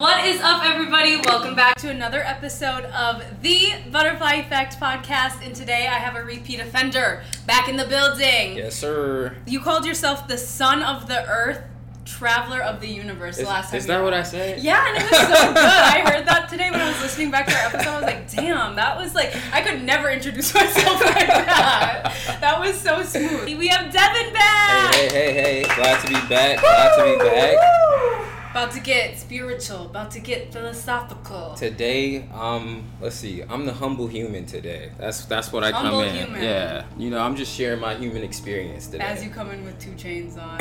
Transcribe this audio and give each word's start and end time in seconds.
What 0.00 0.24
is 0.26 0.40
up, 0.40 0.64
everybody? 0.64 1.16
Welcome 1.16 1.56
back 1.56 1.74
to 1.78 1.90
another 1.90 2.20
episode 2.20 2.84
of 2.84 3.20
the 3.42 3.72
Butterfly 3.90 4.34
Effect 4.34 4.78
podcast. 4.78 5.44
And 5.44 5.56
today 5.56 5.88
I 5.88 5.94
have 5.94 6.14
a 6.14 6.22
repeat 6.22 6.60
offender 6.60 7.24
back 7.48 7.68
in 7.68 7.76
the 7.76 7.84
building. 7.84 8.56
Yes, 8.58 8.76
sir. 8.76 9.36
You 9.44 9.58
called 9.58 9.84
yourself 9.84 10.28
the 10.28 10.38
son 10.38 10.84
of 10.84 11.08
the 11.08 11.28
earth, 11.28 11.64
traveler 12.04 12.62
of 12.62 12.80
the 12.80 12.86
universe 12.86 13.38
Is, 13.38 13.48
last 13.48 13.70
time. 13.70 13.78
is 13.78 13.86
that 13.86 14.00
what. 14.00 14.14
I 14.14 14.22
said? 14.22 14.60
Yeah, 14.60 14.86
and 14.86 14.98
it 14.98 15.10
was 15.10 15.18
so 15.18 15.26
good. 15.48 15.56
I 15.56 16.00
heard 16.08 16.28
that 16.28 16.48
today 16.48 16.70
when 16.70 16.80
I 16.80 16.86
was 16.90 17.00
listening 17.02 17.32
back 17.32 17.48
to 17.48 17.54
our 17.56 17.66
episode. 17.66 17.88
I 17.90 17.94
was 17.96 18.04
like, 18.04 18.30
damn, 18.30 18.76
that 18.76 18.96
was 18.96 19.16
like, 19.16 19.34
I 19.52 19.62
could 19.62 19.82
never 19.82 20.10
introduce 20.10 20.54
myself 20.54 21.00
like 21.06 21.26
that. 21.26 22.14
That 22.40 22.60
was 22.60 22.78
so 22.80 23.02
smooth. 23.02 23.46
We 23.58 23.66
have 23.66 23.92
Deven 23.92 24.32
back. 24.32 24.94
Hey, 24.94 25.08
hey, 25.08 25.32
hey, 25.32 25.62
hey. 25.64 25.74
Glad 25.74 26.00
to 26.02 26.06
be 26.06 26.20
back. 26.28 26.60
Glad 26.60 26.96
to 26.98 27.18
be 27.18 27.24
back. 27.28 27.56
About 28.50 28.72
to 28.72 28.80
get 28.80 29.18
spiritual, 29.18 29.86
about 29.86 30.10
to 30.12 30.20
get 30.20 30.52
philosophical. 30.52 31.54
Today, 31.54 32.26
um, 32.32 32.82
let's 32.98 33.16
see. 33.16 33.42
I'm 33.42 33.66
the 33.66 33.74
humble 33.74 34.06
human 34.06 34.46
today. 34.46 34.90
That's 34.96 35.26
that's 35.26 35.52
what 35.52 35.64
I 35.64 35.70
Humble 35.70 36.00
come 36.00 36.08
in. 36.08 36.14
human. 36.16 36.42
Yeah. 36.42 36.84
You 36.96 37.10
know, 37.10 37.20
I'm 37.20 37.36
just 37.36 37.54
sharing 37.54 37.78
my 37.78 37.94
human 37.94 38.22
experience 38.22 38.86
today. 38.86 39.04
As 39.04 39.22
you 39.22 39.28
come 39.28 39.50
in 39.50 39.64
with 39.64 39.78
two 39.78 39.94
chains 39.96 40.38
on. 40.38 40.58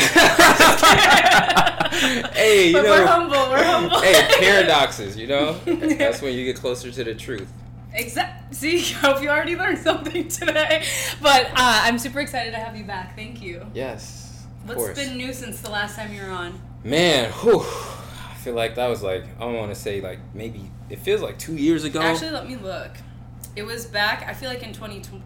hey, 2.33 2.67
you 2.67 2.73
but 2.73 2.83
know. 2.83 2.89
we're 2.91 3.07
humble, 3.07 3.49
we're 3.49 3.63
humble. 3.63 4.01
hey, 4.01 4.27
paradoxes, 4.37 5.15
you 5.15 5.27
know? 5.27 5.53
That's 5.65 6.21
when 6.21 6.33
you 6.33 6.43
get 6.43 6.57
closer 6.57 6.91
to 6.91 7.03
the 7.05 7.15
truth. 7.15 7.47
Exact. 7.93 8.53
See, 8.53 8.79
I 8.79 8.83
hope 8.83 9.21
you 9.23 9.29
already 9.29 9.55
learned 9.55 9.79
something 9.79 10.27
today. 10.27 10.83
But 11.21 11.45
uh, 11.51 11.51
I'm 11.55 11.97
super 11.97 12.19
excited 12.19 12.51
to 12.51 12.57
have 12.57 12.75
you 12.75 12.83
back. 12.83 13.15
Thank 13.15 13.41
you. 13.41 13.65
Yes. 13.73 14.45
What's 14.65 14.77
course. 14.77 14.97
been 14.97 15.17
new 15.17 15.31
since 15.31 15.61
the 15.61 15.69
last 15.69 15.95
time 15.95 16.13
you 16.13 16.21
were 16.21 16.29
on? 16.29 16.59
Man, 16.83 17.31
whew. 17.31 17.59
I 17.61 18.35
feel 18.35 18.53
like 18.53 18.75
that 18.75 18.87
was 18.87 19.03
like 19.03 19.23
I 19.39 19.45
want 19.45 19.73
to 19.73 19.75
say 19.75 19.99
like 20.01 20.19
maybe 20.33 20.69
it 20.89 20.99
feels 20.99 21.21
like 21.21 21.37
two 21.37 21.55
years 21.55 21.83
ago. 21.83 22.01
Actually, 22.01 22.31
let 22.31 22.47
me 22.47 22.55
look. 22.55 22.91
It 23.55 23.63
was 23.63 23.85
back, 23.85 24.25
I 24.27 24.33
feel 24.33 24.49
like 24.49 24.63
in 24.63 24.73
2020. 24.73 25.23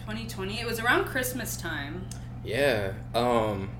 2020. 0.00 0.60
It 0.60 0.66
was 0.66 0.80
around 0.80 1.04
Christmas 1.06 1.56
time. 1.56 2.06
Yeah. 2.44 2.92
Um 3.14 3.70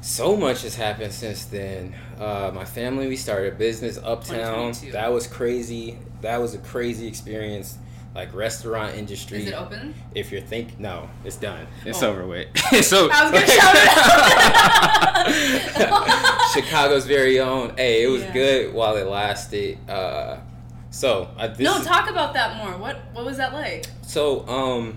so 0.00 0.36
much 0.36 0.62
has 0.62 0.76
happened 0.76 1.12
since 1.12 1.44
then. 1.46 1.94
Uh 2.18 2.50
my 2.54 2.64
family 2.64 3.08
we 3.08 3.16
started 3.16 3.52
a 3.52 3.56
business 3.56 3.98
uptown. 3.98 4.72
That 4.92 5.12
was 5.12 5.26
crazy. 5.26 5.98
That 6.20 6.40
was 6.40 6.54
a 6.54 6.58
crazy 6.58 7.06
experience. 7.06 7.78
Like 8.14 8.32
restaurant 8.34 8.94
industry. 8.96 9.42
Is 9.42 9.48
it 9.48 9.54
open? 9.54 9.92
If 10.14 10.30
you're 10.30 10.40
think 10.40 10.78
no, 10.78 11.08
it's 11.24 11.36
done. 11.36 11.66
It's 11.84 12.02
Oh. 12.02 12.10
over 12.10 12.26
with. 12.26 12.46
so 12.84 13.08
I 13.12 13.24
was 13.24 13.32
gonna 13.32 13.46
shout 13.46 13.74
it 15.76 15.88
out. 15.90 16.50
Chicago's 16.54 17.06
very 17.06 17.40
own. 17.40 17.74
Hey, 17.76 18.04
it 18.04 18.08
was 18.08 18.22
Yeah. 18.22 18.32
good 18.32 18.72
while 18.74 18.96
it 18.96 19.06
lasted. 19.08 19.78
Uh 19.88 20.36
so 20.90 21.28
I 21.36 21.48
this 21.48 21.58
no, 21.60 21.78
is- 21.78 21.86
talk 21.86 22.08
about 22.08 22.34
that 22.34 22.56
more. 22.56 22.76
What 22.78 22.98
what 23.12 23.24
was 23.24 23.36
that 23.38 23.52
like? 23.52 23.86
So, 24.02 24.46
um, 24.46 24.96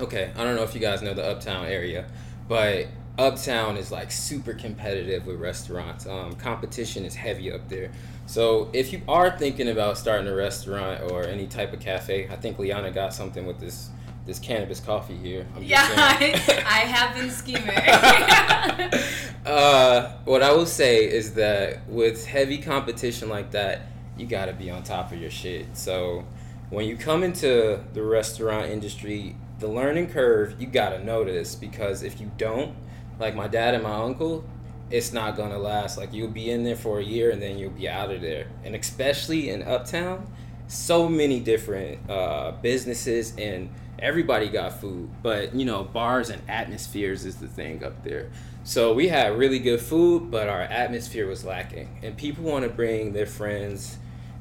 okay, 0.00 0.30
I 0.36 0.44
don't 0.44 0.54
know 0.54 0.62
if 0.62 0.72
you 0.74 0.80
guys 0.80 1.02
know 1.02 1.14
the 1.14 1.24
Uptown 1.24 1.66
area, 1.66 2.06
but 2.46 2.86
Uptown 3.18 3.76
is 3.76 3.90
like 3.90 4.12
super 4.12 4.52
competitive 4.54 5.26
with 5.26 5.40
restaurants. 5.40 6.06
Um, 6.06 6.34
competition 6.36 7.04
is 7.04 7.14
heavy 7.16 7.50
up 7.50 7.68
there. 7.68 7.90
So, 8.26 8.70
if 8.72 8.92
you 8.92 9.02
are 9.08 9.36
thinking 9.36 9.68
about 9.68 9.98
starting 9.98 10.26
a 10.26 10.34
restaurant 10.34 11.10
or 11.10 11.24
any 11.24 11.46
type 11.46 11.72
of 11.72 11.80
cafe, 11.80 12.28
I 12.28 12.36
think 12.36 12.58
Liana 12.58 12.90
got 12.90 13.14
something 13.14 13.46
with 13.46 13.60
this 13.60 13.90
this 14.26 14.40
cannabis 14.40 14.80
coffee 14.80 15.16
here. 15.16 15.46
Yeah, 15.60 15.86
I. 15.88 16.32
I 16.66 16.80
have 16.80 17.14
been 17.14 17.30
scheming. 17.30 17.68
uh, 19.46 20.12
what 20.24 20.42
I 20.42 20.52
will 20.52 20.66
say 20.66 21.08
is 21.08 21.34
that 21.34 21.88
with 21.88 22.26
heavy 22.26 22.58
competition 22.58 23.28
like 23.28 23.52
that, 23.52 23.82
you 24.18 24.26
got 24.26 24.46
to 24.46 24.52
be 24.52 24.70
on 24.70 24.82
top 24.82 25.12
of 25.12 25.20
your 25.20 25.30
shit. 25.30 25.76
So 25.76 26.24
when 26.70 26.86
you 26.86 26.96
come 26.96 27.22
into 27.22 27.80
the 27.94 28.02
restaurant 28.02 28.70
industry, 28.70 29.36
the 29.60 29.68
learning 29.68 30.08
curve, 30.08 30.60
you 30.60 30.66
got 30.66 30.90
to 30.90 31.04
know 31.04 31.24
this 31.24 31.54
because 31.54 32.02
if 32.02 32.20
you 32.20 32.30
don't, 32.36 32.74
like 33.18 33.34
my 33.34 33.48
dad 33.48 33.74
and 33.74 33.82
my 33.82 33.94
uncle, 33.94 34.44
it's 34.90 35.12
not 35.12 35.36
to 35.50 35.58
last. 35.58 35.98
Like 35.98 36.12
you'll 36.12 36.28
be 36.28 36.50
in 36.50 36.64
there 36.64 36.76
for 36.76 36.98
a 37.00 37.04
year 37.04 37.30
and 37.30 37.40
then 37.42 37.58
you'll 37.58 37.70
be 37.70 37.88
out 37.88 38.10
of 38.10 38.20
there. 38.20 38.46
And 38.64 38.74
especially 38.74 39.48
in 39.50 39.62
Uptown, 39.62 40.26
so 40.68 41.08
many 41.08 41.40
different 41.40 42.08
uh, 42.10 42.52
businesses 42.62 43.34
and 43.38 43.70
everybody 43.98 44.48
got 44.50 44.78
food 44.78 45.08
but 45.22 45.54
you 45.54 45.64
know 45.64 45.82
bars 45.82 46.28
and 46.28 46.42
atmospheres 46.50 47.24
is 47.24 47.36
the 47.36 47.48
thing 47.48 47.82
up 47.82 48.04
there 48.04 48.28
so 48.62 48.92
we 48.92 49.08
had 49.08 49.38
really 49.38 49.58
good 49.58 49.80
food 49.80 50.30
but 50.30 50.50
our 50.50 50.60
atmosphere 50.60 51.26
was 51.26 51.46
lacking 51.46 51.88
and 52.02 52.14
people 52.14 52.44
want 52.44 52.62
to 52.62 52.68
bring 52.68 53.14
their 53.14 53.24
friends 53.24 53.96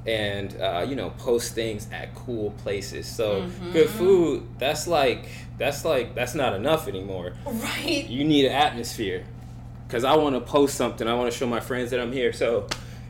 and 0.06 0.60
uh, 0.62 0.86
you 0.86 0.94
know 0.94 1.10
post 1.12 1.54
things 1.56 1.88
at 1.94 2.14
cool 2.16 2.52
places 2.64 3.08
so 3.08 3.44
Mhm. 3.44 3.72
good 3.72 3.90
food 3.90 4.44
that's 4.60 4.88
like 4.88 5.26
that's 5.58 5.86
like 5.86 6.14
that's 6.16 6.36
not 6.36 6.54
enough 6.54 6.90
anymore 6.90 7.32
right. 7.46 8.06
you 8.10 8.26
need 8.26 8.46
an 8.46 8.52
atmosphere 8.52 9.24
because 9.88 10.04
i 10.04 10.16
want 10.16 10.36
to 10.36 10.42
post 10.42 10.76
something 10.76 11.08
i 11.08 11.14
want 11.14 11.32
to 11.32 11.38
show 11.38 11.48
my 11.48 11.60
friends 11.60 11.92
that 11.92 12.00
i'm 12.00 12.12
here 12.12 12.32
so 12.34 12.68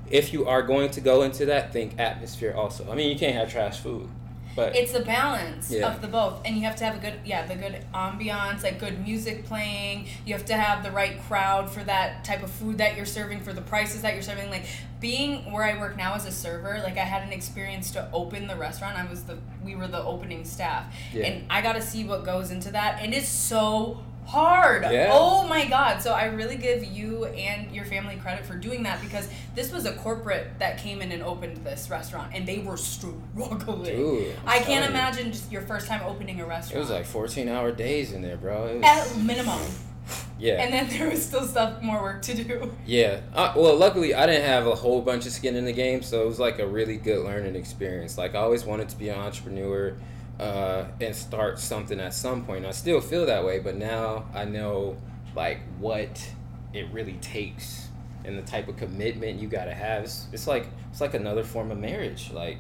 if 0.10 0.32
you 0.34 0.46
are 0.48 0.62
going 0.62 0.90
to 0.90 1.02
go 1.02 1.24
into 1.24 1.46
that 1.48 1.72
think 1.74 1.98
atmosphere 2.00 2.54
also 2.56 2.90
i 2.92 2.96
mean 2.96 3.10
you 3.10 3.18
can't 3.18 3.36
have 3.36 3.52
trash 3.52 3.78
food 3.80 4.08
but 4.56 4.74
It's 4.74 4.94
the 4.94 5.02
balance 5.02 5.70
Yeah. 5.70 5.92
of 5.94 6.02
the 6.02 6.08
both, 6.08 6.40
and 6.46 6.56
you 6.56 6.62
have 6.62 6.78
to 6.78 6.86
have 6.86 6.96
a 6.96 7.00
good, 7.00 7.16
yeah, 7.26 7.46
the 7.46 7.56
good 7.58 7.84
ambiance, 7.94 8.64
like 8.64 8.80
good 8.80 9.06
music 9.06 9.44
playing. 9.44 10.08
You 10.26 10.34
have 10.34 10.46
to 10.46 10.54
have 10.56 10.82
the 10.82 10.92
right 10.92 11.22
crowd 11.28 11.70
for 11.70 11.84
that 11.84 12.24
type 12.24 12.42
of 12.42 12.50
food 12.52 12.78
that 12.78 12.96
you're 12.96 13.06
serving, 13.06 13.42
for 13.42 13.52
the 13.52 13.60
prices 13.62 14.02
that 14.04 14.14
you're 14.14 14.24
serving. 14.24 14.50
Like 14.50 14.64
being 15.02 15.52
where 15.52 15.66
I 15.66 15.78
work 15.78 15.98
now 15.98 16.16
as 16.16 16.26
a 16.26 16.32
server, 16.32 16.80
like 16.86 16.96
I 16.98 17.02
had 17.04 17.24
an 17.24 17.34
experience 17.34 17.92
to 17.92 18.08
open 18.14 18.48
the 18.48 18.56
restaurant. 18.56 18.98
I 18.98 19.04
was 19.10 19.24
the, 19.24 19.38
we 19.62 19.76
were 19.76 19.88
the 19.90 20.02
opening 20.02 20.46
staff, 20.46 20.86
Yeah. 21.12 21.26
and 21.26 21.46
I 21.50 21.62
got 21.62 21.74
to 21.74 21.82
see 21.82 22.06
what 22.06 22.24
goes 22.24 22.50
into 22.50 22.72
that, 22.72 23.02
and 23.04 23.14
it's 23.14 23.28
so 23.28 24.06
hard. 24.26 24.84
Yeah. 24.84 25.10
Oh 25.12 25.48
my 25.48 25.66
god! 25.66 26.02
So 26.02 26.14
I 26.14 26.26
really 26.26 26.58
give 26.58 26.84
you 26.84 27.26
and 27.26 27.72
your 27.72 27.86
family 27.86 28.18
credit 28.18 28.46
for 28.46 28.56
doing 28.56 28.84
that 28.84 29.02
because 29.02 29.30
this 29.56 29.72
was 29.72 29.86
a 29.86 29.94
corporate 29.94 30.60
that 30.60 30.78
came 30.78 31.02
in 31.02 31.12
and 31.12 31.24
opened 31.24 31.58
this 31.58 31.90
restaurant, 31.90 32.32
and 32.34 32.48
they 32.48 32.60
were 32.60 32.78
struggling. 32.78 34.34
I'm 34.46 34.66
can't 34.66 34.90
imagine 34.90 35.32
just 35.32 35.52
your 35.52 35.62
first 35.62 35.88
time 35.88 36.02
opening 36.06 36.42
a 36.42 36.46
restaurant. 36.46 36.78
It 36.78 36.80
was 36.80 36.90
like 36.90 37.06
14 37.06 37.48
hour 37.48 37.72
days 37.72 38.12
in 38.12 38.22
there, 38.22 38.38
bro. 38.38 38.78
Was, 38.78 38.84
at 38.84 39.18
minimum, 39.18 39.62
yeah. 40.40 40.62
and 40.62 40.74
then 40.74 40.90
there 40.90 41.10
was 41.10 41.26
still 41.26 41.46
stuff 41.46 41.82
more 41.82 42.02
work 42.02 42.22
to 42.24 42.44
do. 42.44 42.74
yeah. 42.86 43.22
Uh, 43.34 43.54
well, 43.56 43.76
luckily, 43.76 44.14
I 44.14 44.26
didn't 44.26 44.46
have 44.46 44.68
a 44.68 44.76
whole 44.76 45.02
bunch 45.02 45.26
of 45.26 45.32
skin 45.32 45.56
in 45.56 45.66
the 45.66 45.74
game, 45.74 46.02
so 46.02 46.22
it 46.22 46.26
was 46.26 46.40
like 46.40 46.60
a 46.60 46.68
really 46.68 46.98
good 46.98 47.24
learning 47.24 47.56
experience. 47.56 48.18
Like, 48.18 48.36
I 48.36 48.40
always 48.40 48.66
wanted 48.66 48.90
to 48.90 48.98
be 48.98 49.10
an 49.10 49.20
entrepreneur 49.20 49.96
uh, 50.40 50.86
and 51.02 51.16
start 51.16 51.60
something 51.60 52.00
at 52.00 52.14
some 52.14 52.46
point. 52.46 52.66
I 52.66 52.72
still 52.72 53.02
feel 53.02 53.26
that 53.28 53.46
way, 53.46 53.60
but 53.60 53.76
now 53.76 54.26
I 54.34 54.46
know, 54.46 54.98
like, 55.36 55.60
what 55.80 56.28
it 56.74 56.88
really 56.92 57.14
takes 57.22 57.88
and 58.26 58.38
the 58.38 58.42
type 58.42 58.68
of 58.68 58.76
commitment 58.78 59.40
you 59.40 59.48
gotta 59.48 59.74
have. 59.74 60.04
It's, 60.04 60.28
it's 60.34 60.48
like 60.48 60.68
it's 60.92 61.00
like 61.00 61.14
another 61.14 61.44
form 61.44 61.72
of 61.72 61.78
marriage. 61.78 62.32
Like, 62.34 62.58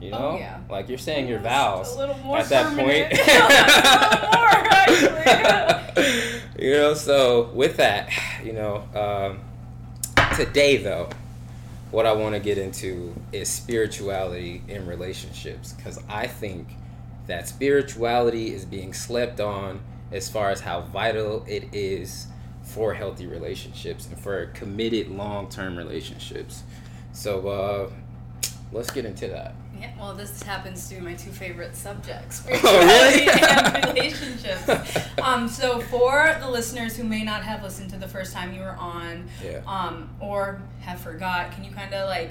you 0.00 0.10
Oh, 0.12 0.18
know, 0.32 0.38
yeah. 0.38 0.60
like 0.70 0.88
you're 0.88 0.98
saying 0.98 1.26
your 1.28 1.38
vows. 1.40 1.94
a 1.96 1.98
little 1.98 2.18
more 2.18 2.38
at 2.38 2.48
that 2.50 2.68
point. 2.76 3.12
a 3.18 3.18
little 5.96 6.38
more, 6.38 6.58
you 6.58 6.72
know, 6.72 6.94
so 6.94 7.44
with 7.54 7.76
that, 7.78 8.10
you 8.44 8.52
know, 8.52 8.84
um, 8.94 9.40
today 10.36 10.76
though, 10.76 11.08
what 11.90 12.04
I 12.06 12.12
want 12.12 12.34
to 12.34 12.40
get 12.40 12.58
into 12.58 13.14
is 13.32 13.48
spirituality 13.48 14.62
in 14.68 14.86
relationships 14.86 15.72
because 15.72 15.98
I 16.08 16.26
think 16.26 16.68
that 17.28 17.46
spirituality 17.48 18.52
is 18.52 18.64
being 18.64 18.92
slept 18.92 19.38
on 19.40 19.80
as 20.10 20.28
far 20.28 20.50
as 20.50 20.60
how 20.60 20.80
vital 20.80 21.44
it 21.46 21.64
is 21.72 22.26
for 22.62 22.94
healthy 22.94 23.26
relationships 23.26 24.06
and 24.06 24.18
for 24.18 24.46
committed 24.46 25.08
long-term 25.08 25.76
relationships. 25.76 26.62
So 27.12 27.48
uh, 27.48 27.90
let's 28.72 28.90
get 28.90 29.04
into 29.04 29.28
that. 29.28 29.54
Yeah, 29.78 29.90
well, 29.98 30.12
this 30.14 30.42
happens 30.42 30.88
to 30.88 30.96
be 30.96 31.00
my 31.00 31.14
two 31.14 31.30
favorite 31.30 31.76
subjects: 31.76 32.42
Oh, 32.50 32.78
really? 32.78 33.28
and 33.28 33.94
relationships. 33.94 34.68
Um, 35.22 35.46
so 35.48 35.80
for 35.80 36.36
the 36.40 36.50
listeners 36.50 36.96
who 36.96 37.04
may 37.04 37.22
not 37.22 37.42
have 37.44 37.62
listened 37.62 37.90
to 37.90 37.96
the 37.96 38.08
first 38.08 38.32
time 38.32 38.52
you 38.52 38.60
were 38.62 38.76
on, 38.76 39.28
Yeah. 39.44 39.60
um, 39.68 40.10
or 40.18 40.60
have 40.80 40.98
forgot, 41.00 41.52
can 41.52 41.62
you 41.62 41.70
kind 41.70 41.94
of 41.94 42.08
like 42.08 42.30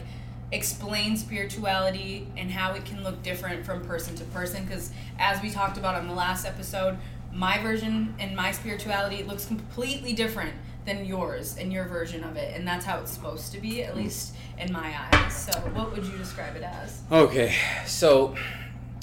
explain 0.51 1.17
spirituality 1.17 2.27
and 2.37 2.49
how 2.49 2.73
it 2.73 2.85
can 2.85 3.03
look 3.03 3.21
different 3.23 3.65
from 3.65 3.85
person 3.85 4.15
to 4.15 4.23
person? 4.25 4.65
Because 4.65 4.91
as 5.19 5.41
we 5.41 5.49
talked 5.49 5.77
about 5.77 5.95
on 5.95 6.07
the 6.07 6.13
last 6.13 6.45
episode, 6.45 6.97
my 7.33 7.61
version 7.61 8.15
and 8.19 8.35
my 8.35 8.51
spirituality 8.51 9.23
looks 9.23 9.45
completely 9.45 10.13
different 10.13 10.53
than 10.85 11.05
yours 11.05 11.57
and 11.59 11.71
your 11.71 11.85
version 11.85 12.23
of 12.23 12.37
it, 12.37 12.55
and 12.55 12.67
that's 12.67 12.85
how 12.85 12.99
it's 12.99 13.11
supposed 13.11 13.51
to 13.51 13.59
be, 13.59 13.83
at 13.83 13.95
least 13.95 14.33
in 14.57 14.71
my 14.71 14.95
eyes. 15.11 15.35
So, 15.35 15.51
what 15.73 15.91
would 15.91 16.05
you 16.05 16.17
describe 16.17 16.55
it 16.55 16.63
as? 16.63 17.01
Okay, 17.11 17.53
so 17.85 18.35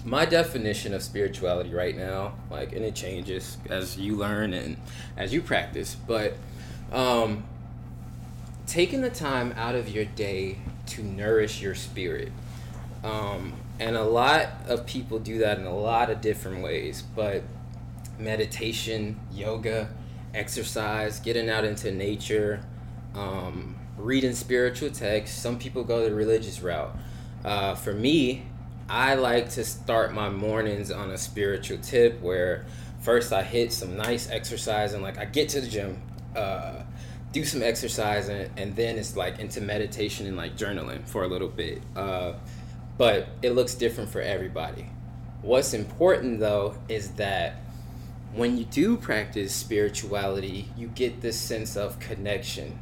my 0.05 0.25
definition 0.25 0.95
of 0.95 1.03
spirituality 1.03 1.73
right 1.73 1.97
now, 1.97 2.35
like, 2.51 2.73
and 2.73 2.85
it 2.85 2.95
changes 2.95 3.59
as 3.69 3.99
you 3.99 4.17
learn 4.17 4.53
and 4.55 4.77
as 5.17 5.33
you 5.33 5.41
practice, 5.41 5.95
but 5.95 6.35
um, 6.91 7.45
taking 8.67 9.03
the 9.03 9.11
time 9.11 9.53
out 9.57 9.75
of 9.75 9.89
your 9.89 10.05
day 10.05 10.59
to 10.87 11.03
nourish 11.03 11.61
your 11.61 11.75
spirit. 11.75 12.33
Um, 13.03 13.55
and 13.79 13.97
a 13.97 14.05
lot 14.05 14.49
of 14.67 14.87
people 14.87 15.19
do 15.19 15.39
that 15.39 15.59
in 15.59 15.67
a 15.67 15.77
lot 15.77 16.11
of 16.11 16.21
different 16.21 16.63
ways, 16.63 17.03
but 17.03 17.43
meditation, 18.19 19.19
yoga, 19.33 19.89
exercise, 20.33 21.21
getting 21.21 21.49
out 21.49 21.65
into 21.65 21.91
nature, 21.91 22.65
um, 23.15 23.77
reading 23.99 24.35
spiritual 24.35 24.91
texts. 24.91 25.41
Some 25.41 25.59
people 25.59 25.85
go 25.85 26.05
the 26.05 26.15
religious 26.15 26.61
route. 26.61 26.97
Uh, 27.45 27.75
for 27.75 27.93
me, 27.93 28.45
I 28.89 29.15
like 29.15 29.51
to 29.51 29.65
start 29.65 30.13
my 30.13 30.29
mornings 30.29 30.91
on 30.91 31.11
a 31.11 31.19
spiritual 31.19 31.79
tip 31.79 32.21
where 32.21 32.67
first 33.01 33.33
I 33.33 33.43
hit 33.43 33.73
some 33.73 33.97
nice 33.97 34.31
exercise 34.31 34.95
and 34.95 35.03
like 35.03 35.19
I 35.19 35.25
get 35.25 35.51
to 35.51 35.61
the 35.61 35.69
gym, 35.69 36.01
uh, 36.37 36.83
do 37.35 37.45
some 37.45 37.63
exercise, 37.63 38.29
and, 38.29 38.49
and 38.57 38.77
then 38.77 38.97
it's 38.97 39.17
like 39.17 39.41
into 39.41 39.61
meditation 39.61 40.27
and 40.27 40.37
like 40.37 40.57
journaling 40.57 41.07
for 41.07 41.25
a 41.25 41.27
little 41.27 41.49
bit. 41.49 41.83
Uh, 41.97 42.35
but 42.97 43.27
it 43.43 43.51
looks 43.51 43.75
different 43.75 44.09
for 44.09 44.21
everybody. 44.21 44.89
What's 45.43 45.75
important 45.75 46.39
though 46.41 46.77
is 46.89 47.11
that 47.15 47.57
when 48.35 48.57
you 48.57 48.65
do 48.65 48.97
practice 48.97 49.53
spirituality, 49.53 50.69
you 50.77 50.87
get 50.89 51.21
this 51.21 51.39
sense 51.39 51.77
of 51.77 51.99
connection 51.99 52.79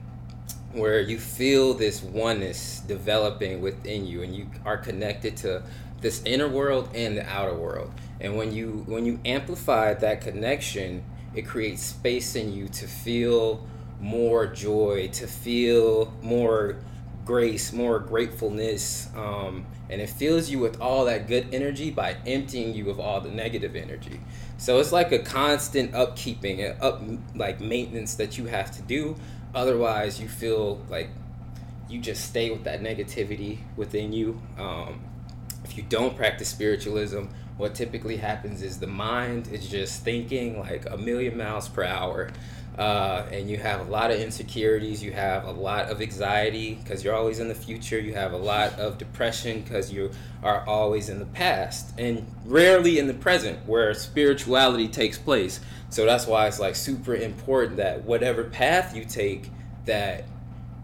where 0.73 1.01
you 1.01 1.19
feel 1.19 1.75
this 1.75 2.03
oneness 2.03 2.81
developing 2.87 3.61
within 3.61 4.07
you 4.07 4.23
and 4.23 4.35
you 4.35 4.51
are 4.65 4.79
connected 4.79 5.37
to 5.39 5.63
this 6.01 6.23
inner 6.25 6.49
world 6.49 6.91
and 6.95 7.17
the 7.17 7.27
outer 7.27 7.55
world. 7.55 7.91
And 8.21 8.37
when 8.37 8.53
you 8.53 8.85
when 8.87 9.07
you 9.07 9.19
amplify 9.25 9.95
that 9.95 10.21
connection, 10.21 11.05
it 11.35 11.43
creates 11.43 11.83
space 11.83 12.37
in 12.37 12.53
you 12.53 12.69
to 12.69 12.87
feel 12.87 13.67
more 14.03 14.47
joy, 14.47 15.09
to 15.13 15.27
feel 15.27 16.13
more 16.23 16.77
grace, 17.25 17.73
more 17.73 18.01
gratefulness, 18.01 19.09
um, 19.17 19.65
and 19.89 20.01
it 20.01 20.11
fills 20.11 20.51
you 20.51 20.59
with 20.59 20.81
all 20.81 21.05
that 21.05 21.29
good 21.29 21.47
energy 21.55 21.91
by 21.91 22.17
emptying 22.27 22.75
you 22.75 22.91
of 22.91 22.99
all 22.99 23.21
the 23.21 23.31
negative 23.31 23.77
energy. 23.77 24.21
So 24.59 24.81
it's 24.81 24.91
like 24.93 25.13
a 25.13 25.21
constant 25.21 25.93
upkeeping 25.93 26.69
and 26.69 26.83
up 26.83 27.01
like 27.37 27.61
maintenance 27.61 28.17
that 28.17 28.37
you 28.37 28.47
have 28.47 28.73
to 28.73 28.83
do. 28.83 29.17
Otherwise, 29.55 30.21
you 30.21 30.29
feel 30.29 30.85
like 30.91 31.09
you 31.89 32.01
just 32.01 32.25
stay 32.25 32.51
with 32.51 32.65
that 32.65 32.81
negativity 32.83 33.59
within 33.77 34.13
you. 34.13 34.41
Um, 34.59 35.01
if 35.65 35.77
you 35.77 35.85
don't 35.85 36.17
practice 36.17 36.49
spiritualism, 36.49 37.27
what 37.57 37.75
typically 37.75 38.17
happens 38.17 38.63
is 38.63 38.81
the 38.81 38.87
mind 38.87 39.49
is 39.49 39.69
just 39.69 40.03
thinking 40.03 40.59
like 40.59 40.91
a 40.91 40.97
million 40.97 41.37
miles 41.37 41.69
per 41.69 41.85
hour 41.85 42.31
uh, 42.79 43.27
and 43.31 43.51
you 43.51 43.59
have 43.59 43.81
a 43.81 43.91
lot 43.91 44.11
of 44.11 44.19
insecurities 44.19 45.03
you 45.03 45.13
have 45.13 45.45
a 45.45 45.51
lot 45.51 45.91
of 45.91 46.01
anxiety 46.01 46.75
because 46.83 47.05
you're 47.05 47.15
always 47.15 47.39
in 47.39 47.49
the 47.49 47.55
future 47.55 47.99
you 47.99 48.15
have 48.15 48.33
a 48.33 48.37
lot 48.37 48.73
of 48.79 48.97
depression 48.99 49.61
because 49.61 49.93
you 49.93 50.11
are 50.43 50.67
always 50.67 51.09
in 51.09 51.19
the 51.19 51.27
past 51.27 51.93
and 51.99 52.27
rarely 52.45 52.99
in 52.99 53.07
the 53.07 53.15
present 53.15 53.59
where 53.67 53.95
spirituality 53.95 54.89
takes 54.89 55.19
place. 55.19 55.61
So 55.91 56.05
that's 56.05 56.27
why 56.27 56.47
it's 56.49 56.59
like 56.59 56.75
super 56.75 57.15
important 57.15 57.77
that 57.77 58.05
whatever 58.05 58.45
path 58.45 58.97
you 58.97 59.05
take 59.05 59.51
that 59.85 60.25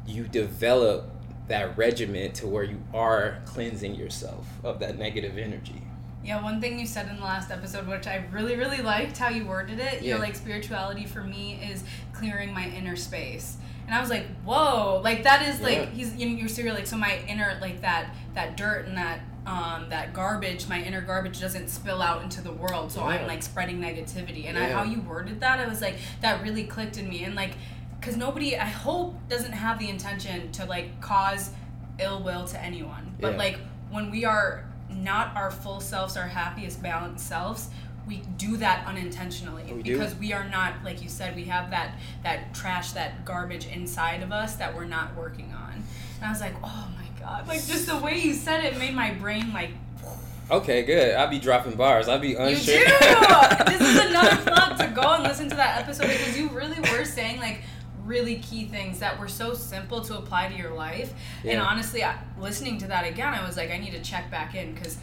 you 0.07 0.25
develop 0.25 1.11
that 1.49 1.77
regiment 1.79 2.35
to 2.35 2.47
where 2.47 2.63
you 2.63 2.83
are 2.93 3.39
cleansing 3.47 3.95
yourself 3.95 4.47
of 4.63 4.81
that 4.81 4.99
negative 4.99 5.39
energy 5.39 5.83
yeah, 6.29 6.43
one 6.43 6.61
thing 6.61 6.79
you 6.79 6.87
said 6.87 7.09
in 7.09 7.17
the 7.17 7.23
last 7.23 7.51
episode, 7.51 7.89
which 7.89 8.07
I 8.07 8.27
really, 8.31 8.55
really 8.55 8.83
liked 8.83 9.17
how 9.17 9.31
you 9.31 9.47
worded 9.47 9.79
it. 9.81 10.03
Yeah. 10.03 10.11
You're 10.11 10.19
like, 10.19 10.37
spirituality 10.37 11.07
for 11.07 11.23
me 11.25 11.55
is 11.71 11.83
clearing 12.13 12.53
my 12.53 12.67
inner 12.69 12.97
space. 12.97 13.57
And 13.87 13.95
I 13.95 14.01
was 14.03 14.11
like, 14.11 14.27
whoa, 14.45 15.01
like 15.03 15.23
that 15.23 15.49
is 15.49 15.59
Yeah. 15.61 15.67
like 15.67 15.93
he's 15.95 16.15
you 16.17 16.29
know, 16.29 16.37
you're 16.37 16.49
so 16.49 16.61
you're 16.61 16.75
like 16.75 16.87
so 16.87 16.99
my 16.99 17.19
inner 17.27 17.57
like 17.63 17.81
that 17.81 18.15
that 18.35 18.59
dirt 18.59 18.87
and 18.87 18.99
that 18.99 19.21
um 19.47 19.89
that 19.89 20.13
garbage, 20.13 20.69
my 20.69 20.83
inner 20.83 21.01
garbage 21.01 21.41
doesn't 21.41 21.69
spill 21.69 22.03
out 22.03 22.23
into 22.23 22.43
the 22.43 22.53
world. 22.53 22.93
So 22.93 23.01
Yeah. 23.01 23.15
I'm 23.17 23.27
like 23.27 23.43
spreading 23.43 23.81
negativity. 23.81 24.47
And 24.47 24.59
I, 24.59 24.69
how 24.71 24.83
you 24.83 25.01
worded 25.01 25.41
that, 25.41 25.59
I 25.61 25.67
was 25.67 25.81
like 25.81 25.97
that 26.21 26.43
really 26.43 26.65
clicked 26.65 26.99
in 26.99 27.09
me. 27.09 27.25
And 27.25 27.35
like 27.35 27.55
because 27.99 28.19
nobody 28.19 28.59
I 28.59 28.67
hope 28.67 29.17
doesn't 29.31 29.53
have 29.53 29.79
the 29.79 29.89
intention 29.89 30.53
to 30.53 30.67
like 30.67 31.01
cause 31.01 31.53
ill 31.99 32.23
will 32.23 32.45
to 32.49 32.63
anyone. 32.63 33.17
But 33.19 33.33
Yeah. 33.33 33.39
like 33.39 33.59
when 33.91 34.11
we 34.11 34.27
are 34.27 34.67
not 35.03 35.35
our 35.37 35.51
full 35.51 35.81
selves, 35.81 36.17
our 36.17 36.29
happiest 36.29 36.83
balanced 36.83 37.27
selves, 37.27 37.69
we 38.07 38.23
do 38.39 38.57
that 38.57 38.87
unintentionally 38.87 39.65
We 39.71 39.83
do. 39.83 39.93
because 39.93 40.15
we 40.17 40.33
are 40.33 40.49
not 40.49 40.83
like 40.83 41.03
you 41.03 41.11
said 41.11 41.37
we 41.37 41.45
have 41.45 41.71
that 41.71 41.99
that 42.23 42.55
trash 42.55 42.93
that 42.93 43.25
garbage 43.27 43.67
inside 43.67 44.23
of 44.23 44.33
us 44.33 44.57
that 44.57 44.75
we're 44.75 44.87
not 44.87 45.15
working 45.15 45.53
on 45.53 45.75
and 46.17 46.25
i 46.25 46.31
was 46.31 46.41
like 46.41 46.55
oh 46.65 46.89
my 46.97 47.21
god 47.21 47.47
like 47.47 47.65
just 47.67 47.87
the 47.87 47.99
way 47.99 48.19
you 48.19 48.33
said 48.33 48.65
it 48.65 48.79
made 48.79 48.95
my 48.95 49.13
brain 49.13 49.53
like 49.53 49.71
Okay, 50.51 50.83
good. 50.83 51.15
I'll 51.15 51.29
be 51.29 51.39
dropping 51.39 51.75
bars. 51.75 52.09
I'll 52.09 52.19
be 52.19 52.29
you 52.29 52.37
do 52.37 52.39
this 52.47 53.81
is 53.83 53.99
another 54.07 54.37
plug 54.51 54.79
to 54.79 54.87
go 54.95 55.13
and 55.13 55.23
listen 55.23 55.51
to 55.51 55.57
that 55.57 55.83
episode 55.83 56.07
because 56.07 56.39
you 56.39 56.49
really 56.49 56.81
were 56.91 57.05
saying 57.05 57.39
like 57.39 57.61
really 58.09 58.37
key 58.37 58.65
things 58.65 58.99
that 59.01 59.21
were 59.21 59.29
so 59.29 59.55
simple 59.55 60.01
to 60.01 60.17
apply 60.19 60.49
to 60.49 60.57
your 60.57 60.73
life. 60.73 61.13
And 61.45 61.61
honestly 61.61 62.03
I, 62.03 62.19
listening 62.41 62.79
to 62.79 62.87
that 62.89 63.07
again 63.07 63.33
i 63.35 63.47
was 63.47 63.57
like 63.57 63.71
i 63.71 63.79
need 63.79 63.93
to 63.93 64.01
check 64.01 64.31
back 64.31 64.55
in 64.55 64.75
because 64.75 64.97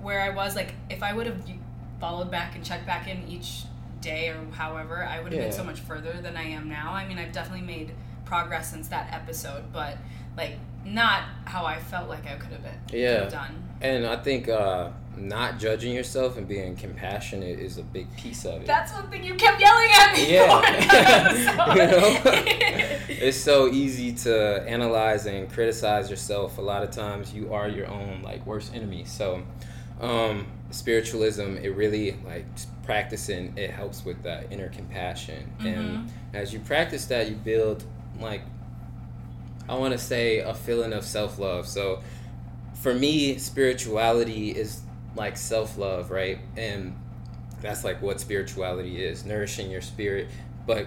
where 0.00 0.20
i 0.20 0.30
was 0.30 0.56
like 0.56 0.72
if 0.90 1.02
i 1.02 1.12
would 1.12 1.26
have 1.26 1.40
followed 2.00 2.30
back 2.30 2.54
and 2.56 2.64
checked 2.64 2.86
back 2.86 3.08
in 3.08 3.26
each 3.28 3.62
day 4.00 4.28
or 4.30 4.38
however 4.52 5.04
i 5.04 5.20
would 5.20 5.32
have 5.32 5.42
been 5.42 5.52
so 5.52 5.64
much 5.64 5.80
further 5.80 6.12
than 6.22 6.36
i 6.36 6.42
am 6.42 6.68
now. 6.68 6.92
I 6.92 7.06
mean 7.06 7.18
i've 7.18 7.32
definitely 7.32 7.66
made 7.66 7.92
progress 8.24 8.70
since 8.70 8.88
that 8.88 9.12
episode 9.12 9.64
but 9.72 9.98
like 10.36 10.54
not 10.84 11.22
how 11.44 11.64
i 11.64 11.78
felt 11.78 12.08
like 12.08 12.24
i 12.26 12.36
could 12.36 12.52
have 12.52 12.62
been 12.62 12.98
Yeah. 13.00 13.28
done. 13.28 13.54
And 13.80 14.06
I 14.06 14.16
think 14.16 14.48
uh, 14.48 14.90
not 15.20 15.58
judging 15.58 15.92
yourself 15.94 16.36
and 16.36 16.46
being 16.46 16.76
compassionate 16.76 17.58
is 17.58 17.78
a 17.78 17.82
big 17.82 18.14
piece 18.16 18.44
of 18.44 18.62
it. 18.62 18.66
That's 18.66 18.92
one 18.92 19.08
thing 19.10 19.24
you 19.24 19.34
kept 19.34 19.60
yelling 19.60 19.88
at 19.92 20.12
me 20.14 20.32
Yeah. 20.34 21.66
for 21.66 21.72
You 21.78 21.86
know? 21.86 22.20
it's 23.08 23.36
so 23.36 23.68
easy 23.68 24.12
to 24.12 24.62
analyze 24.68 25.26
and 25.26 25.50
criticize 25.52 26.10
yourself. 26.10 26.58
A 26.58 26.62
lot 26.62 26.82
of 26.82 26.90
times 26.90 27.32
you 27.34 27.52
are 27.52 27.68
your 27.68 27.86
own 27.88 28.22
like 28.22 28.44
worst 28.46 28.74
enemy. 28.74 29.04
So 29.04 29.42
um, 30.00 30.46
spiritualism, 30.70 31.56
it 31.62 31.74
really 31.74 32.16
like 32.24 32.44
practicing 32.84 33.52
it 33.56 33.70
helps 33.70 34.04
with 34.04 34.22
that 34.22 34.52
inner 34.52 34.68
compassion. 34.68 35.50
And 35.60 36.10
as 36.32 36.52
you 36.52 36.60
practice 36.60 37.06
that, 37.06 37.28
you 37.28 37.34
build 37.36 37.84
like 38.20 38.42
I 39.68 39.74
want 39.74 39.92
to 39.92 39.98
say 39.98 40.38
a 40.38 40.54
feeling 40.54 40.92
of 40.92 41.04
self 41.04 41.38
love. 41.38 41.66
So 41.66 42.02
for 42.74 42.94
me, 42.94 43.38
spirituality 43.38 44.50
is 44.50 44.80
like 45.16 45.36
self 45.36 45.78
love, 45.78 46.10
right? 46.10 46.38
And 46.56 46.96
that's 47.60 47.84
like 47.84 48.00
what 48.02 48.20
spirituality 48.20 49.04
is 49.04 49.24
nourishing 49.24 49.70
your 49.70 49.82
spirit. 49.82 50.28
But 50.66 50.86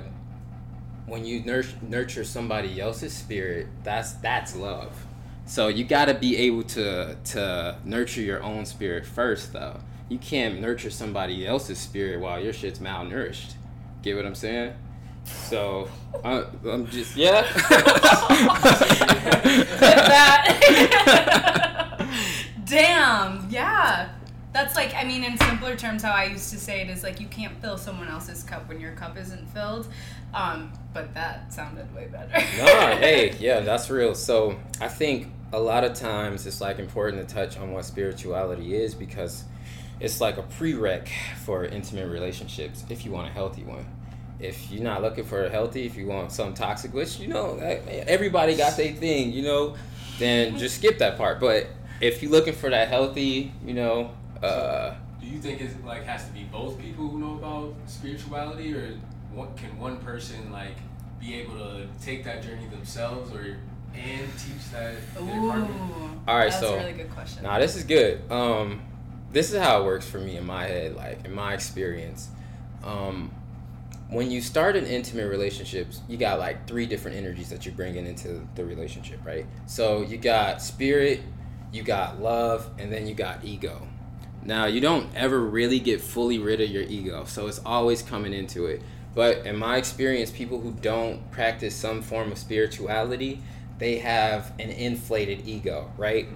when 1.05 1.25
you 1.25 1.41
nurture, 1.43 1.77
nurture 1.81 2.23
somebody 2.23 2.79
else's 2.79 3.13
spirit, 3.13 3.67
that's 3.83 4.13
that's 4.13 4.55
love. 4.55 5.05
So 5.45 5.67
you 5.67 5.83
got 5.83 6.05
to 6.05 6.13
be 6.13 6.37
able 6.37 6.63
to 6.63 7.17
to 7.25 7.77
nurture 7.83 8.21
your 8.21 8.41
own 8.43 8.65
spirit 8.65 9.05
first, 9.05 9.53
though. 9.53 9.79
You 10.07 10.17
can't 10.17 10.61
nurture 10.61 10.89
somebody 10.89 11.45
else's 11.47 11.77
spirit 11.79 12.19
while 12.19 12.39
your 12.39 12.53
shit's 12.53 12.79
malnourished. 12.79 13.53
Get 14.01 14.15
what 14.15 14.25
I'm 14.25 14.35
saying? 14.35 14.73
So 15.23 15.89
I, 16.23 16.45
I'm 16.69 16.87
just 16.87 17.15
yeah. 17.15 17.41
that. 19.81 21.57
Damn. 22.71 23.49
Yeah. 23.49 24.09
That's 24.53 24.75
like 24.77 24.93
I 24.95 25.03
mean 25.03 25.25
in 25.25 25.37
simpler 25.37 25.75
terms 25.75 26.03
how 26.03 26.11
I 26.11 26.25
used 26.25 26.51
to 26.51 26.57
say 26.57 26.81
it 26.81 26.89
is 26.89 27.03
like 27.03 27.19
you 27.19 27.27
can't 27.27 27.61
fill 27.61 27.77
someone 27.77 28.07
else's 28.07 28.43
cup 28.43 28.67
when 28.69 28.79
your 28.79 28.93
cup 28.93 29.17
isn't 29.17 29.49
filled. 29.49 29.87
Um, 30.33 30.71
but 30.93 31.13
that 31.13 31.51
sounded 31.53 31.93
way 31.93 32.07
better. 32.07 32.31
nah, 32.31 32.95
hey, 32.97 33.35
yeah, 33.39 33.59
that's 33.59 33.89
real. 33.89 34.15
So 34.15 34.57
I 34.79 34.87
think 34.87 35.27
a 35.51 35.59
lot 35.59 35.83
of 35.83 35.95
times 35.95 36.47
it's 36.47 36.61
like 36.61 36.79
important 36.79 37.27
to 37.27 37.33
touch 37.33 37.57
on 37.57 37.73
what 37.73 37.83
spirituality 37.83 38.73
is 38.73 38.95
because 38.95 39.43
it's 39.99 40.21
like 40.21 40.37
a 40.37 40.43
prereq 40.43 41.09
for 41.43 41.65
intimate 41.65 42.07
relationships 42.07 42.85
if 42.89 43.05
you 43.05 43.11
want 43.11 43.27
a 43.27 43.31
healthy 43.31 43.63
one. 43.63 43.85
If 44.39 44.71
you're 44.71 44.83
not 44.83 45.01
looking 45.01 45.25
for 45.25 45.43
a 45.43 45.49
healthy, 45.49 45.85
if 45.85 45.97
you 45.97 46.07
want 46.07 46.31
some 46.31 46.53
toxic, 46.53 46.93
which 46.93 47.19
you 47.19 47.27
know 47.27 47.57
eh, 47.57 48.03
everybody 48.07 48.55
got 48.55 48.77
their 48.77 48.93
thing, 48.93 49.33
you 49.33 49.43
know, 49.43 49.75
then 50.19 50.57
just 50.57 50.77
skip 50.77 50.97
that 50.99 51.17
part. 51.17 51.39
But 51.39 51.67
if 52.01 52.21
you're 52.21 52.31
looking 52.31 52.53
for 52.53 52.69
that 52.69 52.87
healthy, 52.87 53.51
you 53.65 53.73
know, 53.73 54.11
uh, 54.41 54.95
Do 55.21 55.27
you 55.27 55.39
think 55.39 55.61
it 55.61 55.85
like 55.85 56.03
has 56.05 56.25
to 56.25 56.31
be 56.33 56.43
both 56.45 56.79
people 56.79 57.07
who 57.07 57.19
know 57.19 57.35
about 57.35 57.75
spirituality, 57.85 58.73
or 58.73 58.97
what 59.33 59.55
can 59.55 59.77
one 59.79 59.97
person 59.97 60.51
like 60.51 60.75
be 61.19 61.35
able 61.35 61.53
to 61.57 61.87
take 62.03 62.23
that 62.25 62.41
journey 62.43 62.67
themselves, 62.67 63.31
or 63.33 63.57
and 63.93 64.27
teach 64.37 64.71
that 64.71 64.95
to 65.15 65.23
their 65.23 65.37
Ooh. 65.39 65.49
partner? 65.49 65.75
All 66.27 66.37
right, 66.37 66.49
That's 66.49 66.59
so- 66.59 66.75
a 66.75 66.77
really 66.79 66.93
good 66.93 67.11
question. 67.11 67.43
Nah, 67.43 67.59
this 67.59 67.75
is 67.75 67.83
good. 67.83 68.29
Um, 68.31 68.81
this 69.31 69.51
is 69.51 69.59
how 69.61 69.81
it 69.81 69.85
works 69.85 70.07
for 70.07 70.19
me 70.19 70.37
in 70.37 70.45
my 70.45 70.63
head, 70.65 70.95
like 70.95 71.23
in 71.25 71.33
my 71.33 71.53
experience. 71.53 72.29
Um, 72.83 73.31
when 74.09 74.29
you 74.29 74.41
start 74.41 74.75
an 74.75 74.85
intimate 74.87 75.29
relationships, 75.29 76.01
you 76.09 76.17
got 76.17 76.37
like 76.39 76.67
three 76.67 76.85
different 76.85 77.15
energies 77.15 77.49
that 77.49 77.65
you're 77.65 77.75
bringing 77.75 78.05
into 78.05 78.45
the 78.55 78.65
relationship, 78.65 79.19
right? 79.25 79.45
So 79.67 80.01
you 80.01 80.17
got 80.17 80.61
spirit, 80.61 81.21
you 81.71 81.83
got 81.83 82.21
love, 82.21 82.69
and 82.77 82.91
then 82.91 83.07
you 83.07 83.13
got 83.13 83.43
ego. 83.43 83.87
Now, 84.43 84.65
you 84.65 84.81
don't 84.81 85.07
ever 85.15 85.39
really 85.39 85.79
get 85.79 86.01
fully 86.01 86.39
rid 86.39 86.61
of 86.61 86.69
your 86.69 86.83
ego, 86.83 87.25
so 87.25 87.47
it's 87.47 87.61
always 87.65 88.01
coming 88.01 88.33
into 88.33 88.65
it. 88.65 88.81
But 89.13 89.45
in 89.45 89.57
my 89.57 89.77
experience, 89.77 90.31
people 90.31 90.59
who 90.59 90.71
don't 90.71 91.29
practice 91.31 91.75
some 91.75 92.01
form 92.01 92.31
of 92.31 92.37
spirituality, 92.37 93.41
they 93.77 93.97
have 93.97 94.53
an 94.59 94.69
inflated 94.69 95.47
ego, 95.47 95.91
right? 95.97 96.27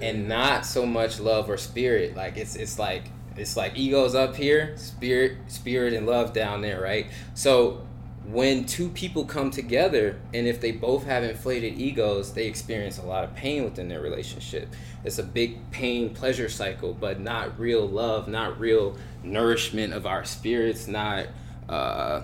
And 0.00 0.28
not 0.28 0.64
so 0.64 0.86
much 0.86 1.20
love 1.20 1.50
or 1.50 1.56
spirit. 1.56 2.16
Like 2.16 2.36
it's 2.36 2.56
it's 2.56 2.78
like 2.78 3.04
it's 3.36 3.56
like 3.56 3.76
egos 3.76 4.14
up 4.14 4.36
here, 4.36 4.76
spirit, 4.76 5.38
spirit 5.48 5.92
and 5.92 6.06
love 6.06 6.32
down 6.32 6.62
there, 6.62 6.80
right? 6.80 7.08
So 7.34 7.86
when 8.26 8.64
two 8.64 8.88
people 8.88 9.24
come 9.24 9.50
together 9.50 10.18
and 10.32 10.46
if 10.46 10.60
they 10.60 10.72
both 10.72 11.04
have 11.04 11.22
inflated 11.22 11.78
egos, 11.78 12.32
they 12.32 12.46
experience 12.46 12.98
a 12.98 13.02
lot 13.02 13.24
of 13.24 13.34
pain 13.34 13.64
within 13.64 13.88
their 13.88 14.00
relationship. 14.00 14.68
It's 15.04 15.18
a 15.18 15.22
big 15.22 15.70
pain 15.70 16.14
pleasure 16.14 16.48
cycle, 16.48 16.94
but 16.94 17.20
not 17.20 17.58
real 17.58 17.86
love, 17.86 18.26
not 18.26 18.58
real 18.58 18.96
nourishment 19.22 19.92
of 19.92 20.06
our 20.06 20.24
spirits, 20.24 20.88
not 20.88 21.26
uh 21.68 22.22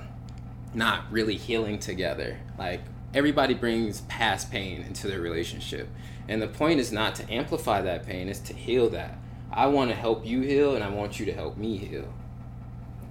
not 0.73 1.11
really 1.11 1.37
healing 1.37 1.79
together. 1.79 2.39
Like 2.59 2.81
everybody 3.13 3.55
brings 3.55 4.03
past 4.03 4.51
pain 4.51 4.83
into 4.83 5.09
their 5.09 5.21
relationship. 5.21 5.89
And 6.29 6.41
the 6.41 6.47
point 6.49 6.79
is 6.79 6.93
not 6.93 7.17
to 7.17 7.33
amplify 7.33 7.83
that 7.83 8.07
pain, 8.07 8.29
it's 8.29 8.39
to 8.41 8.55
heal 8.55 8.89
that. 8.91 9.19
I 9.53 9.67
want 9.67 9.91
to 9.91 9.97
help 9.97 10.25
you 10.25 10.43
heal, 10.43 10.77
and 10.77 10.85
I 10.85 10.89
want 10.89 11.19
you 11.19 11.27
to 11.27 11.33
help 11.33 11.57
me 11.57 11.77
heal. 11.77 12.13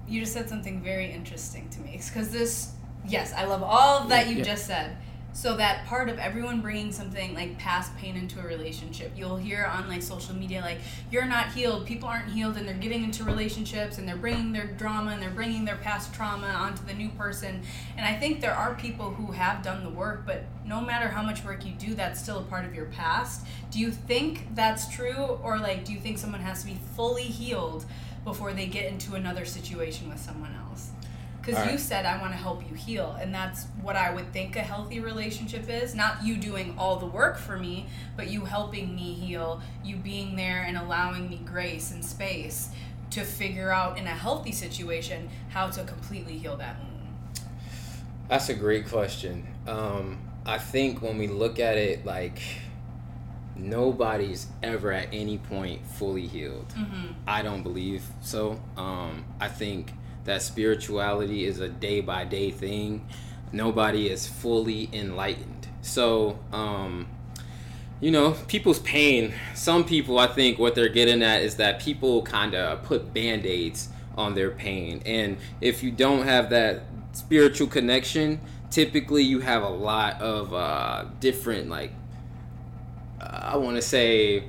You 0.07 0.21
just 0.21 0.33
said 0.33 0.47
something 0.47 0.81
very 0.81 1.11
interesting 1.11 1.69
to 1.69 1.81
me 1.81 1.99
because 2.01 2.31
this, 2.31 2.71
yes, 3.07 3.33
I 3.33 3.45
love 3.45 3.63
all 3.63 4.05
that 4.07 4.27
you 4.29 4.37
Yeah. 4.37 4.43
just 4.43 4.65
said. 4.67 4.97
So 5.31 5.55
that 5.57 5.85
part 5.85 6.09
of 6.09 6.17
everyone 6.17 6.59
bringing 6.59 6.91
something 6.91 7.35
like 7.35 7.57
past 7.59 7.95
pain 7.97 8.17
into 8.17 8.39
a 8.39 8.43
relationship, 8.43 9.13
you'll 9.15 9.37
hear 9.37 9.63
on 9.65 9.87
like 9.87 10.01
social 10.01 10.35
media 10.35 10.59
like 10.61 10.79
you're 11.11 11.25
not 11.25 11.51
healed, 11.53 11.85
people 11.85 12.09
aren't 12.09 12.31
healed, 12.31 12.57
and 12.57 12.67
they're 12.67 12.73
getting 12.73 13.03
into 13.03 13.23
relationships 13.23 13.99
and 13.99 14.07
they're 14.07 14.17
bringing 14.17 14.51
their 14.51 14.65
drama 14.65 15.11
and 15.11 15.21
they're 15.21 15.29
bringing 15.29 15.65
their 15.65 15.77
past 15.77 16.13
trauma 16.15 16.47
onto 16.47 16.83
the 16.83 16.93
new 16.93 17.09
person. 17.09 17.61
And 17.95 18.05
I 18.05 18.19
think 18.19 18.41
there 18.41 18.55
are 18.55 18.73
people 18.73 19.11
who 19.11 19.31
have 19.31 19.61
done 19.61 19.83
the 19.83 19.91
work, 19.91 20.25
but 20.25 20.45
no 20.65 20.81
matter 20.81 21.07
how 21.07 21.21
much 21.21 21.45
work 21.45 21.63
you 21.63 21.73
do, 21.73 21.93
that's 21.93 22.19
still 22.19 22.39
a 22.39 22.43
part 22.43 22.65
of 22.65 22.73
your 22.73 22.85
past. 22.85 23.45
Do 23.71 23.79
you 23.79 23.91
think 23.91 24.47
that's 24.55 24.89
true, 24.93 25.39
or 25.43 25.59
like 25.59 25.85
do 25.85 25.93
you 25.93 25.99
think 25.99 26.17
someone 26.17 26.41
has 26.41 26.61
to 26.61 26.65
be 26.67 26.77
fully 26.95 27.23
healed 27.23 27.85
before 28.25 28.51
they 28.51 28.65
get 28.65 28.91
into 28.91 29.13
another 29.13 29.45
situation 29.45 30.09
with 30.09 30.19
someone 30.19 30.53
else? 30.55 30.68
Because 31.49 31.71
you 31.71 31.77
said 31.77 32.05
I 32.05 32.19
want 32.21 32.31
to 32.33 32.37
help 32.37 32.61
you 32.69 32.75
heal, 32.75 33.17
and 33.19 33.33
that's 33.33 33.65
what 33.81 33.95
I 33.95 34.13
would 34.13 34.31
think 34.33 34.55
a 34.55 34.61
healthy 34.61 34.99
relationship 34.99 35.69
is. 35.69 35.95
Not 35.95 36.23
you 36.23 36.37
doing 36.37 36.75
all 36.77 36.97
the 36.97 37.05
work 37.05 37.37
for 37.37 37.57
me, 37.57 37.87
but 38.15 38.29
you 38.29 38.45
helping 38.45 38.95
me 38.95 39.13
heal, 39.13 39.61
you 39.83 39.95
being 39.95 40.35
there 40.35 40.63
and 40.63 40.77
allowing 40.77 41.29
me 41.29 41.41
grace 41.45 41.91
and 41.91 42.03
space 42.03 42.69
to 43.11 43.23
figure 43.23 43.71
out 43.71 43.97
in 43.97 44.05
a 44.05 44.11
healthy 44.11 44.51
situation 44.51 45.29
how 45.49 45.69
to 45.69 45.83
completely 45.83 46.37
heal 46.37 46.57
that 46.57 46.77
wound. 46.79 46.89
That's 48.27 48.49
a 48.49 48.53
great 48.53 48.87
question. 48.87 49.47
Um, 49.67 50.19
I 50.45 50.59
think 50.59 51.01
when 51.01 51.17
we 51.17 51.27
look 51.27 51.59
at 51.59 51.77
it, 51.77 52.05
like 52.05 52.39
nobody's 53.55 54.47
ever 54.63 54.91
at 54.91 55.09
any 55.11 55.37
point 55.37 55.85
fully 55.85 56.27
healed. 56.27 56.69
Mm-hmm. 56.69 57.07
I 57.27 57.41
don't 57.41 57.63
believe 57.63 58.03
so. 58.21 58.61
Um, 58.77 59.25
I 59.39 59.47
think 59.47 59.91
that 60.29 60.43
spirituality 60.43 61.43
is 61.43 61.59
a 61.59 61.67
day 61.67 62.01
by 62.01 62.23
day 62.23 62.51
thing. 62.51 63.03
Nobody 63.51 64.07
is 64.07 64.27
fully 64.27 64.87
enlightened. 64.93 65.67
So, 65.81 66.37
um, 66.53 67.07
you 67.99 68.11
know, 68.11 68.35
people's 68.47 68.79
pain, 68.79 69.33
some 69.55 69.83
people, 69.83 70.19
I 70.19 70.27
think 70.27 70.59
what 70.59 70.75
they're 70.75 70.87
getting 70.87 71.23
at 71.23 71.41
is 71.41 71.55
that 71.55 71.79
people 71.79 72.21
kind 72.21 72.53
of 72.53 72.83
put 72.83 73.11
band 73.11 73.47
aids 73.47 73.89
on 74.15 74.35
their 74.35 74.51
pain. 74.51 75.01
And 75.03 75.37
if 75.61 75.81
you 75.81 75.91
don't 75.91 76.25
have 76.25 76.51
that 76.51 76.83
spiritual 77.13 77.67
connection, 77.67 78.39
typically 78.69 79.23
you 79.23 79.39
have 79.39 79.63
a 79.63 79.69
lot 79.69 80.21
of 80.21 80.53
uh, 80.53 81.05
different, 81.19 81.69
like, 81.69 81.91
I 83.19 83.57
want 83.57 83.77
to 83.77 83.81
say 83.81 84.43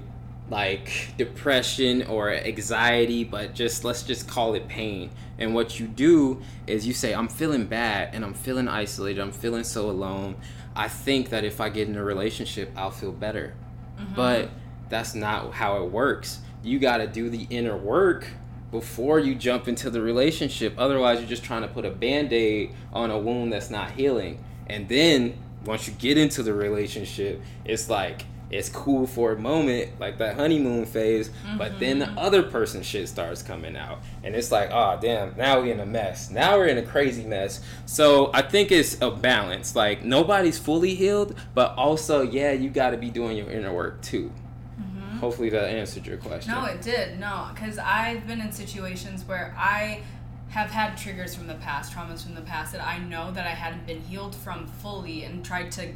like 0.50 1.14
depression 1.16 2.02
or 2.02 2.30
anxiety, 2.32 3.24
but 3.24 3.54
just 3.54 3.84
let's 3.84 4.02
just 4.02 4.28
call 4.28 4.54
it 4.54 4.68
pain. 4.68 5.10
And 5.40 5.54
what 5.54 5.80
you 5.80 5.88
do 5.88 6.42
is 6.66 6.86
you 6.86 6.92
say, 6.92 7.14
I'm 7.14 7.28
feeling 7.28 7.66
bad 7.66 8.14
and 8.14 8.24
I'm 8.24 8.34
feeling 8.34 8.68
isolated, 8.68 9.20
I'm 9.20 9.32
feeling 9.32 9.64
so 9.64 9.90
alone. 9.90 10.36
I 10.76 10.86
think 10.88 11.30
that 11.30 11.44
if 11.44 11.60
I 11.60 11.70
get 11.70 11.88
in 11.88 11.96
a 11.96 12.04
relationship, 12.04 12.70
I'll 12.76 12.90
feel 12.90 13.12
better. 13.12 13.54
Mm-hmm. 13.98 14.14
But 14.14 14.50
that's 14.88 15.14
not 15.14 15.52
how 15.52 15.82
it 15.82 15.90
works. 15.90 16.40
You 16.62 16.78
got 16.78 16.98
to 16.98 17.06
do 17.06 17.30
the 17.30 17.46
inner 17.48 17.76
work 17.76 18.26
before 18.70 19.18
you 19.18 19.34
jump 19.34 19.66
into 19.66 19.90
the 19.90 20.00
relationship. 20.00 20.74
Otherwise, 20.78 21.18
you're 21.18 21.28
just 21.28 21.42
trying 21.42 21.62
to 21.62 21.68
put 21.68 21.84
a 21.84 21.90
band 21.90 22.32
aid 22.32 22.74
on 22.92 23.10
a 23.10 23.18
wound 23.18 23.52
that's 23.52 23.70
not 23.70 23.92
healing. 23.92 24.44
And 24.68 24.88
then 24.88 25.36
once 25.64 25.88
you 25.88 25.94
get 25.94 26.18
into 26.18 26.42
the 26.42 26.54
relationship, 26.54 27.42
it's 27.64 27.90
like 27.90 28.24
it's 28.50 28.68
cool 28.68 29.06
for 29.06 29.32
a 29.32 29.38
moment, 29.38 29.98
like 30.00 30.18
that 30.18 30.34
honeymoon 30.36 30.84
phase, 30.84 31.30
but 31.56 31.78
then 31.78 32.00
the 32.00 32.06
mm-hmm. 32.06 32.18
other 32.18 32.42
person 32.42 32.82
shit 32.82 33.08
starts 33.08 33.42
coming 33.42 33.76
out. 33.76 34.00
And 34.24 34.34
it's 34.34 34.50
like, 34.50 34.70
oh 34.72 34.98
damn, 35.00 35.36
now 35.36 35.60
we're 35.60 35.72
in 35.72 35.80
a 35.80 35.86
mess. 35.86 36.30
Now 36.30 36.58
we're 36.58 36.66
in 36.66 36.78
a 36.78 36.82
crazy 36.82 37.24
mess. 37.24 37.60
So 37.86 38.30
I 38.34 38.42
think 38.42 38.72
it's 38.72 39.00
a 39.00 39.10
balance. 39.10 39.76
Like 39.76 40.04
nobody's 40.04 40.58
fully 40.58 40.94
healed, 40.94 41.38
but 41.54 41.74
also, 41.76 42.22
yeah, 42.22 42.52
you 42.52 42.70
gotta 42.70 42.96
be 42.96 43.10
doing 43.10 43.36
your 43.36 43.50
inner 43.50 43.72
work 43.72 44.02
too. 44.02 44.32
Mm-hmm. 44.80 45.18
Hopefully 45.18 45.50
that 45.50 45.68
answered 45.68 46.06
your 46.06 46.16
question. 46.16 46.52
No, 46.52 46.64
it 46.64 46.82
did. 46.82 47.20
No, 47.20 47.48
because 47.54 47.78
I've 47.78 48.26
been 48.26 48.40
in 48.40 48.50
situations 48.50 49.24
where 49.24 49.54
I 49.56 50.02
have 50.48 50.70
had 50.70 50.96
triggers 50.96 51.36
from 51.36 51.46
the 51.46 51.54
past, 51.54 51.92
traumas 51.92 52.24
from 52.24 52.34
the 52.34 52.40
past 52.40 52.72
that 52.72 52.84
I 52.84 52.98
know 52.98 53.30
that 53.30 53.46
I 53.46 53.50
hadn't 53.50 53.86
been 53.86 54.00
healed 54.00 54.34
from 54.34 54.66
fully 54.66 55.22
and 55.22 55.44
tried 55.44 55.70
to 55.72 55.92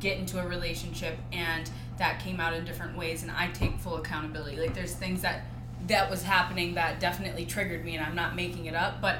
get 0.00 0.18
into 0.18 0.38
a 0.40 0.46
relationship 0.46 1.18
and 1.32 1.70
that 1.98 2.20
came 2.20 2.40
out 2.40 2.54
in 2.54 2.64
different 2.64 2.96
ways 2.96 3.22
and 3.22 3.30
I 3.30 3.48
take 3.48 3.78
full 3.78 3.96
accountability. 3.96 4.56
Like 4.56 4.74
there's 4.74 4.94
things 4.94 5.22
that 5.22 5.42
that 5.88 6.10
was 6.10 6.22
happening 6.22 6.74
that 6.74 7.00
definitely 7.00 7.46
triggered 7.46 7.84
me 7.84 7.96
and 7.96 8.04
I'm 8.04 8.14
not 8.14 8.36
making 8.36 8.66
it 8.66 8.74
up, 8.74 9.00
but 9.00 9.18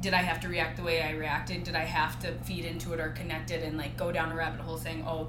did 0.00 0.12
I 0.12 0.18
have 0.18 0.40
to 0.40 0.48
react 0.48 0.76
the 0.76 0.82
way 0.82 1.02
I 1.02 1.12
reacted? 1.12 1.64
Did 1.64 1.74
I 1.74 1.84
have 1.84 2.20
to 2.20 2.32
feed 2.44 2.64
into 2.64 2.92
it 2.92 3.00
or 3.00 3.10
connect 3.10 3.50
it 3.50 3.62
and 3.62 3.78
like 3.78 3.96
go 3.96 4.12
down 4.12 4.30
a 4.30 4.34
rabbit 4.34 4.60
hole 4.60 4.76
saying, 4.76 5.04
"Oh, 5.06 5.28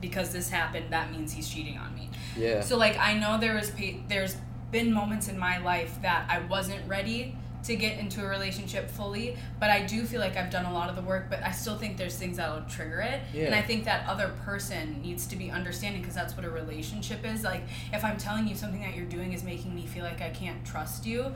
because 0.00 0.32
this 0.32 0.50
happened, 0.50 0.86
that 0.90 1.12
means 1.12 1.32
he's 1.32 1.48
cheating 1.48 1.78
on 1.78 1.94
me." 1.94 2.10
Yeah. 2.36 2.60
So 2.60 2.76
like 2.76 2.98
I 2.98 3.14
know 3.14 3.38
there 3.38 3.54
was 3.54 3.70
pa- 3.70 4.00
there's 4.08 4.36
been 4.72 4.92
moments 4.92 5.28
in 5.28 5.38
my 5.38 5.58
life 5.58 5.96
that 6.02 6.26
I 6.28 6.40
wasn't 6.40 6.86
ready 6.88 7.36
to 7.66 7.76
get 7.76 7.98
into 7.98 8.24
a 8.24 8.28
relationship 8.28 8.90
fully, 8.90 9.36
but 9.60 9.70
I 9.70 9.84
do 9.84 10.04
feel 10.04 10.20
like 10.20 10.36
I've 10.36 10.50
done 10.50 10.64
a 10.64 10.72
lot 10.72 10.88
of 10.88 10.96
the 10.96 11.02
work, 11.02 11.26
but 11.30 11.42
I 11.42 11.50
still 11.50 11.76
think 11.76 11.96
there's 11.96 12.16
things 12.16 12.36
that'll 12.36 12.62
trigger 12.62 13.00
it. 13.00 13.20
And 13.46 13.54
I 13.54 13.62
think 13.62 13.84
that 13.84 14.06
other 14.08 14.32
person 14.44 15.00
needs 15.02 15.26
to 15.26 15.36
be 15.36 15.50
understanding 15.50 16.02
because 16.02 16.14
that's 16.14 16.36
what 16.36 16.44
a 16.44 16.50
relationship 16.50 17.24
is. 17.24 17.44
Like 17.44 17.62
if 17.92 18.04
I'm 18.04 18.16
telling 18.16 18.46
you 18.48 18.54
something 18.54 18.80
that 18.80 18.94
you're 18.94 19.06
doing 19.06 19.32
is 19.32 19.42
making 19.42 19.74
me 19.74 19.86
feel 19.86 20.04
like 20.04 20.20
I 20.20 20.30
can't 20.30 20.64
trust 20.64 21.06
you, 21.06 21.32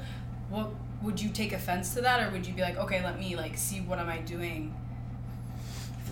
what 0.48 0.70
would 1.02 1.20
you 1.20 1.30
take 1.30 1.52
offense 1.52 1.94
to 1.94 2.00
that 2.02 2.20
or 2.26 2.30
would 2.32 2.46
you 2.46 2.52
be 2.52 2.62
like, 2.62 2.76
"Okay, 2.76 3.02
let 3.02 3.18
me 3.18 3.36
like 3.36 3.56
see 3.56 3.80
what 3.80 3.98
am 3.98 4.08
I 4.08 4.18
doing 4.18 4.74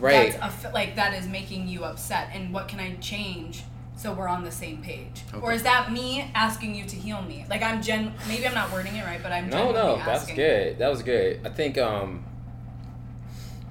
right. 0.01 0.33
that's 0.33 0.65
a, 0.65 0.71
like 0.71 0.97
that 0.97 1.15
is 1.15 1.27
making 1.27 1.69
you 1.69 1.85
upset 1.85 2.31
and 2.33 2.53
what 2.53 2.69
can 2.69 2.81
i 2.81 2.95
change 2.97 3.63
so 3.99 4.13
we're 4.13 4.29
on 4.29 4.45
the 4.45 4.51
same 4.51 4.81
page 4.81 5.25
or 5.43 5.53
is 5.53 5.65
that 5.65 5.93
me 5.93 6.31
asking 6.35 6.75
you 6.75 6.85
to 6.85 6.95
heal 6.97 7.21
me 7.23 7.45
like 7.51 7.63
i'm 7.63 7.83
gen 7.83 8.13
maybe 8.29 8.47
i'm 8.47 8.55
not 8.55 8.71
wording 8.73 8.95
it 8.95 9.05
right 9.05 9.21
but 9.23 9.33
i'm 9.33 9.51
No, 9.51 9.73
no, 9.73 9.97
that's 10.07 10.33
good. 10.33 10.79
That 10.79 10.89
was 10.89 11.03
good. 11.03 11.41
I 11.45 11.51
think 11.51 11.77
um 11.77 12.25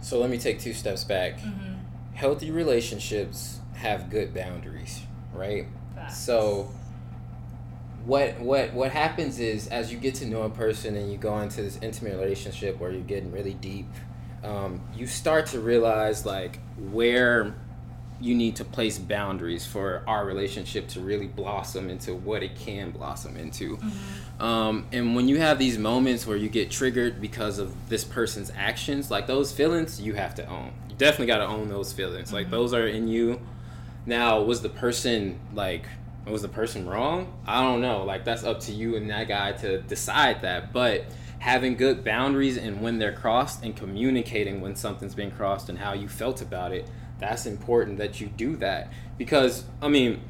so 0.01 0.19
let 0.19 0.29
me 0.29 0.37
take 0.37 0.59
two 0.59 0.73
steps 0.73 1.03
back. 1.03 1.39
Mhm. 1.39 1.77
Healthy 2.13 2.51
relationships 2.51 3.59
have 3.75 4.09
good 4.09 4.33
boundaries, 4.33 5.01
right? 5.33 5.65
Facts. 5.95 6.17
So 6.19 6.71
what 8.05 8.39
what 8.39 8.73
what 8.73 8.91
happens 8.91 9.39
is 9.39 9.67
as 9.67 9.91
you 9.91 9.97
get 9.97 10.15
to 10.15 10.25
know 10.25 10.43
a 10.43 10.49
person 10.49 10.95
and 10.95 11.11
you 11.11 11.17
go 11.17 11.37
into 11.39 11.61
this 11.61 11.77
intimate 11.81 12.17
relationship 12.17 12.79
where 12.79 12.91
you're 12.91 13.01
getting 13.01 13.31
really 13.31 13.53
deep, 13.53 13.87
um, 14.43 14.81
you 14.95 15.07
start 15.07 15.45
to 15.47 15.59
realize 15.59 16.25
like 16.25 16.59
where 16.77 17.53
you 18.19 18.33
need 18.35 18.55
to 18.55 18.65
place 18.65 18.97
boundaries 18.97 19.65
for 19.65 20.03
our 20.07 20.25
relationship 20.25 20.87
to 20.87 20.99
really 20.99 21.27
blossom 21.27 21.89
into 21.89 22.13
what 22.13 22.41
it 22.41 22.55
can 22.55 22.91
blossom 22.91 23.37
into. 23.37 23.77
Um, 24.39 24.87
and 24.91 25.15
when 25.15 25.27
you 25.27 25.37
have 25.37 25.59
these 25.59 25.77
moments 25.77 26.25
where 26.25 26.37
you 26.37 26.49
get 26.49 26.71
triggered 26.71 27.21
because 27.21 27.59
of 27.59 27.89
this 27.89 28.03
person's 28.03 28.51
actions, 28.55 29.11
like 29.11 29.27
those 29.27 29.51
feelings, 29.51 30.01
you 30.01 30.13
have 30.13 30.35
to 30.35 30.47
own. 30.47 30.73
You 30.89 30.95
definitely 30.95 31.27
got 31.27 31.39
to 31.39 31.47
own 31.47 31.69
those 31.69 31.93
feelings. 31.93 32.33
Like 32.33 32.49
those 32.49 32.73
are 32.73 32.87
in 32.87 33.07
you. 33.07 33.39
Now, 34.05 34.41
was 34.41 34.61
the 34.61 34.69
person 34.69 35.39
like 35.53 35.85
was 36.25 36.41
the 36.41 36.49
person 36.49 36.87
wrong? 36.87 37.33
I 37.45 37.61
don't 37.61 37.81
know. 37.81 38.03
Like 38.03 38.25
that's 38.25 38.43
up 38.43 38.59
to 38.61 38.73
you 38.73 38.95
and 38.95 39.09
that 39.09 39.27
guy 39.27 39.53
to 39.53 39.81
decide 39.81 40.41
that. 40.41 40.73
But 40.73 41.05
having 41.39 41.75
good 41.75 42.03
boundaries 42.03 42.57
and 42.57 42.81
when 42.81 42.99
they're 42.99 43.13
crossed 43.13 43.63
and 43.63 43.75
communicating 43.75 44.59
when 44.59 44.75
something's 44.75 45.15
been 45.15 45.31
crossed 45.31 45.69
and 45.69 45.77
how 45.77 45.93
you 45.93 46.07
felt 46.07 46.41
about 46.41 46.71
it 46.71 46.89
that's 47.19 47.45
important 47.45 47.97
that 47.97 48.21
you 48.21 48.27
do 48.27 48.55
that. 48.57 48.91
Because 49.17 49.63
i 49.81 49.87
mean 49.87 50.21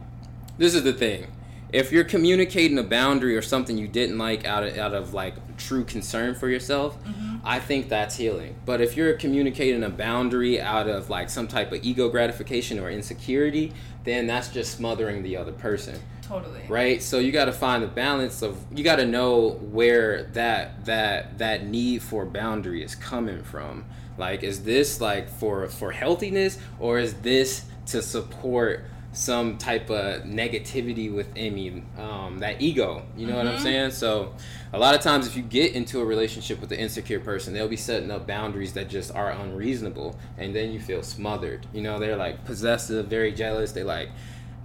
this 0.58 0.74
is 0.74 0.84
the 0.84 0.94
thing. 0.94 1.28
If 1.72 1.92
you're 1.92 2.06
communicating 2.06 2.80
a 2.80 2.84
boundary 2.84 3.36
or 3.36 3.42
something 3.42 3.78
you 3.78 3.88
didn't 3.88 4.18
like 4.18 4.46
out 4.46 4.64
of 4.64 4.78
out 4.78 4.94
of 4.94 5.14
like 5.14 5.36
true 5.58 5.84
concern 5.84 6.36
for 6.36 6.48
yourself 6.48 7.04
mm-hmm. 7.04 7.38
i 7.44 7.60
think 7.60 7.90
that's 7.90 8.16
healing. 8.16 8.56
But 8.66 8.82
if 8.82 8.96
you're 8.96 9.14
communicating 9.14 9.84
a 9.84 9.90
boundary 9.90 10.62
out 10.62 10.88
of 10.88 11.10
like 11.10 11.30
some 11.30 11.48
type 11.48 11.72
of 11.72 11.84
ego 11.84 12.10
gratification 12.10 12.80
or 12.80 12.90
insecurity 12.90 13.74
then 14.08 14.26
that's 14.26 14.48
just 14.48 14.78
smothering 14.78 15.22
the 15.22 15.36
other 15.36 15.52
person. 15.52 16.00
Totally. 16.22 16.62
right? 16.68 17.02
So 17.02 17.20
you 17.20 17.32
got 17.32 17.46
to 17.46 17.54
find 17.54 17.82
the 17.82 17.88
balance 17.88 18.42
of 18.42 18.58
you 18.74 18.84
got 18.84 18.98
to 18.98 19.06
know 19.06 19.52
where 19.52 20.24
that 20.34 20.86
that 20.86 21.38
that 21.38 21.66
need 21.66 22.02
for 22.02 22.26
boundary 22.26 22.84
is 22.84 22.96
coming 22.96 23.44
from 23.44 23.86
like 24.18 24.44
is 24.44 24.64
this 24.64 25.00
like 25.02 25.30
for 25.30 25.68
for 25.68 25.92
healthiness 25.92 26.58
or 26.80 27.00
is 27.00 27.14
this 27.16 27.66
to 27.88 28.02
support 28.02 28.84
some 29.14 29.58
type 29.58 29.90
of 29.90 30.24
negativity 30.24 31.12
within 31.12 31.56
me 31.56 31.82
um, 31.98 32.38
that 32.40 32.62
ego? 32.62 33.04
You 33.16 33.26
know 33.26 33.36
what 33.38 33.48
i'm 33.48 33.56
Mhm. 33.56 33.60
saying? 33.60 33.92
So 33.92 34.34
a 34.74 34.78
lot 34.78 34.94
of 34.96 35.02
times 35.02 35.26
if 35.26 35.36
you 35.36 35.42
get 35.42 35.74
into 35.74 36.02
a 36.02 36.06
relationship 36.06 36.60
with 36.62 36.72
an 36.72 36.78
insecure 36.80 37.20
person 37.20 37.54
they'll 37.54 37.68
be 37.68 37.78
setting 37.78 38.12
up 38.12 38.28
boundaries 38.28 38.74
that 38.74 38.90
just 38.90 39.16
are 39.16 39.32
unreasonable 39.32 40.20
and 40.38 40.54
then 40.56 40.72
you 40.72 40.80
feel 40.80 41.02
smothered. 41.04 41.66
You 41.74 41.82
know 41.82 41.98
they're 42.00 42.18
like 42.18 42.46
possessive 42.46 43.08
very 43.08 43.32
jealous. 43.32 43.72
They 43.72 43.84
like 43.84 44.10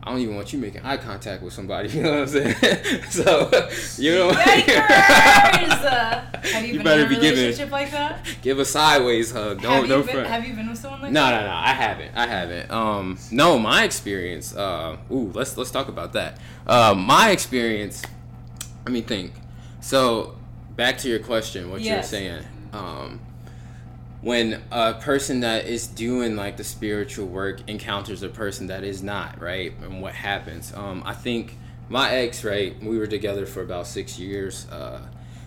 I 0.04 0.10
don't 0.10 0.18
even 0.20 0.34
want 0.34 0.52
you 0.52 0.58
making 0.58 0.82
eye 0.82 0.96
contact 0.96 1.42
with 1.42 1.52
somebody. 1.52 1.88
You 1.92 2.02
know 2.02 2.10
what 2.10 2.18
I'm 2.22 2.28
saying? 2.28 3.02
so, 3.10 3.50
you 4.02 4.14
know, 4.16 4.30
Yikers! 4.32 5.84
Uh, 5.84 6.20
have 6.42 6.62
you, 6.64 6.68
You 6.68 6.74
been 6.78 6.84
better 6.84 7.02
in 7.02 7.06
a 7.06 7.08
be 7.10 7.20
giving- 7.20 7.70
like 7.70 7.90
that? 7.92 8.26
give 8.42 8.58
a 8.58 8.64
sideways 8.64 9.30
hug. 9.30 9.62
Don't 9.62 9.72
have, 9.72 9.82
you 9.84 9.88
don't 9.88 10.04
been, 10.06 10.14
front. 10.16 10.28
have 10.28 10.44
you 10.46 10.54
been 10.54 10.68
with 10.68 10.78
someone 10.78 11.02
like 11.02 11.12
No, 11.12 11.22
that? 11.24 11.30
no, 11.30 11.40
no. 11.42 11.46
no. 11.46 11.54
I 11.56 11.72
haven't. 11.72 12.16
I 12.16 12.26
haven't. 12.26 12.70
Um, 12.70 13.18
no, 13.30 13.58
my 13.58 13.84
experience. 13.84 14.54
Uh, 14.56 14.96
ooh, 15.10 15.30
let's 15.34 15.56
let's 15.56 15.70
talk 15.70 15.88
about 15.88 16.12
that. 16.14 16.38
Uh, 16.66 16.94
my 16.96 17.30
experience. 17.30 18.02
Let 18.84 18.92
me 18.92 19.02
think. 19.02 19.32
So, 19.80 20.34
back 20.74 20.98
to 20.98 21.08
your 21.08 21.20
question, 21.20 21.70
what 21.70 21.80
you 21.80 21.94
were 21.94 22.02
saying. 22.02 22.42
Um, 22.72 23.20
when 24.22 24.62
a 24.70 24.94
person 24.94 25.40
that 25.40 25.66
is 25.66 25.86
doing 25.86 26.36
like 26.36 26.56
the 26.56 26.64
spiritual 26.64 27.26
work 27.26 27.68
encounters 27.68 28.22
a 28.22 28.28
person 28.28 28.68
that 28.68 28.84
is 28.84 29.02
not, 29.02 29.40
right, 29.40 29.72
and 29.82 30.00
what 30.00 30.14
happens? 30.14 30.72
Um, 30.74 31.02
I 31.04 31.12
think 31.12 31.58
my 31.88 32.10
ex, 32.10 32.44
right, 32.44 32.80
we 32.82 32.98
were 32.98 33.08
together 33.08 33.44
for 33.46 33.62
about 33.62 33.86
six 33.86 34.18
years. 34.18 34.68
Uh, 34.70 35.00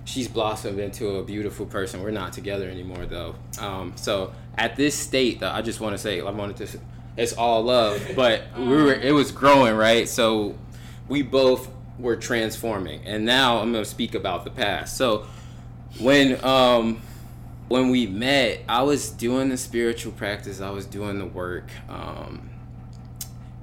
she's 0.03 0.27
blossomed 0.27 0.79
into 0.79 1.15
a 1.15 1.23
beautiful 1.23 1.65
person. 1.65 2.03
We're 2.03 2.11
not 2.11 2.33
together 2.33 2.69
anymore 2.69 3.05
though. 3.05 3.35
Um, 3.59 3.93
so 3.95 4.33
at 4.57 4.75
this 4.75 4.93
state, 4.93 5.39
though, 5.39 5.51
I 5.51 5.61
just 5.61 5.79
want 5.79 5.93
to 5.93 5.97
say, 5.97 6.19
I 6.19 6.29
wanted 6.29 6.57
to, 6.67 6.79
it's 7.17 7.33
all 7.33 7.63
love, 7.63 8.01
but 8.15 8.43
we 8.57 8.67
were, 8.67 8.93
it 8.93 9.13
was 9.13 9.31
growing, 9.31 9.75
right? 9.75 10.07
So 10.07 10.55
we 11.07 11.21
both 11.21 11.69
were 11.97 12.17
transforming, 12.17 13.05
and 13.05 13.23
now 13.23 13.59
I'm 13.59 13.71
gonna 13.71 13.85
speak 13.85 14.15
about 14.15 14.43
the 14.43 14.51
past. 14.51 14.97
So 14.97 15.25
when 15.99 16.43
um 16.43 17.01
when 17.67 17.89
we 17.89 18.07
met, 18.07 18.61
I 18.69 18.83
was 18.83 19.09
doing 19.09 19.49
the 19.49 19.57
spiritual 19.57 20.11
practice, 20.11 20.61
I 20.61 20.69
was 20.69 20.85
doing 20.85 21.19
the 21.19 21.25
work. 21.25 21.69
Um, 21.89 22.49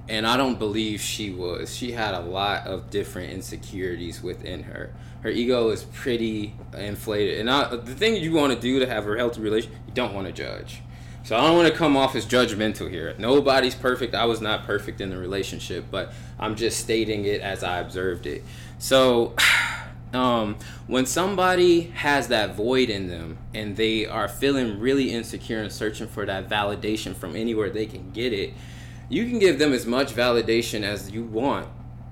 and 0.09 0.27
I 0.27 0.35
don't 0.35 0.59
believe 0.59 0.99
she 0.99 1.29
was. 1.31 1.73
She 1.75 1.93
had 1.93 2.13
a 2.13 2.19
lot 2.19 2.67
of 2.67 2.89
different 2.89 3.31
insecurities 3.31 4.21
within 4.21 4.63
her. 4.63 4.93
Her 5.21 5.29
ego 5.29 5.69
is 5.69 5.83
pretty 5.83 6.53
inflated. 6.77 7.39
And 7.39 7.49
I, 7.49 7.75
the 7.75 7.95
thing 7.95 8.17
you 8.17 8.33
want 8.33 8.53
to 8.53 8.59
do 8.59 8.79
to 8.79 8.85
have 8.85 9.07
a 9.07 9.15
healthy 9.15 9.39
relationship, 9.39 9.79
you 9.87 9.93
don't 9.93 10.13
want 10.13 10.27
to 10.27 10.33
judge. 10.33 10.81
So 11.23 11.37
I 11.37 11.41
don't 11.41 11.55
want 11.55 11.69
to 11.69 11.73
come 11.73 11.95
off 11.95 12.15
as 12.15 12.25
judgmental 12.25 12.89
here. 12.89 13.15
Nobody's 13.17 13.75
perfect. 13.75 14.13
I 14.13 14.25
was 14.25 14.41
not 14.41 14.65
perfect 14.65 14.99
in 14.99 15.09
the 15.09 15.17
relationship, 15.17 15.85
but 15.89 16.11
I'm 16.37 16.57
just 16.57 16.81
stating 16.81 17.23
it 17.23 17.39
as 17.39 17.63
I 17.63 17.79
observed 17.79 18.25
it. 18.25 18.43
So 18.77 19.33
um, 20.13 20.57
when 20.85 21.05
somebody 21.05 21.81
has 21.81 22.27
that 22.27 22.55
void 22.55 22.89
in 22.89 23.07
them 23.07 23.37
and 23.53 23.75
they 23.75 24.05
are 24.05 24.27
feeling 24.27 24.79
really 24.79 25.11
insecure 25.11 25.59
and 25.59 25.71
searching 25.71 26.07
for 26.07 26.25
that 26.25 26.47
validation 26.47 27.15
from 27.15 27.35
anywhere 27.35 27.69
they 27.69 27.87
can 27.87 28.11
get 28.11 28.31
it, 28.31 28.53
you 29.09 29.25
can 29.25 29.39
give 29.39 29.59
them 29.59 29.73
as 29.73 29.85
much 29.85 30.13
validation 30.13 30.83
as 30.83 31.11
you 31.11 31.23
want, 31.23 31.67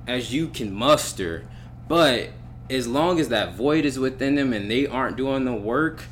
as 0.07 0.33
you 0.33 0.47
can 0.47 0.73
muster. 0.73 1.45
But 1.87 2.29
as 2.69 2.87
long 2.87 3.19
as 3.19 3.29
that 3.29 3.53
void 3.53 3.85
is 3.85 3.99
within 3.99 4.35
them 4.35 4.51
and 4.51 4.69
they 4.69 4.87
aren't 4.87 5.17
doing 5.17 5.45
the 5.45 5.53
work, 5.53 6.05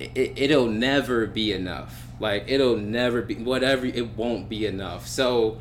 it, 0.00 0.32
it'll 0.36 0.66
never 0.66 1.26
be 1.26 1.52
enough. 1.52 2.08
Like 2.18 2.44
it'll 2.48 2.76
never 2.76 3.22
be 3.22 3.36
whatever. 3.36 3.86
It 3.86 4.16
won't 4.16 4.48
be 4.48 4.66
enough. 4.66 5.06
So 5.06 5.58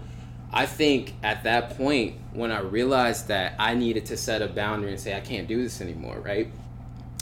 I 0.51 0.65
think 0.65 1.13
at 1.21 1.43
that 1.43 1.77
point 1.77 2.15
when 2.33 2.51
I 2.51 2.59
realized 2.59 3.27
that 3.27 3.55
I 3.59 3.75
needed 3.75 4.07
to 4.07 4.17
set 4.17 4.41
a 4.41 4.47
boundary 4.47 4.91
and 4.91 4.99
say 4.99 5.15
I 5.15 5.19
can't 5.19 5.47
do 5.47 5.61
this 5.61 5.81
anymore, 5.81 6.19
right? 6.19 6.51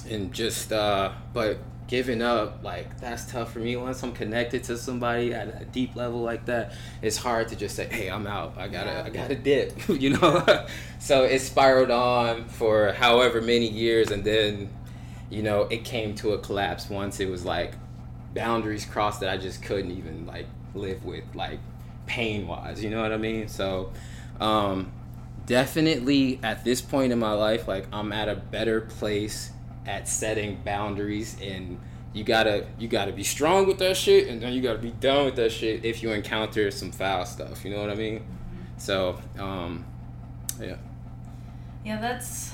And 0.10 0.34
just 0.34 0.72
uh 0.72 1.12
but 1.34 1.58
giving 1.88 2.22
up 2.22 2.64
like 2.64 3.00
that's 3.00 3.30
tough 3.32 3.54
for 3.54 3.60
me 3.60 3.76
once 3.78 4.04
I'm 4.04 4.12
connected 4.12 4.64
to 4.66 4.78
somebody 4.78 5.34
at 5.34 5.62
a 5.62 5.66
deep 5.66 5.96
level 5.96 6.22
like 6.22 6.46
that 6.46 6.74
it's 7.02 7.16
hard 7.16 7.48
to 7.50 7.56
just 7.56 7.78
say 7.78 7.88
hey 7.90 8.10
I'm 8.10 8.28
out 8.28 8.56
I 8.58 8.68
gotta 8.68 8.92
Yeah. 8.92 9.04
I 9.06 9.10
gotta 9.10 9.36
dip 9.36 9.88
you 9.90 10.10
know 10.12 10.66
so 11.00 11.24
it 11.24 11.40
spiraled 11.40 11.92
on 11.92 12.50
for 12.50 12.92
however 12.92 13.42
many 13.42 13.70
years 13.70 14.12
and 14.12 14.24
then 14.26 14.70
you 15.30 15.44
know 15.44 15.64
it 15.64 15.86
came 15.86 16.14
to 16.16 16.34
a 16.34 16.40
collapse 16.40 16.90
once 16.90 17.22
it 17.22 17.30
was 17.30 17.46
like 17.46 17.74
boundaries 18.34 18.86
crossed 18.86 19.22
that 19.22 19.30
I 19.30 19.38
just 19.38 19.64
couldn't 19.64 19.92
even 19.92 20.26
like 20.26 20.48
live 20.76 21.06
with 21.06 21.24
like 21.36 21.60
pain 22.08 22.48
wise 22.48 22.84
you 22.84 22.90
know 22.90 23.02
what 23.02 23.12
I 23.12 23.18
mean? 23.18 23.48
So 23.48 23.92
um 24.40 24.92
definitely 25.46 26.40
at 26.44 26.66
this 26.66 26.82
point 26.82 27.12
in 27.14 27.20
my 27.20 27.34
life 27.34 27.68
like 27.68 27.86
I'm 27.94 28.12
at 28.12 28.28
a 28.28 28.36
better 28.36 28.82
place 28.82 29.52
at 29.86 30.08
setting 30.08 30.60
boundaries 30.66 31.38
and 31.42 31.80
you 32.14 32.24
gotta 32.24 32.66
you 32.80 32.88
gotta 32.88 33.12
be 33.12 33.24
strong 33.24 33.68
with 33.68 33.78
that 33.80 33.96
shit 33.96 34.28
and 34.28 34.42
then 34.42 34.54
you 34.54 34.62
gotta 34.62 34.80
be 34.80 34.92
done 34.92 35.26
with 35.26 35.36
that 35.36 35.52
shit 35.52 35.86
if 35.86 36.02
you 36.02 36.12
encounter 36.12 36.72
some 36.72 36.92
foul 36.92 37.26
stuff 37.26 37.64
you 37.64 37.72
know 37.72 37.80
what 37.80 37.90
I 37.90 37.96
mean? 37.96 38.26
So 38.78 39.20
um 39.38 39.86
yeah. 40.60 40.78
Yeah, 41.86 42.02
that's 42.02 42.52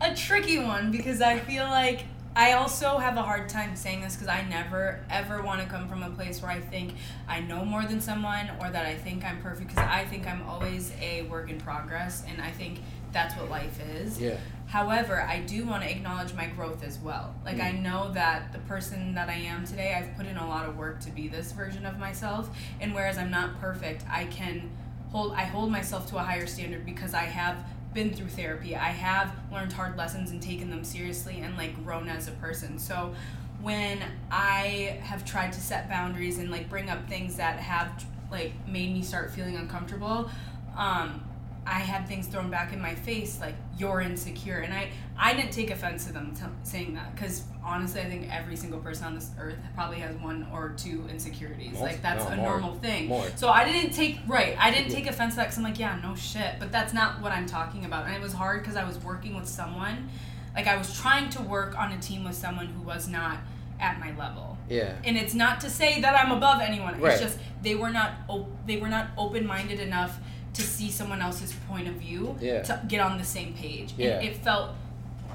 a 0.00 0.14
tricky 0.14 0.58
one 0.58 0.90
because 0.90 1.20
I 1.20 1.38
feel 1.38 1.64
like 1.64 2.04
I 2.38 2.52
also 2.52 2.98
have 2.98 3.16
a 3.16 3.22
hard 3.22 3.48
time 3.48 3.74
saying 3.74 4.00
this 4.00 4.14
because 4.14 4.28
I 4.28 4.42
never 4.42 5.00
ever 5.10 5.42
want 5.42 5.60
to 5.60 5.66
come 5.66 5.88
from 5.88 6.04
a 6.04 6.10
place 6.10 6.40
where 6.40 6.52
I 6.52 6.60
think 6.60 6.94
I 7.26 7.40
know 7.40 7.64
more 7.64 7.82
than 7.82 8.00
someone 8.00 8.48
or 8.60 8.70
that 8.70 8.86
I 8.86 8.94
think 8.94 9.24
I'm 9.24 9.42
perfect 9.42 9.68
because 9.68 9.84
I 9.84 10.04
think 10.04 10.24
I'm 10.26 10.42
always 10.48 10.92
a 11.00 11.22
work 11.22 11.50
in 11.50 11.60
progress 11.60 12.22
and 12.28 12.40
I 12.40 12.52
think 12.52 12.78
that's 13.12 13.34
what 13.36 13.50
life 13.50 13.80
is. 13.96 14.20
yeah 14.20 14.36
However, 14.68 15.22
I 15.22 15.40
do 15.40 15.64
want 15.64 15.82
to 15.82 15.90
acknowledge 15.90 16.34
my 16.34 16.46
growth 16.46 16.84
as 16.84 16.98
well. 16.98 17.34
Like, 17.42 17.58
I 17.58 17.72
mm. 17.72 17.82
know 17.82 18.12
that 18.12 18.52
the 18.52 18.58
person 18.60 19.14
that 19.14 19.30
I 19.30 19.34
am 19.34 19.66
today, 19.66 19.94
I've 19.94 20.14
put 20.14 20.26
in 20.26 20.36
a 20.36 20.46
lot 20.46 20.68
of 20.68 20.76
work 20.76 21.00
to 21.00 21.10
be 21.10 21.26
this 21.26 21.52
version 21.52 21.86
of 21.86 21.98
myself. 21.98 22.54
And 22.78 22.94
whereas 22.94 23.16
I'm 23.16 23.30
not 23.30 23.58
perfect, 23.62 24.04
I 24.10 24.26
can 24.26 24.70
hold, 25.10 25.32
I 25.32 25.44
hold 25.44 25.72
myself 25.72 26.06
to 26.10 26.18
a 26.18 26.22
higher 26.22 26.46
standard 26.46 26.84
because 26.84 27.14
I 27.14 27.22
have 27.22 27.64
been 27.98 28.14
through 28.14 28.28
therapy. 28.28 28.76
I 28.76 28.90
have 28.90 29.34
learned 29.50 29.72
hard 29.72 29.96
lessons 29.96 30.30
and 30.30 30.40
taken 30.40 30.70
them 30.70 30.84
seriously 30.84 31.40
and 31.42 31.56
like 31.56 31.74
grown 31.82 32.08
as 32.08 32.28
a 32.28 32.30
person. 32.30 32.78
So 32.78 33.12
when 33.60 34.04
I 34.30 35.00
have 35.02 35.24
tried 35.24 35.52
to 35.54 35.60
set 35.60 35.88
boundaries 35.88 36.38
and 36.38 36.48
like 36.48 36.70
bring 36.70 36.90
up 36.90 37.08
things 37.08 37.34
that 37.38 37.58
have 37.58 38.04
like 38.30 38.52
made 38.68 38.92
me 38.92 39.02
start 39.02 39.32
feeling 39.32 39.56
uncomfortable, 39.56 40.30
um, 40.76 41.27
I 41.68 41.80
had 41.80 42.08
things 42.08 42.26
thrown 42.26 42.50
back 42.50 42.72
in 42.72 42.80
my 42.80 42.94
face 42.94 43.40
like 43.40 43.54
you're 43.78 44.00
insecure, 44.00 44.58
and 44.58 44.72
I 44.72 44.90
I 45.16 45.34
didn't 45.34 45.52
take 45.52 45.70
offense 45.70 46.06
to 46.06 46.12
them 46.12 46.34
t- 46.34 46.42
saying 46.62 46.94
that 46.94 47.14
because 47.14 47.44
honestly, 47.64 48.00
I 48.00 48.06
think 48.06 48.32
every 48.32 48.56
single 48.56 48.80
person 48.80 49.06
on 49.06 49.14
this 49.14 49.30
earth 49.38 49.56
probably 49.74 49.98
has 49.98 50.16
one 50.16 50.46
or 50.52 50.70
two 50.76 51.04
insecurities. 51.10 51.72
Most- 51.72 51.82
like 51.82 52.02
that's 52.02 52.24
no, 52.24 52.30
a 52.30 52.36
more. 52.36 52.50
normal 52.50 52.74
thing. 52.76 53.08
More. 53.08 53.26
So 53.36 53.48
I 53.48 53.70
didn't 53.70 53.92
take 53.92 54.18
right. 54.26 54.56
I 54.58 54.70
didn't 54.70 54.90
take 54.90 55.06
offense 55.06 55.34
to 55.34 55.36
that 55.36 55.44
because 55.44 55.58
I'm 55.58 55.64
like, 55.64 55.78
yeah, 55.78 56.00
no 56.02 56.14
shit. 56.14 56.56
But 56.58 56.72
that's 56.72 56.94
not 56.94 57.20
what 57.20 57.32
I'm 57.32 57.46
talking 57.46 57.84
about, 57.84 58.06
and 58.06 58.14
it 58.14 58.22
was 58.22 58.32
hard 58.32 58.62
because 58.62 58.76
I 58.76 58.84
was 58.84 58.98
working 59.04 59.36
with 59.36 59.46
someone, 59.48 60.08
like 60.54 60.66
I 60.66 60.76
was 60.76 60.98
trying 60.98 61.28
to 61.30 61.42
work 61.42 61.78
on 61.78 61.92
a 61.92 61.98
team 62.00 62.24
with 62.24 62.34
someone 62.34 62.66
who 62.66 62.82
was 62.82 63.08
not 63.08 63.38
at 63.80 64.00
my 64.00 64.10
level 64.16 64.58
yeah 64.68 64.96
and 65.04 65.16
it's 65.16 65.34
not 65.34 65.60
to 65.60 65.70
say 65.70 66.00
that 66.00 66.14
I'm 66.18 66.32
above 66.32 66.60
anyone. 66.60 67.00
Right. 67.00 67.12
It's 67.12 67.22
just 67.22 67.38
they 67.62 67.74
were 67.74 67.90
not 67.90 68.12
op- 68.28 68.66
they 68.66 68.76
were 68.76 68.88
not 68.88 69.08
open 69.16 69.46
minded 69.46 69.80
enough 69.80 70.18
to 70.54 70.62
see 70.62 70.90
someone 70.90 71.20
else's 71.22 71.52
point 71.68 71.86
of 71.88 71.94
view 71.94 72.36
Yeah. 72.40 72.62
to 72.62 72.82
get 72.88 73.00
on 73.00 73.18
the 73.18 73.24
same 73.24 73.54
page. 73.54 73.94
Yeah. 73.96 74.18
And 74.18 74.26
it 74.28 74.36
felt 74.36 74.70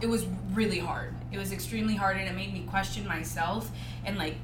it 0.01 0.07
was 0.07 0.25
really 0.53 0.79
hard. 0.79 1.13
It 1.31 1.37
was 1.37 1.51
extremely 1.51 1.95
hard, 1.95 2.17
and 2.17 2.27
it 2.27 2.35
made 2.35 2.51
me 2.53 2.61
question 2.69 3.07
myself 3.07 3.71
and 4.05 4.17
like. 4.17 4.35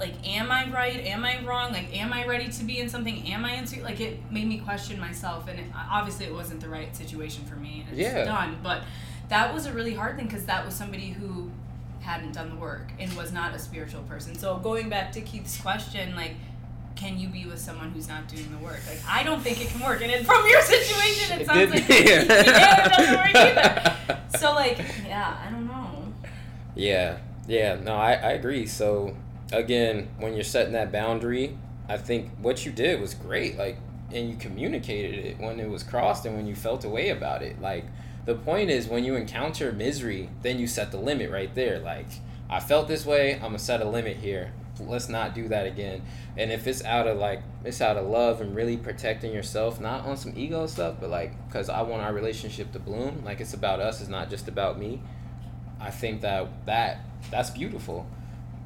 Like, 0.00 0.14
am 0.28 0.52
I 0.52 0.70
right? 0.70 1.00
Am 1.06 1.24
I 1.24 1.44
wrong? 1.44 1.72
Like, 1.72 1.92
am 1.98 2.12
I 2.12 2.24
ready 2.24 2.46
to 2.48 2.64
be 2.64 2.78
in 2.78 2.88
something? 2.88 3.26
Am 3.32 3.44
I 3.44 3.54
into 3.54 3.82
Like, 3.82 3.98
it 3.98 4.30
made 4.30 4.46
me 4.46 4.58
question 4.58 5.00
myself, 5.00 5.48
and 5.48 5.58
it, 5.58 5.66
obviously, 5.74 6.24
it 6.26 6.32
wasn't 6.32 6.60
the 6.60 6.68
right 6.68 6.94
situation 6.94 7.44
for 7.46 7.56
me. 7.56 7.84
And 7.90 7.98
it's 7.98 8.12
Yeah. 8.14 8.22
done, 8.24 8.58
but 8.62 8.84
that 9.28 9.52
was 9.52 9.66
a 9.66 9.72
really 9.72 9.94
hard 9.94 10.14
thing 10.14 10.26
because 10.26 10.44
that 10.44 10.64
was 10.64 10.72
somebody 10.76 11.08
who 11.08 11.50
hadn't 11.98 12.30
done 12.30 12.50
the 12.50 12.54
work 12.54 12.92
and 13.00 13.12
was 13.14 13.32
not 13.32 13.52
a 13.56 13.58
spiritual 13.58 14.02
person. 14.02 14.38
So 14.38 14.58
going 14.58 14.88
back 14.88 15.10
to 15.14 15.20
Keith's 15.20 15.60
question, 15.60 16.14
like, 16.14 16.36
can 16.98 17.16
you 17.16 17.28
be 17.28 17.46
with 17.46 17.60
someone 17.60 17.90
who's 17.90 18.08
not 18.08 18.26
doing 18.26 18.50
the 18.50 18.58
work? 18.58 18.80
Like, 18.88 19.00
I 19.08 19.22
don't 19.22 19.40
think 19.40 19.60
it 19.60 19.68
can 19.68 19.80
work. 19.80 20.02
And 20.02 20.10
it, 20.10 20.26
from 20.26 20.44
your 20.48 20.60
situation, 20.74 21.38
it, 21.38 21.42
It 21.42 21.46
sounds 21.46 21.70
like 21.70 21.88
yeah. 21.88 21.96
yeah, 21.96 22.86
it 22.86 22.96
doesn't 22.96 23.14
work 23.14 23.34
either. 23.34 24.20
So 24.36 24.52
like, 24.52 24.78
yeah, 25.06 25.38
I 25.46 25.50
don't 25.50 25.68
know. 25.68 26.12
Yeah, 26.74 27.18
yeah, 27.46 27.76
no, 27.76 27.94
I, 27.94 28.14
I 28.14 28.30
agree. 28.32 28.66
So, 28.66 29.16
again, 29.52 30.08
when 30.18 30.34
you're 30.34 30.44
setting 30.44 30.72
that 30.72 30.90
boundary, 30.90 31.56
I 31.88 31.96
think 31.98 32.30
what 32.40 32.66
you 32.66 32.72
did 32.72 33.00
was 33.00 33.14
great. 33.14 33.56
Like, 33.56 33.78
and 34.12 34.28
you 34.28 34.36
communicated 34.36 35.24
it 35.24 35.38
when 35.38 35.60
it 35.60 35.68
was 35.68 35.82
crossed 35.84 36.26
and 36.26 36.36
when 36.36 36.46
you 36.46 36.56
felt 36.56 36.84
a 36.84 36.88
way 36.88 37.10
about 37.10 37.42
it. 37.42 37.60
Like, 37.60 37.84
the 38.26 38.34
point 38.34 38.70
is 38.70 38.88
when 38.88 39.04
you 39.04 39.14
encounter 39.14 39.70
misery, 39.72 40.30
then 40.42 40.58
you 40.58 40.66
set 40.66 40.90
the 40.90 40.98
limit 40.98 41.30
right 41.30 41.54
there. 41.54 41.78
Like, 41.78 42.06
I 42.50 42.58
felt 42.60 42.88
this 42.88 43.06
way, 43.06 43.34
I'm 43.34 43.40
gonna 43.40 43.58
set 43.58 43.80
a 43.82 43.88
limit 43.88 44.16
here. 44.16 44.52
Let's 44.80 45.08
not 45.08 45.34
do 45.34 45.48
that 45.48 45.66
again. 45.66 46.02
And 46.36 46.50
if 46.52 46.66
it's 46.66 46.84
out 46.84 47.06
of 47.06 47.18
like, 47.18 47.42
it's 47.64 47.80
out 47.80 47.96
of 47.96 48.06
love 48.06 48.40
and 48.40 48.54
really 48.54 48.76
protecting 48.76 49.32
yourself, 49.32 49.80
not 49.80 50.04
on 50.04 50.16
some 50.16 50.32
ego 50.36 50.66
stuff, 50.66 50.96
but 51.00 51.10
like, 51.10 51.32
because 51.48 51.68
I 51.68 51.82
want 51.82 52.02
our 52.02 52.12
relationship 52.12 52.72
to 52.72 52.78
bloom. 52.78 53.22
Like, 53.24 53.40
it's 53.40 53.54
about 53.54 53.80
us, 53.80 54.00
it's 54.00 54.08
not 54.10 54.30
just 54.30 54.48
about 54.48 54.78
me. 54.78 55.00
I 55.80 55.90
think 55.90 56.20
that 56.22 56.48
that 56.66 57.00
that's 57.30 57.50
beautiful. 57.50 58.06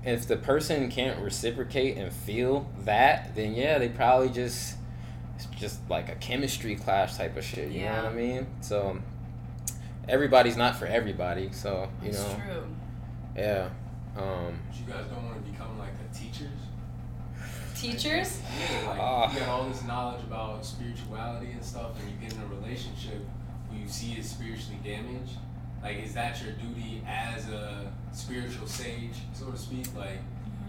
If 0.04 0.26
the 0.26 0.36
person 0.36 0.90
can't 0.90 1.20
reciprocate 1.20 1.96
and 1.96 2.12
feel 2.12 2.66
that, 2.84 3.34
then 3.36 3.54
yeah, 3.54 3.78
they 3.78 3.88
probably 3.88 4.30
just 4.30 4.76
it's 5.36 5.46
just 5.58 5.80
like 5.90 6.08
a 6.08 6.14
chemistry 6.16 6.74
clash 6.76 7.16
type 7.16 7.36
of 7.36 7.44
shit. 7.44 7.70
You 7.70 7.84
know 7.84 7.96
what 7.96 8.04
I 8.06 8.12
mean? 8.14 8.46
So 8.60 8.98
everybody's 10.08 10.56
not 10.56 10.76
for 10.76 10.86
everybody. 10.86 11.50
So 11.52 11.88
you 12.02 12.08
It's 12.10 12.18
know, 12.18 12.40
true. 12.46 12.64
yeah. 13.36 13.68
Um, 14.16 14.58
But 14.68 14.78
you 14.78 14.86
guys 14.92 15.04
don't 15.10 15.24
want 15.24 15.44
to 15.44 15.50
become 15.50 15.78
like 15.78 15.81
the 15.81 15.81
teachers. 16.12 16.48
Teachers? 17.76 18.40
Yeah, 18.58 18.88
like 18.90 18.98
Ah. 19.00 19.32
you 19.32 19.40
got 19.40 19.48
all 19.48 19.68
this 19.68 19.82
knowledge 19.84 20.22
about 20.24 20.64
spirituality 20.64 21.50
and 21.52 21.64
stuff, 21.64 21.98
and 22.00 22.10
you 22.10 22.16
get 22.20 22.32
in 22.36 22.42
a 22.42 22.46
relationship 22.46 23.24
who 23.70 23.78
you 23.78 23.88
see 23.88 24.12
is 24.12 24.30
spiritually 24.30 24.78
damaged. 24.84 25.32
Like, 25.82 25.98
is 25.98 26.14
that 26.14 26.40
your 26.42 26.52
duty 26.52 27.02
as 27.08 27.48
a 27.48 27.90
spiritual 28.12 28.68
sage, 28.68 29.16
so 29.32 29.50
to 29.50 29.56
speak? 29.56 29.86
Like, 29.96 30.18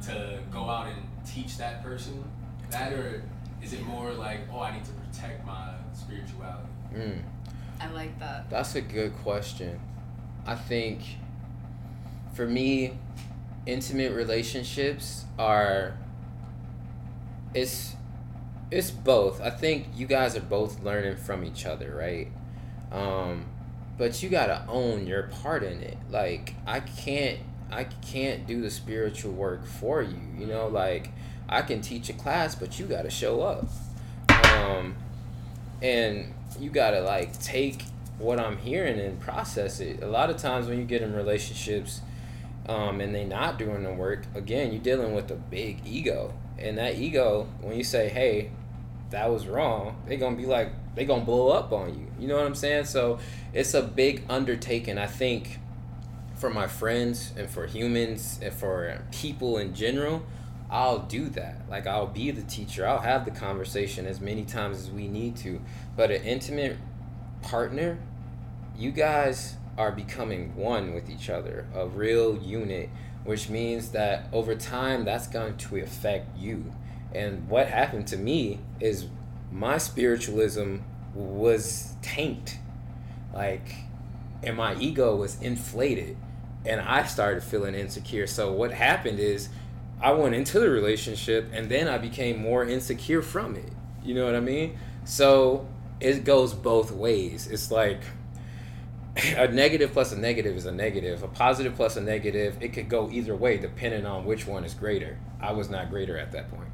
to 0.07 0.39
go 0.51 0.67
out 0.69 0.87
and 0.87 0.97
teach 1.25 1.57
that 1.57 1.83
person 1.83 2.23
that, 2.71 2.91
or 2.93 3.21
is 3.61 3.73
it 3.73 3.83
more 3.83 4.11
like, 4.13 4.39
oh, 4.51 4.61
I 4.61 4.73
need 4.75 4.85
to 4.85 4.91
protect 4.91 5.45
my 5.45 5.73
spirituality? 5.93 6.67
mm. 6.95 7.21
I 7.79 7.89
like 7.91 8.17
that. 8.19 8.49
That's 8.49 8.75
a 8.75 8.81
good 8.81 9.13
question. 9.17 9.79
I 10.47 10.55
think 10.55 11.01
for 12.33 12.47
me, 12.47 12.97
intimate 13.65 14.13
relationships 14.13 15.25
are 15.39 15.97
it's 17.53 17.95
it's 18.71 18.91
both. 18.91 19.41
I 19.41 19.51
think 19.51 19.87
you 19.95 20.07
guys 20.07 20.35
are 20.35 20.41
both 20.41 20.81
learning 20.83 21.17
from 21.17 21.43
each 21.43 21.65
other, 21.65 21.95
right? 21.95 22.27
Um, 22.91 23.45
but 23.97 24.23
you 24.23 24.29
gotta 24.29 24.65
own 24.67 25.05
your 25.07 25.23
part 25.23 25.63
in 25.63 25.81
it. 25.81 25.97
Like 26.09 26.55
I 26.65 26.79
can't 26.79 27.39
I 27.71 27.85
can't 27.85 28.45
do 28.47 28.61
the 28.61 28.71
spiritual 28.71 29.31
work 29.31 29.65
for 29.65 30.01
you. 30.01 30.19
You 30.37 30.47
know, 30.47 30.67
like 30.67 31.09
I 31.47 31.61
can 31.61 31.81
teach 31.81 32.09
a 32.09 32.13
class, 32.13 32.55
but 32.55 32.79
you 32.79 32.85
gotta 32.85 33.09
show 33.09 33.41
up. 33.41 33.67
Um, 34.29 34.95
and 35.81 36.33
you 36.59 36.69
gotta 36.69 37.01
like 37.01 37.39
take 37.39 37.83
what 38.17 38.39
I'm 38.39 38.57
hearing 38.57 38.99
and 38.99 39.19
process 39.19 39.79
it. 39.79 40.01
A 40.01 40.07
lot 40.07 40.29
of 40.29 40.37
times 40.37 40.67
when 40.67 40.79
you 40.79 40.85
get 40.85 41.01
in 41.01 41.13
relationships, 41.13 42.01
um, 42.67 43.01
and 43.01 43.13
they 43.13 43.25
not 43.25 43.59
doing 43.59 43.83
the 43.83 43.93
work, 43.93 44.25
again, 44.35 44.71
you're 44.71 44.81
dealing 44.81 45.13
with 45.13 45.29
a 45.31 45.35
big 45.35 45.85
ego, 45.85 46.33
and 46.57 46.77
that 46.77 46.95
ego, 46.95 47.47
when 47.61 47.77
you 47.77 47.83
say, 47.83 48.09
"Hey, 48.09 48.51
that 49.09 49.29
was 49.29 49.47
wrong," 49.47 49.97
they 50.07 50.17
gonna 50.17 50.35
be 50.35 50.45
like, 50.45 50.69
they 50.95 51.05
gonna 51.05 51.25
blow 51.25 51.49
up 51.49 51.71
on 51.71 51.97
you. 51.97 52.07
You 52.19 52.27
know 52.27 52.37
what 52.37 52.45
I'm 52.45 52.55
saying? 52.55 52.85
So 52.85 53.19
it's 53.53 53.73
a 53.73 53.81
big 53.81 54.23
undertaking. 54.29 54.97
I 54.97 55.07
think 55.07 55.59
for 56.35 56.49
my 56.49 56.67
friends 56.67 57.31
and 57.37 57.49
for 57.49 57.65
humans 57.65 58.39
and 58.41 58.53
for 58.53 59.01
people 59.11 59.57
in 59.57 59.73
general, 59.73 60.23
I'll 60.69 60.99
do 60.99 61.29
that. 61.29 61.69
Like 61.69 61.87
I'll 61.87 62.07
be 62.07 62.31
the 62.31 62.43
teacher. 62.43 62.87
I'll 62.87 62.99
have 62.99 63.25
the 63.25 63.31
conversation 63.31 64.05
as 64.05 64.19
many 64.19 64.43
times 64.43 64.79
as 64.79 64.91
we 64.91 65.07
need 65.07 65.35
to. 65.37 65.61
But 65.95 66.11
an 66.11 66.23
intimate 66.23 66.77
partner, 67.41 67.97
you 68.75 68.91
guys 68.91 69.55
are 69.77 69.91
becoming 69.91 70.55
one 70.55 70.93
with 70.93 71.09
each 71.09 71.29
other, 71.29 71.67
a 71.73 71.87
real 71.87 72.37
unit, 72.37 72.89
which 73.23 73.49
means 73.49 73.89
that 73.89 74.27
over 74.31 74.55
time 74.55 75.05
that's 75.05 75.27
going 75.27 75.57
to 75.57 75.77
affect 75.77 76.37
you. 76.37 76.71
And 77.13 77.47
what 77.47 77.67
happened 77.67 78.07
to 78.07 78.17
me 78.17 78.59
is 78.79 79.07
my 79.51 79.77
spiritualism 79.77 80.77
was 81.13 81.93
tanked. 82.01 82.59
Like 83.33 83.75
and 84.43 84.57
my 84.57 84.75
ego 84.75 85.15
was 85.15 85.41
inflated 85.41 86.17
and 86.65 86.81
I 86.81 87.03
started 87.03 87.43
feeling 87.43 87.75
insecure. 87.75 88.27
So 88.27 88.51
what 88.51 88.71
happened 88.71 89.19
is 89.19 89.49
I 90.01 90.11
went 90.11 90.35
into 90.35 90.59
the 90.59 90.69
relationship 90.69 91.49
and 91.53 91.69
then 91.69 91.87
I 91.87 91.97
became 91.97 92.41
more 92.41 92.65
insecure 92.65 93.21
from 93.21 93.55
it. 93.55 93.71
You 94.03 94.15
know 94.15 94.25
what 94.25 94.35
I 94.35 94.39
mean? 94.41 94.77
So 95.05 95.67
it 95.99 96.25
goes 96.25 96.53
both 96.53 96.91
ways. 96.91 97.47
It's 97.47 97.71
like 97.71 98.01
a 99.15 99.47
negative 99.47 99.91
plus 99.93 100.11
a 100.11 100.17
negative 100.17 100.55
is 100.57 100.65
a 100.65 100.71
negative. 100.71 101.23
A 101.23 101.27
positive 101.27 101.75
plus 101.75 101.97
a 101.97 102.01
negative, 102.01 102.57
it 102.61 102.73
could 102.73 102.89
go 102.89 103.09
either 103.11 103.35
way 103.35 103.57
depending 103.57 104.05
on 104.05 104.25
which 104.25 104.47
one 104.47 104.63
is 104.63 104.73
greater. 104.73 105.17
I 105.39 105.51
was 105.51 105.69
not 105.69 105.89
greater 105.89 106.17
at 106.17 106.31
that 106.31 106.49
point, 106.49 106.69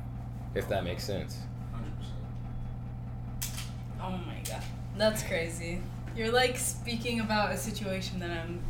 if 0.55 0.69
that 0.69 0.83
makes 0.83 1.03
sense. 1.03 1.37
Hundred 1.73 1.91
percent. 1.97 3.61
Oh 4.01 4.11
my 4.11 4.41
god. 4.47 4.63
That's 4.97 5.23
crazy. 5.23 5.81
You're 6.15 6.31
like 6.31 6.57
speaking 6.57 7.19
about 7.19 7.51
a 7.51 7.57
situation 7.57 8.19
that 8.19 8.31
I'm 8.31 8.61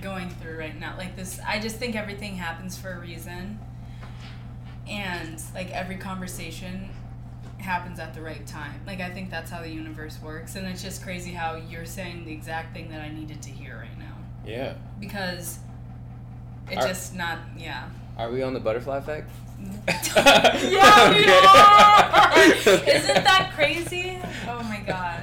going 0.00 0.30
through 0.30 0.58
right 0.58 0.78
now. 0.78 0.94
Like 0.96 1.16
this 1.16 1.40
I 1.46 1.58
just 1.58 1.76
think 1.76 1.96
everything 1.96 2.36
happens 2.36 2.78
for 2.78 2.92
a 2.92 3.00
reason. 3.00 3.58
And 4.88 5.42
like 5.54 5.70
every 5.70 5.96
conversation 5.96 6.88
happens 7.62 7.98
at 7.98 8.14
the 8.14 8.20
right 8.20 8.46
time. 8.46 8.80
Like 8.86 9.00
I 9.00 9.10
think 9.10 9.30
that's 9.30 9.50
how 9.50 9.60
the 9.62 9.70
universe 9.70 10.18
works 10.22 10.56
and 10.56 10.66
it's 10.66 10.82
just 10.82 11.02
crazy 11.02 11.32
how 11.32 11.56
you're 11.56 11.86
saying 11.86 12.24
the 12.24 12.32
exact 12.32 12.74
thing 12.74 12.90
that 12.90 13.00
I 13.00 13.08
needed 13.10 13.40
to 13.42 13.50
hear 13.50 13.76
right 13.76 13.98
now 13.98 14.16
Yeah. 14.46 14.74
because 15.00 15.58
it 16.70 16.78
Are- 16.78 16.86
just 16.86 17.14
not 17.14 17.38
yeah. 17.56 17.88
Are 18.18 18.30
we 18.30 18.42
on 18.42 18.52
the 18.52 18.60
butterfly 18.60 18.98
effect? 18.98 19.30
yeah, 19.88 21.10
we 21.10 21.24
are. 21.24 22.88
Isn't 22.88 23.24
that 23.24 23.52
crazy? 23.54 24.18
Oh 24.48 24.62
my 24.64 24.80
god. 24.86 25.22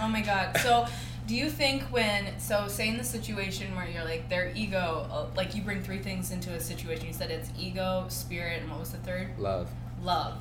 Oh 0.00 0.08
my 0.08 0.20
god. 0.20 0.58
So, 0.58 0.86
do 1.26 1.34
you 1.34 1.48
think 1.48 1.82
when 1.84 2.38
so 2.38 2.68
say 2.68 2.88
in 2.88 2.96
the 2.98 3.04
situation 3.04 3.74
where 3.74 3.88
you're 3.88 4.04
like 4.04 4.28
their 4.28 4.52
ego, 4.54 5.06
uh, 5.10 5.26
like 5.36 5.54
you 5.54 5.62
bring 5.62 5.80
three 5.82 5.98
things 5.98 6.30
into 6.32 6.50
a 6.52 6.60
situation. 6.60 7.06
You 7.06 7.12
said 7.12 7.30
it's 7.30 7.50
ego, 7.58 8.06
spirit, 8.08 8.60
and 8.62 8.70
what 8.70 8.80
was 8.80 8.90
the 8.92 8.98
third? 8.98 9.38
Love. 9.38 9.70
Love. 10.02 10.36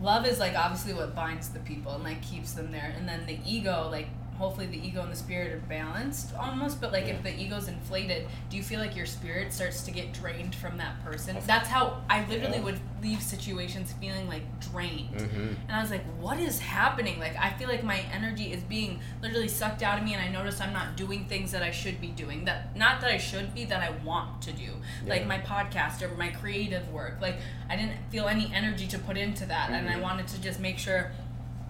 Love 0.00 0.26
is 0.26 0.38
like 0.38 0.54
obviously 0.54 0.94
what 0.94 1.14
binds 1.14 1.48
the 1.48 1.58
people 1.60 1.92
and 1.92 2.04
like 2.04 2.22
keeps 2.22 2.52
them 2.52 2.70
there, 2.70 2.94
and 2.96 3.08
then 3.08 3.26
the 3.26 3.38
ego, 3.44 3.88
like 3.90 4.08
hopefully 4.38 4.66
the 4.66 4.78
ego 4.86 5.02
and 5.02 5.10
the 5.12 5.16
spirit 5.16 5.52
are 5.52 5.58
balanced 5.68 6.34
almost. 6.34 6.80
But 6.80 6.92
like 6.92 7.06
if 7.08 7.22
the 7.22 7.36
ego's 7.38 7.68
inflated, 7.68 8.26
do 8.48 8.56
you 8.56 8.62
feel 8.62 8.80
like 8.80 8.96
your 8.96 9.06
spirit 9.06 9.52
starts 9.52 9.82
to 9.82 9.90
get 9.90 10.12
drained 10.12 10.54
from 10.54 10.76
that 10.78 11.02
person? 11.04 11.36
That's 11.46 11.68
how 11.68 12.02
I 12.08 12.24
literally 12.26 12.58
Yeah. 12.58 12.64
would 12.64 12.80
leave 13.02 13.22
situations 13.22 13.92
feeling 14.00 14.26
like 14.28 14.42
drained. 14.60 15.14
Mm-hmm. 15.18 15.38
And 15.68 15.70
I 15.70 15.80
was 15.80 15.90
like, 15.90 16.04
what 16.20 16.38
is 16.40 16.58
happening? 16.58 17.18
Like, 17.20 17.36
I 17.36 17.50
feel 17.50 17.68
like 17.68 17.84
my 17.84 18.00
energy 18.12 18.52
is 18.52 18.62
being 18.64 19.00
literally 19.22 19.46
sucked 19.48 19.82
out 19.84 19.98
of 19.98 20.04
me, 20.04 20.14
and 20.14 20.22
I 20.22 20.28
notice 20.28 20.60
I'm 20.60 20.72
not 20.72 20.96
doing 20.96 21.24
things 21.26 21.52
that 21.52 21.62
I 21.62 21.70
should 21.70 22.00
be 22.00 22.08
doing. 22.08 22.44
That 22.46 22.76
not 22.76 23.00
that 23.02 23.10
I 23.10 23.18
should 23.18 23.54
be, 23.54 23.64
that 23.66 23.82
I 23.82 23.90
want 24.04 24.42
to 24.42 24.52
do. 24.52 24.70
Like 25.06 25.26
my 25.26 25.38
podcast 25.38 26.02
or 26.02 26.08
my 26.16 26.28
creative 26.28 26.88
work. 26.92 27.18
Like 27.20 27.36
I 27.68 27.76
didn't 27.76 27.98
feel 28.10 28.26
any 28.28 28.50
energy 28.54 28.86
to 28.88 28.98
put 28.98 29.16
into 29.16 29.46
that, 29.46 29.70
and 29.70 29.88
I 29.88 29.94
Mhm. 29.94 30.02
wanted 30.02 30.26
to 30.28 30.40
just 30.40 30.58
make 30.60 30.78
sure 30.78 31.12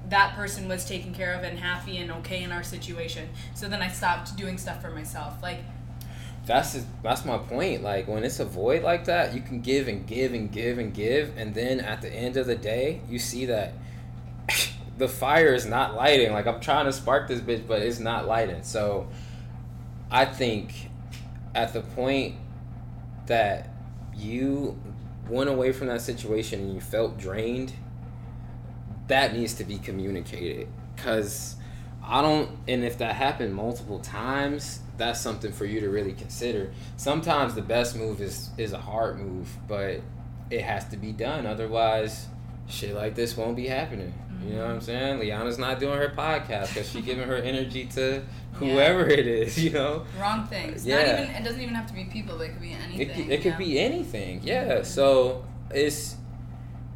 that 0.09 0.35
person 0.35 0.69
was 0.69 0.85
taken 0.85 1.13
care 1.15 1.35
of 1.35 1.43
and 1.43 1.59
happy 1.59 1.99
and 1.99 2.11
okay 2.11 2.43
in 2.43 2.53
our 2.53 2.63
situation. 2.63 3.29
So 3.55 3.69
then 3.69 3.83
I 3.83 3.89
stopped 3.89 4.37
doing 4.37 4.59
stuff 4.59 4.81
for 4.81 4.91
myself. 4.91 5.43
Like, 5.43 5.61
That's 6.47 6.73
just, 6.73 6.87
that's 7.03 7.25
my 7.25 7.39
point. 7.39 7.83
Like 7.83 8.09
when 8.09 8.25
it's 8.25 8.41
a 8.41 8.45
void 8.45 8.83
like 8.83 9.05
that, 9.07 9.35
you 9.35 9.41
can 9.41 9.61
give 9.61 9.89
and 9.89 10.07
give 10.07 10.33
and 10.33 10.51
give 10.51 10.79
and 10.79 10.95
give, 10.95 11.37
and 11.37 11.55
then 11.55 11.81
at 11.81 12.01
the 12.01 12.11
end 12.11 12.37
of 12.37 12.47
the 12.47 12.57
day, 12.57 13.03
you 13.09 13.19
see 13.19 13.47
that 13.47 13.75
the 14.99 15.09
fire 15.09 15.55
is 15.55 15.67
not 15.67 15.95
lighting. 15.95 16.33
Like 16.33 16.47
I'm 16.47 16.61
trying 16.61 16.87
to 16.87 16.93
spark 16.93 17.29
this 17.29 17.41
bitch, 17.41 17.67
but 17.67 17.83
it's 17.83 17.99
not 17.99 18.27
lighting. 18.27 18.63
So 18.63 19.09
I 20.11 20.25
think 20.25 20.91
at 21.55 21.75
the 21.75 21.81
point 21.81 22.37
that 23.27 23.69
you 24.17 24.81
went 25.29 25.51
away 25.51 25.73
from 25.73 25.89
that 25.89 26.01
situation 26.01 26.61
and 26.61 26.75
you 26.75 26.81
felt 26.81 27.19
drained, 27.19 27.75
that 29.09 29.35
needs 29.35 29.55
to 29.55 29.65
be 29.65 29.79
communicated. 29.79 30.69
Cause 30.97 31.57
I 32.03 32.23
don't, 32.23 32.51
and 32.67 32.85
if 32.85 32.99
that 32.99 33.15
happened 33.15 33.55
multiple 33.55 33.99
times, 33.99 34.81
that's 34.97 35.21
something 35.21 35.53
for 35.53 35.65
you 35.65 35.81
to 35.81 35.91
really 35.91 36.13
consider. 36.13 36.73
Sometimes 36.97 37.55
the 37.55 37.63
best 37.63 37.97
move 37.97 38.21
is 38.21 38.51
is 38.57 38.73
a 38.73 38.79
hard 38.79 39.19
move, 39.19 39.49
but 39.69 40.01
it 40.51 40.63
has 40.63 40.89
to 40.89 40.97
be 40.97 41.13
done. 41.13 41.47
Otherwise, 41.47 42.27
shit 42.69 42.95
like 42.95 43.15
this 43.15 43.37
won't 43.37 43.57
be 43.57 43.67
happening. 43.67 44.13
You 44.45 44.55
know 44.55 44.63
what 44.63 44.71
I'm 44.71 44.77
mm-hmm. 44.77 44.85
saying? 44.85 45.19
Liana's 45.19 45.59
not 45.59 45.81
doing 45.81 45.99
her 45.99 46.13
podcast 46.17 46.69
because 46.75 46.91
she's 46.91 47.05
giving 47.05 47.27
her 47.27 47.37
energy 47.37 47.87
to 47.87 48.23
whoever 48.55 49.07
it 49.07 49.27
is. 49.27 49.63
You 49.63 49.71
know, 49.71 50.07
Wrong 50.19 50.47
things. 50.47 50.87
Yeah. 50.87 50.97
Not 50.97 51.21
even. 51.21 51.37
It 51.37 51.45
doesn't 51.45 51.61
even 51.61 51.75
have 51.75 51.87
to 51.89 51.95
be 51.95 52.05
people. 52.05 52.41
It 52.41 52.51
could 52.51 52.61
be 52.61 52.73
anything. 52.73 53.01
it, 53.01 53.15
could- 53.15 53.31
it 53.31 53.43
could 53.43 53.53
yeah. 53.53 53.59
be 53.59 53.79
anything. 53.79 54.41
Yeah. 54.43 54.65
Mm-hmm. 54.67 54.85
So 54.85 55.45
it's 55.71 56.17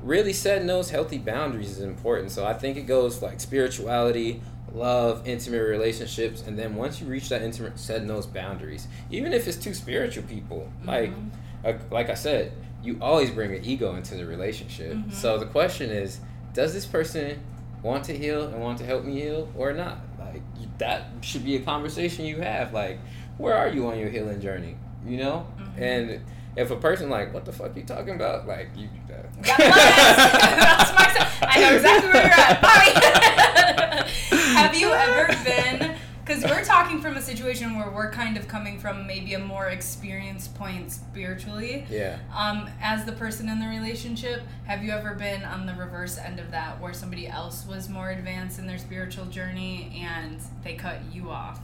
really 0.02 0.32
setting 0.32 0.66
those 0.66 0.90
healthy 0.90 1.18
boundaries 1.18 1.70
is 1.70 1.80
important. 1.82 2.30
So 2.30 2.44
I 2.44 2.54
think 2.54 2.76
it 2.76 2.86
goes 2.86 3.22
like 3.22 3.40
spirituality, 3.40 4.42
love, 4.74 5.26
intimate 5.26 5.62
relationships, 5.62 6.42
and 6.46 6.58
then 6.58 6.74
once 6.76 7.00
you 7.00 7.06
reach 7.06 7.28
that 7.28 7.42
intimate, 7.42 7.78
setting 7.78 8.08
those 8.08 8.26
boundaries, 8.26 8.88
even 9.10 9.32
if 9.32 9.46
it's 9.46 9.56
two 9.56 9.74
spiritual 9.74 10.24
people, 10.24 10.68
like 10.84 11.10
Mhm. 11.10 11.30
uh, 11.64 11.72
like 11.90 12.10
I 12.10 12.14
said, 12.14 12.52
you 12.82 12.98
always 13.00 13.30
bring 13.30 13.54
an 13.54 13.64
ego 13.64 13.94
into 13.94 14.16
the 14.16 14.26
relationship. 14.26 14.94
Mhm. 14.94 15.12
So 15.12 15.38
the 15.38 15.46
question 15.46 15.90
is, 15.90 16.18
does 16.54 16.74
this 16.74 16.84
person 16.86 17.38
want 17.82 18.04
to 18.04 18.16
heal 18.16 18.46
and 18.48 18.60
want 18.60 18.78
to 18.78 18.84
help 18.84 19.04
me 19.04 19.20
heal 19.20 19.48
or 19.56 19.72
not? 19.72 19.98
Like 20.18 20.42
that 20.78 21.04
should 21.20 21.44
be 21.44 21.54
a 21.56 21.60
conversation 21.60 22.24
you 22.24 22.40
have. 22.40 22.72
Like, 22.72 22.98
where 23.38 23.54
are 23.56 23.68
you 23.68 23.86
on 23.86 23.98
your 23.98 24.08
healing 24.08 24.40
journey? 24.40 24.74
You 25.06 25.18
know, 25.18 25.46
Mhm. 25.58 25.80
and 25.80 26.20
if 26.56 26.70
a 26.70 26.76
person 26.76 27.08
like, 27.10 27.32
what 27.32 27.44
the 27.44 27.52
fuck 27.52 27.74
you 27.76 27.82
talking 27.84 28.14
about? 28.14 28.46
Like 28.46 28.68
you. 28.76 28.88
Uh, 29.08 29.22
That's 29.42 29.58
my- 29.58 29.64
that's 29.74 30.92
my- 31.40 31.48
I 31.48 31.60
know 31.60 31.74
exactly 31.76 32.10
where 32.10 32.22
you're 32.22 32.32
at. 32.32 32.62
Bye. 32.62 34.08
Have 34.60 34.74
you 34.74 34.92
ever 34.92 35.44
been? 35.44 35.96
Because 36.24 36.44
we're 36.44 36.64
talking 36.64 37.00
from 37.00 37.16
a 37.16 37.20
situation 37.20 37.76
where 37.76 37.90
we're 37.90 38.12
kind 38.12 38.36
of 38.36 38.46
coming 38.46 38.78
from 38.78 39.08
maybe 39.08 39.34
a 39.34 39.38
more 39.40 39.66
experienced 39.66 40.54
point 40.54 40.92
spiritually. 40.92 41.84
Yeah. 41.90 42.18
Um, 42.34 42.70
as 42.80 43.04
the 43.04 43.12
person 43.12 43.48
in 43.48 43.58
the 43.58 43.66
relationship, 43.66 44.42
have 44.66 44.84
you 44.84 44.92
ever 44.92 45.14
been 45.14 45.42
on 45.42 45.66
the 45.66 45.74
reverse 45.74 46.18
end 46.18 46.38
of 46.38 46.52
that, 46.52 46.80
where 46.80 46.94
somebody 46.94 47.26
else 47.26 47.66
was 47.66 47.88
more 47.88 48.10
advanced 48.10 48.60
in 48.60 48.68
their 48.68 48.78
spiritual 48.78 49.24
journey 49.26 50.00
and 50.08 50.38
they 50.62 50.74
cut 50.74 50.98
you 51.12 51.28
off? 51.30 51.60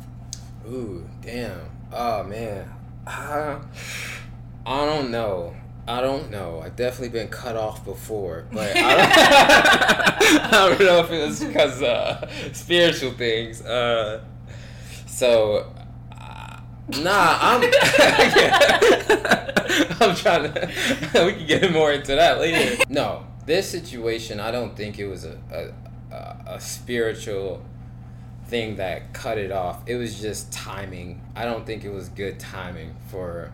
Ooh, 0.66 1.08
damn. 1.22 1.60
Oh 1.92 2.24
man. 2.24 2.68
Uh, 3.06 3.60
I 4.68 4.84
don't 4.84 5.10
know. 5.10 5.56
I 5.86 6.02
don't 6.02 6.30
know. 6.30 6.60
I've 6.62 6.76
definitely 6.76 7.08
been 7.08 7.28
cut 7.28 7.56
off 7.56 7.86
before, 7.86 8.44
but 8.52 8.76
I 8.76 8.80
don't, 10.20 10.52
I 10.52 10.68
don't 10.68 10.80
know 10.80 11.00
if 11.00 11.10
it 11.10 11.26
was 11.26 11.42
because 11.42 11.82
uh, 11.82 12.28
spiritual 12.52 13.12
things. 13.12 13.62
Uh, 13.62 14.22
so, 15.06 15.72
uh, 16.12 16.60
nah, 16.98 17.38
I'm. 17.40 17.62
I'm 20.00 20.14
trying 20.14 20.52
to. 20.52 20.70
we 21.24 21.32
can 21.32 21.46
get 21.46 21.72
more 21.72 21.90
into 21.92 22.14
that 22.16 22.38
later. 22.38 22.84
No, 22.90 23.24
this 23.46 23.70
situation, 23.70 24.40
I 24.40 24.50
don't 24.50 24.76
think 24.76 24.98
it 24.98 25.06
was 25.06 25.24
a 25.24 25.38
a, 25.50 26.14
a, 26.14 26.56
a 26.56 26.60
spiritual 26.60 27.64
thing 28.48 28.76
that 28.76 29.14
cut 29.14 29.38
it 29.38 29.50
off. 29.50 29.80
It 29.86 29.96
was 29.96 30.20
just 30.20 30.52
timing. 30.52 31.22
I 31.34 31.46
don't 31.46 31.64
think 31.64 31.84
it 31.84 31.90
was 31.90 32.10
good 32.10 32.38
timing 32.38 32.94
for 33.10 33.50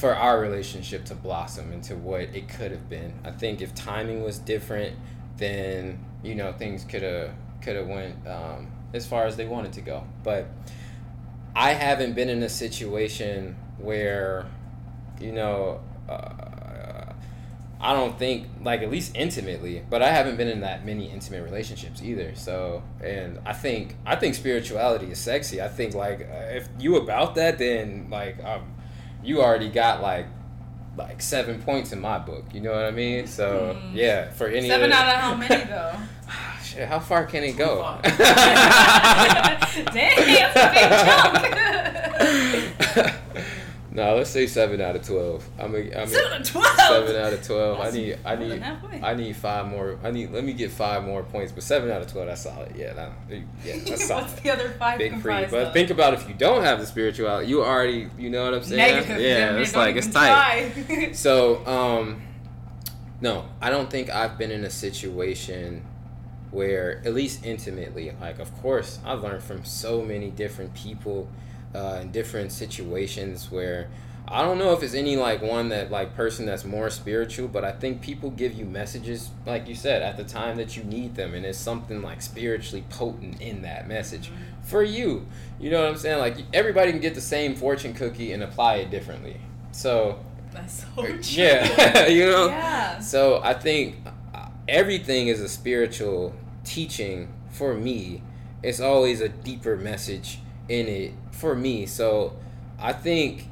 for 0.00 0.16
our 0.16 0.40
relationship 0.40 1.04
to 1.04 1.14
blossom 1.14 1.74
into 1.74 1.94
what 1.94 2.22
it 2.22 2.48
could 2.48 2.70
have 2.70 2.88
been. 2.88 3.12
I 3.22 3.30
think 3.30 3.60
if 3.60 3.74
timing 3.74 4.24
was 4.24 4.38
different, 4.38 4.96
then 5.36 6.02
you 6.22 6.34
know 6.34 6.52
things 6.52 6.84
could 6.84 7.02
have 7.02 7.32
could 7.60 7.76
have 7.76 7.86
went 7.86 8.26
um, 8.26 8.68
as 8.94 9.06
far 9.06 9.26
as 9.26 9.36
they 9.36 9.46
wanted 9.46 9.74
to 9.74 9.82
go. 9.82 10.04
But 10.24 10.46
I 11.54 11.74
haven't 11.74 12.14
been 12.14 12.30
in 12.30 12.42
a 12.42 12.48
situation 12.48 13.56
where 13.78 14.46
you 15.20 15.32
know. 15.32 15.82
Uh, 16.08 16.46
I 17.82 17.94
don't 17.94 18.18
think 18.18 18.46
like 18.62 18.82
at 18.82 18.90
least 18.90 19.16
intimately, 19.16 19.82
but 19.88 20.02
I 20.02 20.10
haven't 20.10 20.36
been 20.36 20.48
in 20.48 20.60
that 20.60 20.84
many 20.84 21.10
intimate 21.10 21.42
relationships 21.42 22.02
either. 22.02 22.34
So, 22.34 22.82
and 23.02 23.38
I 23.46 23.54
think 23.54 23.96
I 24.04 24.16
think 24.16 24.34
spirituality 24.34 25.10
is 25.10 25.18
sexy. 25.18 25.62
I 25.62 25.68
think 25.68 25.94
like 25.94 26.20
if 26.20 26.68
you 26.78 26.96
about 26.96 27.36
that, 27.36 27.56
then 27.56 28.08
like 28.10 28.36
um, 28.44 28.74
you 29.22 29.42
already 29.42 29.68
got 29.68 30.00
like 30.02 30.26
like 30.96 31.22
seven 31.22 31.62
points 31.62 31.92
in 31.92 32.00
my 32.00 32.18
book. 32.18 32.44
You 32.52 32.60
know 32.60 32.72
what 32.72 32.84
I 32.84 32.90
mean? 32.90 33.26
So 33.26 33.76
Mm. 33.80 33.94
yeah, 33.94 34.30
for 34.30 34.48
any 34.48 34.68
Seven 34.68 34.92
other, 34.92 35.02
out 35.02 35.14
of 35.14 35.20
how 35.20 35.34
many 35.36 35.64
though? 35.64 35.94
Shit, 36.64 36.88
how 36.88 36.98
far 37.00 37.24
can 37.26 37.42
it 37.44 37.56
go? 37.56 37.98
Dang, 38.02 38.16
that's 38.16 39.76
a 40.56 40.70
big 40.72 40.90
jump. 43.02 43.14
no, 43.92 44.14
let's 44.14 44.30
say 44.30 44.46
seven 44.46 44.80
out 44.80 44.94
of 44.94 45.04
twelve. 45.04 45.48
I'm 45.58 45.74
a, 45.74 45.78
I'm 45.78 46.08
Seven 46.08 46.32
out 46.32 46.40
of 46.40 46.46
12? 46.46 46.76
Seven 46.76 47.16
out 47.16 47.32
of 47.32 47.46
twelve. 47.46 47.80
I 47.80 47.90
need 47.90 48.18
I 48.24 48.36
need. 48.36 48.62
I 49.02 49.14
need 49.14 49.36
five 49.36 49.66
more. 49.66 49.98
I 50.04 50.10
need 50.12 50.30
let 50.30 50.44
me 50.44 50.52
get 50.52 50.70
five 50.70 51.04
more 51.04 51.24
points, 51.24 51.50
but 51.50 51.64
seven 51.64 51.90
out 51.90 52.00
of 52.00 52.10
twelve 52.10 52.28
that's 52.28 52.42
solid. 52.42 52.74
Yeah, 52.76 52.92
that, 52.92 53.12
yeah, 53.64 53.76
that's 53.88 54.06
solid. 54.06 54.26
What's 54.26 54.40
the 54.40 54.50
other 54.50 54.70
five 54.70 54.98
Big 54.98 55.20
free. 55.20 55.46
But 55.50 55.68
of? 55.68 55.72
think 55.72 55.90
about 55.90 56.14
if 56.14 56.28
you 56.28 56.34
don't 56.34 56.62
have 56.62 56.78
the 56.78 56.86
spirituality, 56.86 57.48
you 57.48 57.64
already 57.64 58.08
you 58.16 58.30
know 58.30 58.44
what 58.44 58.54
I'm 58.54 58.62
saying? 58.62 58.94
Negative. 58.96 59.20
Yeah, 59.20 59.56
it's 59.56 59.74
like 59.74 59.96
it's 59.96 60.08
tight. 60.08 61.14
So, 61.14 61.66
um, 61.66 62.22
no, 63.20 63.46
I 63.60 63.70
don't 63.70 63.90
think 63.90 64.10
I've 64.10 64.38
been 64.38 64.50
in 64.50 64.64
a 64.64 64.70
situation 64.70 65.84
where, 66.50 67.00
at 67.04 67.14
least 67.14 67.44
intimately, 67.44 68.12
like, 68.20 68.38
of 68.38 68.54
course, 68.60 68.98
I've 69.04 69.22
learned 69.22 69.42
from 69.42 69.64
so 69.64 70.02
many 70.02 70.30
different 70.30 70.74
people 70.74 71.28
uh, 71.74 71.98
in 72.02 72.10
different 72.10 72.52
situations 72.52 73.50
where 73.50 73.88
I 74.28 74.42
don't 74.42 74.58
know 74.58 74.72
if 74.72 74.82
it's 74.84 74.94
any 74.94 75.16
like 75.16 75.42
one 75.42 75.70
that 75.70 75.90
like 75.90 76.14
person 76.14 76.46
that's 76.46 76.64
more 76.64 76.88
spiritual, 76.88 77.48
but 77.48 77.64
I 77.64 77.72
think 77.72 78.00
people 78.00 78.30
give 78.30 78.54
you 78.54 78.64
messages, 78.64 79.30
like 79.44 79.66
you 79.66 79.74
said, 79.74 80.02
at 80.02 80.16
the 80.16 80.22
time 80.24 80.56
that 80.58 80.76
you 80.76 80.84
need 80.84 81.16
them, 81.16 81.34
and 81.34 81.44
it's 81.44 81.58
something 81.58 82.00
like 82.00 82.22
spiritually 82.22 82.84
potent 82.90 83.40
in 83.40 83.62
that 83.62 83.88
message 83.88 84.30
for 84.62 84.84
you. 84.84 85.26
You 85.58 85.70
know 85.70 85.80
what 85.80 85.90
I'm 85.90 85.96
saying? 85.96 86.18
Like 86.20 86.36
everybody 86.52 86.92
can 86.92 87.00
get 87.00 87.16
the 87.16 87.20
same 87.20 87.56
fortune 87.56 87.92
cookie 87.92 88.32
and 88.32 88.42
apply 88.44 88.76
it 88.76 88.90
differently. 88.90 89.36
So 89.72 90.20
That's 90.52 90.84
so 90.84 91.02
true. 91.02 91.18
yeah, 91.22 92.06
you 92.06 92.26
know. 92.26 92.48
Yeah. 92.48 93.00
So 93.00 93.40
I 93.42 93.54
think 93.54 93.96
uh, 94.32 94.48
everything 94.68 95.26
is 95.26 95.40
a 95.40 95.48
spiritual 95.48 96.34
teaching 96.62 97.32
for 97.50 97.74
me. 97.74 98.22
It's 98.62 98.80
always 98.80 99.20
a 99.20 99.28
deeper 99.28 99.76
message 99.76 100.38
in 100.70 100.86
it 100.86 101.12
for 101.32 101.54
me. 101.54 101.84
So 101.84 102.36
I 102.78 102.92
think 102.92 103.48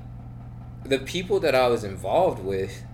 the 0.84 1.00
people 1.00 1.40
that 1.40 1.54
I 1.54 1.66
was 1.68 1.84
involved 1.84 2.42
with, 2.42 2.84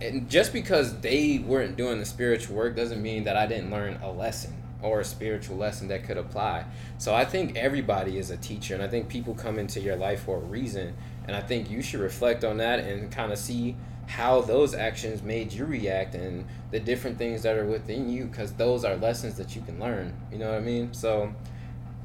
and 0.00 0.28
just 0.28 0.52
because 0.52 1.00
they 1.00 1.38
weren't 1.38 1.76
doing 1.76 1.98
the 1.98 2.06
spiritual 2.06 2.56
work 2.56 2.74
doesn't 2.74 3.02
mean 3.02 3.24
that 3.24 3.36
I 3.36 3.46
didn't 3.46 3.70
learn 3.70 4.00
a 4.02 4.10
lesson 4.10 4.54
or 4.80 5.00
a 5.00 5.04
spiritual 5.04 5.56
lesson 5.56 5.88
that 5.88 6.04
could 6.04 6.16
apply. 6.16 6.64
So 6.98 7.14
I 7.14 7.24
think 7.24 7.56
everybody 7.56 8.16
is 8.16 8.30
a 8.30 8.36
teacher, 8.36 8.74
and 8.74 8.82
I 8.82 8.88
think 8.88 9.08
people 9.08 9.34
come 9.34 9.58
into 9.58 9.80
your 9.80 9.96
life 9.96 10.22
for 10.22 10.36
a 10.38 10.40
reason. 10.40 10.96
And 11.26 11.36
I 11.36 11.40
think 11.40 11.70
you 11.70 11.82
should 11.82 12.00
reflect 12.00 12.44
on 12.44 12.56
that 12.58 12.78
and 12.80 13.12
kind 13.12 13.32
of 13.32 13.38
see 13.38 13.76
how 14.06 14.40
those 14.40 14.74
actions 14.74 15.22
made 15.22 15.52
you 15.52 15.66
react 15.66 16.14
and 16.14 16.46
the 16.70 16.80
different 16.80 17.18
things 17.18 17.42
that 17.42 17.58
are 17.58 17.66
within 17.66 18.08
you 18.08 18.24
because 18.24 18.52
those 18.52 18.82
are 18.84 18.96
lessons 18.96 19.34
that 19.36 19.54
you 19.54 19.60
can 19.60 19.78
learn. 19.78 20.14
You 20.32 20.38
know 20.38 20.48
what 20.48 20.56
I 20.56 20.60
mean? 20.60 20.94
So, 20.94 21.34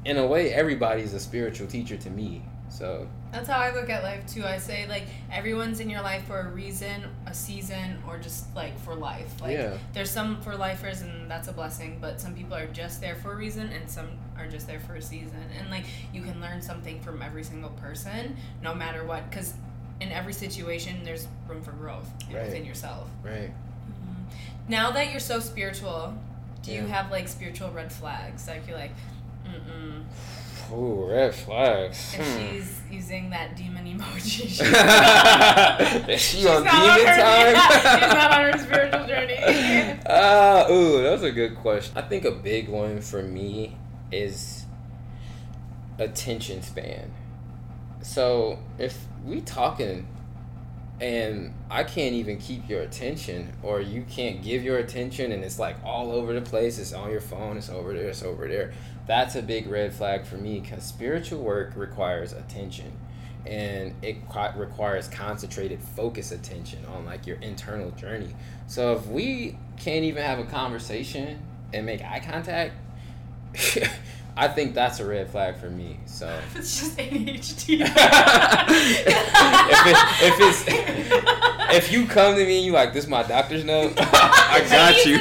in 0.04 0.16
a 0.18 0.26
way, 0.26 0.52
everybody's 0.52 1.14
a 1.14 1.20
spiritual 1.20 1.66
teacher 1.66 1.96
to 1.96 2.10
me. 2.10 2.42
So, 2.68 3.06
That's 3.30 3.48
how 3.48 3.58
I 3.58 3.72
look 3.72 3.88
at 3.88 4.02
life 4.02 4.26
too. 4.26 4.44
I 4.44 4.58
say 4.58 4.86
like 4.88 5.04
everyone's 5.30 5.78
in 5.78 5.88
your 5.88 6.02
life 6.02 6.24
for 6.26 6.40
a 6.40 6.48
reason, 6.48 7.04
a 7.26 7.32
season, 7.34 7.98
or 8.08 8.18
just 8.18 8.52
like 8.56 8.76
for 8.80 8.96
life. 8.96 9.40
Like 9.40 9.52
Yeah. 9.52 9.76
there's 9.92 10.10
some 10.10 10.40
for 10.42 10.56
lifers 10.56 11.00
and 11.02 11.30
that's 11.30 11.46
a 11.46 11.52
blessing, 11.52 11.98
but 12.00 12.20
some 12.20 12.34
people 12.34 12.54
are 12.56 12.66
just 12.66 13.00
there 13.00 13.14
for 13.14 13.32
a 13.32 13.36
reason 13.36 13.68
and 13.68 13.88
some 13.88 14.08
are 14.36 14.48
just 14.48 14.66
there 14.66 14.80
for 14.80 14.96
a 14.96 15.02
season. 15.02 15.38
And 15.58 15.70
like 15.70 15.84
you 16.12 16.22
can 16.22 16.40
learn 16.40 16.60
something 16.60 17.00
from 17.00 17.22
every 17.22 17.44
single 17.44 17.70
person, 17.70 18.36
no 18.60 18.74
matter 18.74 19.04
what, 19.04 19.30
because 19.30 19.54
in 20.00 20.10
every 20.10 20.32
situation 20.32 21.04
there's 21.04 21.28
room 21.46 21.62
for 21.62 21.70
growth 21.72 22.10
Right. 22.32 22.44
within 22.46 22.64
yourself. 22.64 23.08
right. 23.22 23.50
Mm-hmm. 23.50 24.68
Now 24.68 24.90
that 24.90 25.12
you're 25.12 25.20
so 25.20 25.38
spiritual, 25.38 26.14
do 26.62 26.72
you 26.72 26.82
have 26.86 27.10
like 27.12 27.28
spiritual 27.28 27.70
red 27.70 27.92
flags? 27.92 28.48
Like 28.48 28.66
you're 28.66 28.76
like, 28.78 28.92
mm 29.54 30.02
mm. 30.70 30.72
Ooh, 30.72 31.10
red 31.10 31.34
flags. 31.34 32.14
If 32.18 32.26
Hmm. 32.26 32.52
she's 32.56 32.80
using 32.90 33.30
that 33.30 33.54
demon 33.56 33.84
emoji, 33.86 34.48
she's 34.48 34.60
Is 36.08 36.20
she 36.20 36.36
She's 36.38 36.46
on 36.46 36.62
demon 36.64 37.06
her, 37.06 37.16
time? 37.16 38.00
she's 38.00 38.14
not 38.14 38.32
on 38.32 38.52
her 38.52 38.58
spiritual 38.64 39.06
journey. 39.06 39.36
Uh, 40.06 40.66
ooh, 40.72 41.02
that's 41.02 41.22
a 41.22 41.30
good 41.30 41.56
question. 41.56 41.96
I 41.96 42.02
think 42.02 42.24
a 42.24 42.30
big 42.32 42.68
one 42.68 43.00
for 43.02 43.22
me 43.22 43.76
is 44.10 44.64
attention 45.98 46.62
span. 46.62 47.12
So 48.02 48.58
if 48.78 48.98
we 49.24 49.40
talking 49.42 50.06
and 51.00 51.52
I 51.70 51.82
can't 51.84 52.14
even 52.14 52.38
keep 52.38 52.68
your 52.68 52.80
attention, 52.82 53.52
or 53.62 53.80
you 53.80 54.04
can't 54.08 54.42
give 54.42 54.62
your 54.62 54.78
attention, 54.78 55.32
and 55.32 55.42
it's 55.42 55.58
like 55.58 55.76
all 55.84 56.12
over 56.12 56.32
the 56.32 56.40
place. 56.40 56.78
It's 56.78 56.92
on 56.92 57.10
your 57.10 57.20
phone. 57.20 57.56
It's 57.56 57.68
over 57.68 57.92
there. 57.92 58.08
It's 58.10 58.22
over 58.22 58.46
there. 58.46 58.72
That's 59.06 59.34
a 59.36 59.42
big 59.42 59.68
red 59.68 59.92
flag 59.92 60.24
for 60.24 60.36
me 60.36 60.60
because 60.60 60.82
spiritual 60.84 61.42
work 61.42 61.72
requires 61.76 62.32
attention, 62.32 62.92
and 63.46 63.94
it 64.02 64.28
qu- 64.28 64.58
requires 64.58 65.08
concentrated, 65.08 65.82
focus 65.82 66.32
attention 66.32 66.84
on 66.86 67.04
like 67.04 67.26
your 67.26 67.36
internal 67.36 67.90
journey. 67.92 68.34
So 68.66 68.94
if 68.94 69.06
we 69.06 69.58
can't 69.76 70.04
even 70.04 70.22
have 70.22 70.38
a 70.38 70.44
conversation 70.44 71.38
and 71.74 71.84
make 71.84 72.02
eye 72.02 72.20
contact. 72.20 72.72
I 74.36 74.48
think 74.48 74.74
that's 74.74 74.98
a 74.98 75.06
red 75.06 75.30
flag 75.30 75.58
for 75.58 75.70
me. 75.70 75.98
So 76.06 76.26
It's 76.56 76.80
just 76.80 76.96
ADHD. 76.96 77.80
if, 77.80 77.96
it, 79.86 79.96
if 80.22 80.40
it's 80.40 80.64
if 81.76 81.92
you 81.92 82.06
come 82.06 82.34
to 82.36 82.44
me 82.44 82.56
and 82.58 82.66
you 82.66 82.72
like 82.72 82.92
this, 82.92 83.04
is 83.04 83.10
my 83.10 83.22
doctor's 83.22 83.64
note. 83.64 83.94
I 83.96 84.64
got 84.68 85.04
you. 85.04 85.20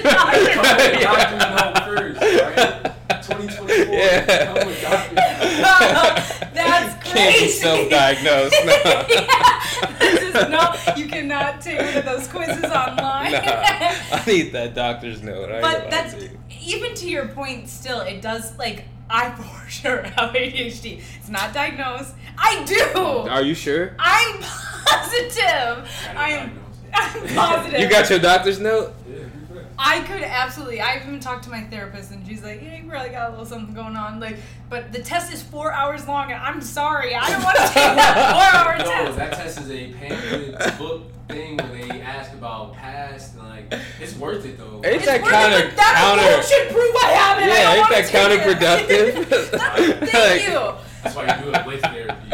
Doctor's 1.01 1.39
note 1.39 1.83
first, 1.85 2.21
right? 2.21 2.82
2024. 3.25 3.69
Yeah. 3.93 4.45
Come 4.45 4.67
with 4.67 4.81
doctor's 4.81 5.15
note. 5.15 6.53
That's 6.53 7.09
crazy. 7.09 7.17
Can't 7.17 7.39
be 7.39 7.47
self-diagnosed. 7.49 8.55
No. 8.65 8.73
yeah. 9.09 9.97
This 9.99 10.21
is 10.23 10.33
no, 10.33 10.73
you 10.95 11.07
cannot 11.07 11.61
take 11.61 11.79
one 11.79 11.97
of 11.97 12.05
those 12.05 12.27
quizzes 12.27 12.65
online. 12.65 13.31
Nah, 13.31 13.41
I 13.41 14.23
need 14.27 14.51
that 14.53 14.73
doctor's 14.73 15.21
note. 15.21 15.51
I 15.51 15.61
but 15.61 15.89
that's 15.89 16.13
to 16.15 16.29
even 16.61 16.93
to 16.95 17.09
your 17.09 17.27
point. 17.27 17.69
Still, 17.69 18.01
it 18.01 18.21
does 18.21 18.57
like 18.57 18.85
I 19.09 19.31
for 19.35 19.69
sure 19.69 20.03
have 20.03 20.31
ADHD. 20.31 21.01
It's 21.17 21.29
not 21.29 21.53
diagnosed. 21.53 22.15
I 22.37 22.63
do. 22.65 22.99
Are 23.29 23.41
you 23.43 23.53
sure? 23.53 23.95
I'm 23.99 24.39
positive. 24.41 25.89
I 26.15 26.29
am. 26.31 26.59
I'm 26.93 27.27
positive. 27.35 27.79
You 27.79 27.89
got 27.89 28.09
your 28.09 28.19
doctor's 28.19 28.59
note? 28.59 28.93
Yeah, 29.07 29.15
you're 29.15 29.21
good. 29.21 29.31
I 29.77 30.01
could 30.01 30.21
absolutely. 30.23 30.81
I 30.81 30.97
even 30.97 31.19
talked 31.19 31.43
to 31.45 31.49
my 31.49 31.61
therapist, 31.61 32.11
and 32.11 32.25
she's 32.27 32.43
like, 32.43 32.61
"Yeah, 32.61 32.77
you 32.77 32.89
probably 32.89 33.09
got 33.09 33.29
a 33.29 33.31
little 33.31 33.45
something 33.45 33.73
going 33.73 33.95
on." 33.95 34.19
Like, 34.19 34.37
but 34.69 34.91
the 34.91 35.01
test 35.01 35.33
is 35.33 35.41
four 35.41 35.71
hours 35.73 36.07
long, 36.07 36.31
and 36.31 36.41
I'm 36.41 36.61
sorry, 36.61 37.15
I 37.15 37.29
don't 37.29 37.43
want 37.43 37.55
to 37.57 37.63
take 37.63 37.73
that 37.73 38.75
four-hour 38.75 38.77
No, 38.79 39.05
test. 39.05 39.17
that 39.17 39.33
test 39.33 39.59
is 39.61 39.69
a 39.71 39.91
pamphlet 39.93 40.77
book 40.77 41.03
thing 41.29 41.57
where 41.57 41.67
they 41.87 42.01
ask 42.01 42.33
about 42.33 42.73
past 42.75 43.35
and 43.35 43.47
like 43.49 43.73
it's 43.99 44.15
worth 44.17 44.45
it 44.45 44.57
though. 44.57 44.75
Ain't 44.83 44.97
It's 44.97 45.05
that 45.05 45.21
kinda 45.23 45.57
it, 45.59 45.65
but 45.69 45.75
that 45.77 45.95
counter- 45.97 46.43
should 46.43 46.69
prove 46.69 46.95
I 47.01 47.07
have 47.11 47.39
it. 47.39 47.47
Yeah, 47.47 47.75
don't 47.75 47.77
ain't 47.79 47.89
that 47.89 48.87
take 48.87 49.19
it. 49.19 49.29
counterproductive? 49.29 49.49
That's- 49.51 50.11
Thank 50.11 50.13
Like- 50.13 50.49
you. 50.49 50.73
That's 51.03 51.15
why 51.17 51.23
you 51.37 51.43
do 51.43 51.51
it 51.57 51.65
with 51.65 51.81
therapy. 51.81 52.29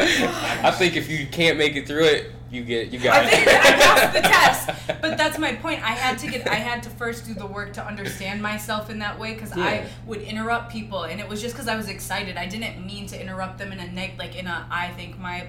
I 0.62 0.70
think 0.70 0.96
if 0.96 1.08
you 1.10 1.26
can't 1.26 1.58
make 1.58 1.74
it 1.76 1.86
through 1.88 2.04
it, 2.04 2.32
you 2.50 2.64
get 2.64 2.92
you 2.92 2.98
got 2.98 3.24
I 3.24 3.26
it. 3.26 3.30
think 3.30 3.48
I 3.48 3.72
passed 3.72 4.12
the 4.12 4.20
test, 4.88 5.00
but 5.00 5.16
that's 5.16 5.38
my 5.38 5.54
point. 5.54 5.82
I 5.82 5.92
had 5.92 6.18
to 6.18 6.26
get, 6.30 6.48
I 6.48 6.54
had 6.56 6.82
to 6.84 6.90
first 6.90 7.26
do 7.26 7.34
the 7.34 7.46
work 7.46 7.72
to 7.74 7.84
understand 7.86 8.42
myself 8.42 8.90
in 8.90 8.98
that 8.98 9.18
way 9.18 9.34
because 9.34 9.56
Yeah. 9.56 9.64
I 9.64 9.86
would 10.06 10.20
interrupt 10.22 10.72
people, 10.72 11.04
and 11.04 11.20
it 11.20 11.28
was 11.28 11.40
just 11.40 11.54
because 11.54 11.68
I 11.68 11.76
was 11.76 11.88
excited. 11.88 12.36
I 12.36 12.46
didn't 12.46 12.84
mean 12.84 13.06
to 13.06 13.20
interrupt 13.20 13.58
them 13.58 13.72
in 13.72 13.78
a 13.80 13.90
neg, 13.90 14.18
like 14.18 14.36
in 14.36 14.46
a. 14.46 14.66
I 14.70 14.88
think 14.88 15.18
my 15.18 15.46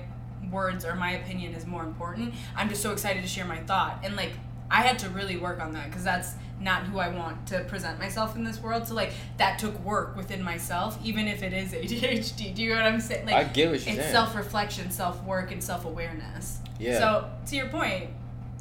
words 0.52 0.84
or 0.86 0.96
my 0.96 1.12
opinion 1.12 1.54
is 1.54 1.66
more 1.66 1.84
important. 1.84 2.34
I'm 2.56 2.70
just 2.70 2.82
so 2.82 2.92
excited 2.92 3.22
to 3.24 3.28
share 3.28 3.46
my 3.46 3.60
thought, 3.60 4.00
and 4.04 4.16
like 4.16 4.32
I 4.70 4.82
had 4.82 5.00
to 5.00 5.10
really 5.10 5.38
work 5.38 5.60
on 5.60 5.74
that 5.74 5.86
because 5.90 6.04
that's 6.04 6.34
not 6.62 6.84
who 6.84 7.00
I 7.00 7.10
want 7.10 7.48
to 7.48 7.64
present 7.64 8.00
myself 8.00 8.36
in 8.36 8.44
this 8.44 8.62
world. 8.62 8.88
So 8.88 8.94
like 8.94 9.14
that 9.38 9.60
took 9.60 9.78
work 9.84 10.16
within 10.16 10.44
myself, 10.44 10.98
even 11.04 11.28
if 11.28 11.44
it 11.44 11.54
is 11.54 11.72
ADHD. 11.74 12.54
Do 12.56 12.64
you 12.64 12.70
know 12.70 12.76
what 12.76 12.86
I'm 12.86 13.02
saying? 13.02 13.26
Like 13.26 13.36
I 13.36 13.44
get 13.44 13.72
what 13.72 13.86
you're 13.86 13.96
it's 13.96 14.02
saying. 14.04 14.12
self 14.12 14.36
reflection, 14.36 14.92
self 14.92 15.24
work, 15.24 15.52
and 15.52 15.64
self 15.64 15.86
awareness. 15.86 16.60
Yeah. 16.80 17.00
So 17.00 17.30
to 17.48 17.56
your 17.56 17.68
point, 17.68 18.10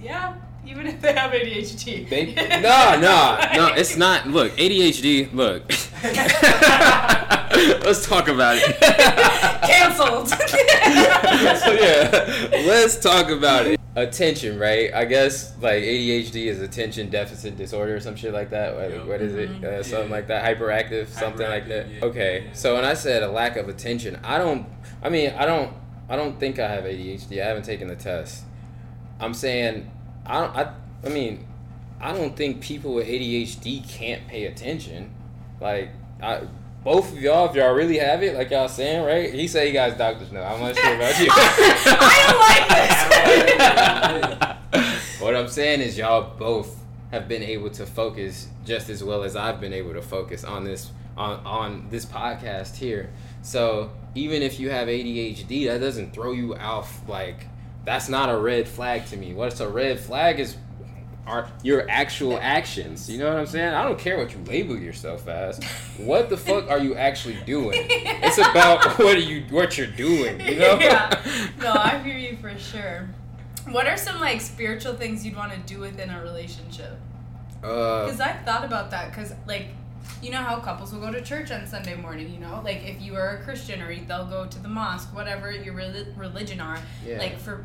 yeah, 0.00 0.34
even 0.66 0.86
if 0.86 1.00
they 1.00 1.12
have 1.12 1.32
ADHD. 1.32 2.08
They, 2.08 2.34
no, 2.60 3.00
no, 3.00 3.38
no. 3.54 3.74
It's 3.74 3.96
not. 3.96 4.26
Look, 4.26 4.52
ADHD. 4.52 5.32
Look. 5.32 5.68
Let's 7.84 8.06
talk 8.06 8.28
about 8.28 8.56
it. 8.58 8.80
Cancelled. 9.62 10.28
so 10.28 11.72
yeah, 11.72 12.64
let's 12.66 12.96
talk 12.98 13.28
about 13.28 13.66
it. 13.66 13.79
Attention, 13.96 14.56
right? 14.58 14.94
I 14.94 15.04
guess 15.04 15.52
like 15.60 15.82
ADHD 15.82 16.46
is 16.46 16.60
attention 16.60 17.10
deficit 17.10 17.56
disorder 17.56 17.96
or 17.96 18.00
some 18.00 18.14
shit 18.14 18.32
like 18.32 18.50
that. 18.50 18.76
What, 18.76 18.90
Yep. 18.90 19.04
what 19.06 19.20
is 19.20 19.34
it? 19.34 19.50
Mhm. 19.50 19.64
Uh, 19.64 19.82
something 19.82 20.08
Yeah. 20.10 20.14
like 20.14 20.26
that. 20.28 20.44
Hyperactive, 20.44 21.08
something 21.08 21.46
like 21.48 21.66
that. 21.68 21.86
Yeah. 21.90 22.04
Okay. 22.04 22.42
Yeah. 22.46 22.52
So 22.52 22.76
when 22.76 22.84
I 22.84 22.94
said 22.94 23.24
a 23.24 23.28
lack 23.28 23.56
of 23.56 23.68
attention, 23.68 24.16
I 24.22 24.38
don't. 24.38 24.66
I 25.02 25.08
mean, 25.08 25.32
I 25.36 25.44
don't. 25.44 25.72
I 26.08 26.14
don't 26.14 26.38
think 26.38 26.60
I 26.60 26.68
have 26.68 26.84
ADHD. 26.86 27.42
I 27.42 27.46
haven't 27.46 27.64
taken 27.64 27.88
the 27.88 27.96
test. 27.96 28.44
I'm 29.18 29.34
saying, 29.34 29.90
I 30.24 30.40
don't. 30.40 30.56
I. 30.56 30.72
I 31.04 31.08
mean, 31.08 31.46
I 32.00 32.12
don't 32.12 32.36
think 32.36 32.60
people 32.60 32.94
with 32.94 33.08
ADHD 33.08 33.80
can't 33.88 34.28
pay 34.28 34.44
attention. 34.46 35.10
Like, 35.60 35.90
I. 36.22 36.42
Both 36.82 37.12
of 37.12 37.20
y'all, 37.20 37.50
if 37.50 37.54
y'all 37.54 37.74
really 37.74 37.98
have 37.98 38.22
it, 38.22 38.34
like 38.34 38.50
y'all 38.50 38.66
saying, 38.66 39.04
right? 39.04 39.34
He 39.34 39.48
said 39.48 39.66
he 39.66 39.72
got 39.72 39.90
his 39.90 39.98
doctor's 39.98 40.32
note. 40.32 40.44
I'm 40.44 40.60
not 40.60 40.74
sure 40.74 40.94
about 40.94 41.20
you. 41.20 41.28
I 41.30 42.24
don't 42.30 42.40
like 44.72 44.72
this. 44.72 45.20
what 45.20 45.36
I'm 45.36 45.48
saying 45.48 45.82
is 45.82 45.98
y'all 45.98 46.34
both 46.38 46.82
have 47.10 47.28
been 47.28 47.42
able 47.42 47.68
to 47.70 47.84
focus 47.84 48.48
just 48.64 48.88
as 48.88 49.04
well 49.04 49.24
as 49.24 49.36
I've 49.36 49.60
been 49.60 49.74
able 49.74 49.92
to 49.92 50.00
focus 50.00 50.42
on 50.42 50.64
this 50.64 50.90
on 51.18 51.44
on 51.44 51.86
this 51.90 52.06
podcast 52.06 52.76
here. 52.76 53.10
So 53.42 53.90
even 54.14 54.42
if 54.42 54.58
you 54.58 54.70
have 54.70 54.88
ADHD, 54.88 55.66
that 55.66 55.80
doesn't 55.80 56.14
throw 56.14 56.32
you 56.32 56.54
off 56.56 57.06
like 57.06 57.46
that's 57.84 58.08
not 58.08 58.30
a 58.30 58.36
red 58.38 58.66
flag 58.66 59.04
to 59.06 59.18
me. 59.18 59.34
What's 59.34 59.60
a 59.60 59.68
red 59.68 60.00
flag 60.00 60.40
is 60.40 60.56
are 61.30 61.48
your 61.62 61.88
actual 61.88 62.38
actions. 62.42 63.08
You 63.08 63.18
know 63.18 63.28
what 63.28 63.38
I'm 63.38 63.46
saying? 63.46 63.72
I 63.74 63.82
don't 63.84 63.98
care 63.98 64.18
what 64.18 64.32
you 64.34 64.40
label 64.46 64.76
yourself 64.76 65.28
as. 65.28 65.62
What 65.98 66.28
the 66.28 66.36
fuck 66.36 66.68
are 66.68 66.78
you 66.78 66.94
actually 66.96 67.38
doing? 67.46 67.86
It's 67.88 68.38
about 68.38 68.84
what 68.98 69.16
are 69.16 69.26
you 69.32 69.44
what 69.50 69.78
you're 69.78 69.86
doing, 69.86 70.40
you 70.40 70.56
know? 70.58 70.78
yeah. 70.80 71.22
No, 71.60 71.72
I 71.72 71.98
hear 71.98 72.16
you 72.18 72.36
for 72.36 72.56
sure. 72.58 73.08
What 73.70 73.86
are 73.86 73.96
some 73.96 74.18
like 74.20 74.40
spiritual 74.40 74.94
things 74.94 75.24
you'd 75.24 75.36
want 75.36 75.52
to 75.52 75.58
do 75.72 75.80
within 75.80 76.10
a 76.10 76.20
relationship? 76.22 76.98
Uh 77.62 78.04
Because 78.06 78.20
I've 78.20 78.44
thought 78.44 78.64
about 78.64 78.90
that. 78.90 79.10
Because 79.10 79.32
like, 79.46 79.68
you 80.22 80.30
know 80.30 80.38
how 80.38 80.56
couples 80.60 80.92
will 80.92 81.00
go 81.00 81.12
to 81.12 81.20
church 81.22 81.50
on 81.50 81.66
Sunday 81.66 81.94
morning. 81.94 82.32
You 82.32 82.40
know, 82.40 82.60
like 82.64 82.82
if 82.84 83.00
you 83.00 83.14
are 83.16 83.36
a 83.36 83.42
Christian 83.44 83.80
or 83.82 83.94
they'll 83.94 84.26
go 84.26 84.46
to 84.46 84.58
the 84.58 84.68
mosque, 84.68 85.14
whatever 85.14 85.52
your 85.52 85.74
reli- 85.74 86.16
religion 86.18 86.60
are. 86.60 86.78
yeah. 87.06 87.18
Like 87.18 87.38
for 87.38 87.64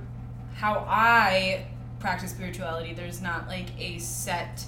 how 0.56 0.86
I 0.88 1.66
practice 2.00 2.32
spirituality, 2.32 2.94
there's 2.94 3.22
not 3.22 3.48
like 3.48 3.68
a 3.80 3.98
set 4.00 4.66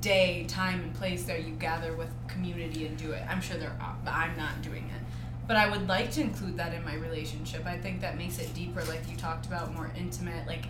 day, 0.00 0.44
time, 0.48 0.82
and 0.82 0.94
place 0.94 1.24
that 1.24 1.44
you 1.44 1.54
gather 1.54 1.94
with 1.94 2.10
community 2.28 2.86
and 2.86 2.96
do 2.96 3.12
it. 3.12 3.22
I'm 3.28 3.40
sure 3.40 3.56
there 3.56 3.76
are, 3.80 3.96
but 4.04 4.12
I'm 4.12 4.36
not 4.36 4.62
doing 4.62 4.84
it. 4.84 5.02
But 5.46 5.56
I 5.56 5.68
would 5.68 5.88
like 5.88 6.10
to 6.12 6.20
include 6.20 6.56
that 6.58 6.74
in 6.74 6.84
my 6.84 6.94
relationship. 6.94 7.66
I 7.66 7.78
think 7.78 8.00
that 8.00 8.16
makes 8.16 8.38
it 8.38 8.52
deeper, 8.54 8.82
like 8.84 9.08
you 9.10 9.16
talked 9.16 9.46
about, 9.46 9.74
more 9.74 9.90
intimate. 9.96 10.46
Like 10.46 10.66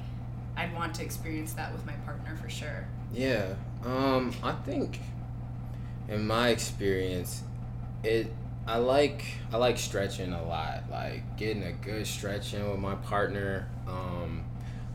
I'd 0.57 0.74
want 0.74 0.94
to 0.94 1.02
experience 1.02 1.52
that 1.55 1.72
with 1.72 1.85
my 1.85 1.92
partner 2.05 2.37
for 2.37 2.48
sure. 2.48 2.87
Yeah. 3.12 3.55
Um, 3.85 4.33
I 4.42 4.52
think 4.52 5.00
in 6.09 6.26
my 6.26 6.48
experience, 6.48 7.42
it 8.02 8.33
I 8.66 8.79
like 8.79 9.24
I 9.52 9.59
like 9.59 9.79
stretching 9.79 10.33
a 10.33 10.42
lot. 10.42 10.85
Like 10.90 11.37
getting 11.37 11.62
a 11.62 11.72
good 11.72 12.07
stretch 12.07 12.55
in 12.55 12.68
with 12.68 12.81
my 12.81 12.94
partner. 12.96 13.68
Um, 13.87 14.44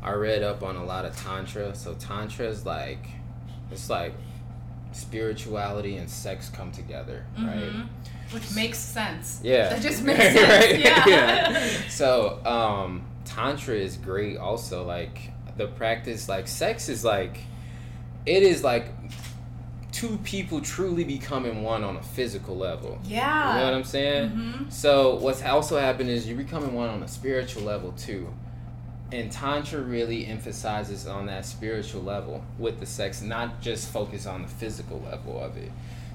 I 0.04 0.12
read 0.14 0.42
up 0.44 0.64
on 0.64 0.76
a 0.76 0.84
lot 0.84 1.06
of 1.06 1.16
tantra. 1.16 1.76
So 1.76 1.94
tantra 1.94 2.48
is 2.48 2.66
like 2.66 3.06
it's 3.72 3.90
like 3.90 4.14
spirituality 4.92 5.98
and 5.98 6.10
sex 6.10 6.50
come 6.50 6.72
together, 6.72 7.26
right? 7.38 7.56
Mhm. 7.72 7.88
Which 8.32 8.54
makes 8.56 8.78
sense. 8.80 9.40
Yeah. 9.44 9.70
That 9.70 9.82
just 9.82 10.04
makes 10.10 10.20
sense. 10.20 10.84
Yeah. 10.84 11.08
yeah. 11.08 11.68
So, 11.90 12.44
um, 12.46 13.04
tantra 13.26 13.76
is 13.76 13.98
great. 13.98 14.38
Also, 14.38 14.84
like 14.86 15.32
the 15.58 15.68
practice, 15.68 16.28
like 16.30 16.48
sex 16.48 16.90
is 16.90 17.04
like, 17.04 17.40
it 18.26 18.44
is 18.44 18.64
like 18.64 18.88
two 19.92 20.18
people 20.24 20.62
truly 20.62 21.04
becoming 21.04 21.64
one 21.64 21.84
on 21.84 21.98
a 21.98 22.02
physical 22.04 22.58
level. 22.58 23.00
Yeah. 23.04 23.54
You 23.54 23.60
know 23.60 23.66
what 23.66 23.74
I'm 23.74 23.84
saying? 23.84 24.30
hmm 24.30 24.70
So 24.70 25.16
what's 25.16 25.44
also 25.44 25.78
happened 25.78 26.10
is 26.10 26.28
you're 26.28 26.38
becoming 26.38 26.74
one 26.74 26.90
on 26.90 27.04
a 27.04 27.08
spiritual 27.08 27.64
level 27.64 27.92
too. 27.94 28.28
And 29.12 29.30
Tantra 29.32 29.82
really 29.82 30.26
emphasizes 30.26 31.06
on 31.06 31.26
that 31.26 31.46
spiritual 31.46 32.02
level 32.02 32.44
with 32.58 32.80
the 32.80 32.86
sex, 32.86 33.22
not 33.22 33.62
just 33.62 33.92
focus 33.92 34.26
on 34.26 34.44
the 34.44 34.48
physical 34.48 35.02
level 35.02 35.42
of 35.42 35.58
it. 35.58 35.72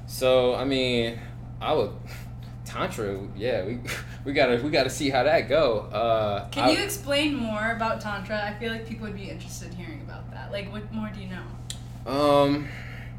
So 0.06 0.54
I 0.54 0.64
mean, 0.64 1.18
I 1.60 1.74
would 1.74 1.90
Tantra, 2.64 3.20
yeah, 3.36 3.64
we 3.64 3.78
we 4.24 4.32
gotta 4.32 4.60
we 4.62 4.70
gotta 4.70 4.90
see 4.90 5.10
how 5.10 5.22
that 5.24 5.48
go. 5.48 5.80
Uh, 5.92 6.48
Can 6.48 6.64
I- 6.64 6.70
you 6.72 6.82
explain 6.82 7.34
more 7.36 7.72
about 7.72 8.00
Tantra? 8.00 8.42
I 8.42 8.54
feel 8.58 8.72
like 8.72 8.86
people 8.88 9.06
would 9.06 9.16
be 9.16 9.30
interested 9.30 9.70
in 9.70 9.76
hearing 9.76 10.00
about 10.00 10.30
that. 10.32 10.50
Like, 10.50 10.72
what 10.72 10.90
more 10.92 11.10
do 11.14 11.20
you 11.20 11.28
know? 11.28 12.10
Um, 12.10 12.68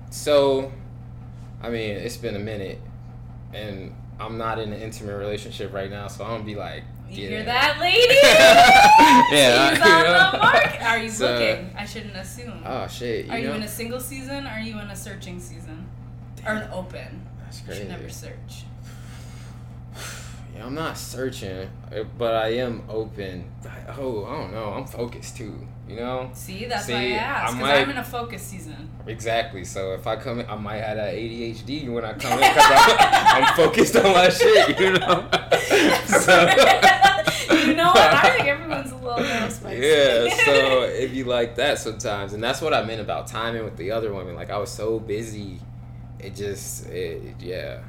so, 0.10 0.72
I 1.62 1.70
mean, 1.70 1.92
it's 1.92 2.18
been 2.18 2.36
a 2.36 2.40
minute, 2.40 2.80
and 3.54 3.94
I'm 4.20 4.38
not 4.38 4.60
in 4.60 4.74
an 4.74 4.82
intimate 4.82 5.18
relationship 5.18 5.74
right 5.74 5.90
now, 5.90 6.08
so 6.08 6.24
I'm 6.24 6.32
gonna 6.32 6.44
be 6.44 6.56
like 6.56 6.84
You 7.10 7.24
Yeah. 7.24 7.30
hear 7.30 7.44
that, 7.46 7.80
lady? 7.80 8.14
Yeah, 9.38 9.70
She's 9.70 9.80
you 9.80 9.92
on 9.92 10.04
know. 10.04 10.32
the 10.32 10.38
mark. 10.38 10.82
Are 10.84 10.98
you 11.00 11.10
So- 11.10 11.32
looking? 11.34 11.72
I 11.78 11.86
shouldn't 11.86 12.16
assume. 12.16 12.62
Oh 12.66 12.88
shit! 12.88 13.26
You 13.26 13.32
are 13.32 13.40
you 13.40 13.52
in 13.52 13.64
a 13.64 13.68
single 13.68 14.00
season? 14.00 14.46
Or 14.46 14.50
are 14.52 14.60
you 14.60 14.80
in 14.80 14.88
a 14.90 14.96
searching 14.96 15.40
season? 15.40 15.88
Or 16.46 16.54
an 16.54 16.70
open? 16.72 17.26
That's 17.44 17.60
You 17.62 17.66
crazy. 17.66 17.80
should 17.82 17.90
never 17.90 18.10
search. 18.10 18.64
Yeah, 20.56 20.66
I'm 20.66 20.76
not 20.76 20.98
searching, 20.98 21.70
but 22.18 22.36
I 22.36 22.50
am 22.56 22.84
open. 22.90 23.52
Oh, 23.98 24.26
I 24.26 24.38
don't 24.38 24.52
know. 24.54 24.74
I'm 24.74 24.86
focused 24.86 25.38
too. 25.38 25.68
You 25.88 25.96
know. 25.96 26.30
See, 26.34 26.66
that's 26.66 26.86
See, 26.86 26.94
why 26.94 27.00
I 27.00 27.10
asked. 27.12 27.56
Because 27.56 27.70
I'm 27.70 27.90
in 27.90 27.98
a 27.98 28.04
focus 28.04 28.42
season. 28.42 28.90
Exactly. 29.06 29.64
So 29.64 29.94
if 29.94 30.06
I 30.06 30.18
come 30.18 30.40
in, 30.40 30.50
I 30.50 30.56
might 30.56 30.78
have 30.78 30.98
that 30.98 31.14
ADHD 31.14 31.88
when 31.90 32.04
I 32.04 32.14
come 32.14 32.34
in 32.34 32.40
because 32.40 32.66
I'm, 32.68 33.44
I'm 33.44 33.56
focused 33.56 33.96
on 33.96 34.12
my 34.12 34.30
shit. 34.30 34.80
You 34.80 34.92
know. 34.94 35.30
so. 36.06 36.48
you 37.68 37.76
know 37.76 37.88
what? 37.88 37.98
I 37.98 38.34
think 38.36 38.48
everyone's 38.48 38.92
a 38.92 38.96
little 38.96 39.24
more 39.24 39.50
spicy. 39.50 39.88
Yeah, 39.88 40.46
so 40.46 40.84
it'd 40.84 41.12
be 41.12 41.24
like 41.24 41.56
that 41.56 41.80
sometimes, 41.80 42.34
and 42.34 42.44
that's 42.44 42.62
what 42.62 42.74
I 42.74 42.84
meant 42.84 43.02
about 43.02 43.28
timing 43.28 43.64
with 43.64 43.78
the 43.78 43.92
other 43.92 44.14
women. 44.14 44.36
Like 44.36 44.50
I 44.50 44.58
was 44.58 44.72
so 44.72 45.00
busy, 45.00 45.60
it 46.20 46.36
just, 46.36 46.88
it, 46.88 47.36
yeah, 47.40 47.82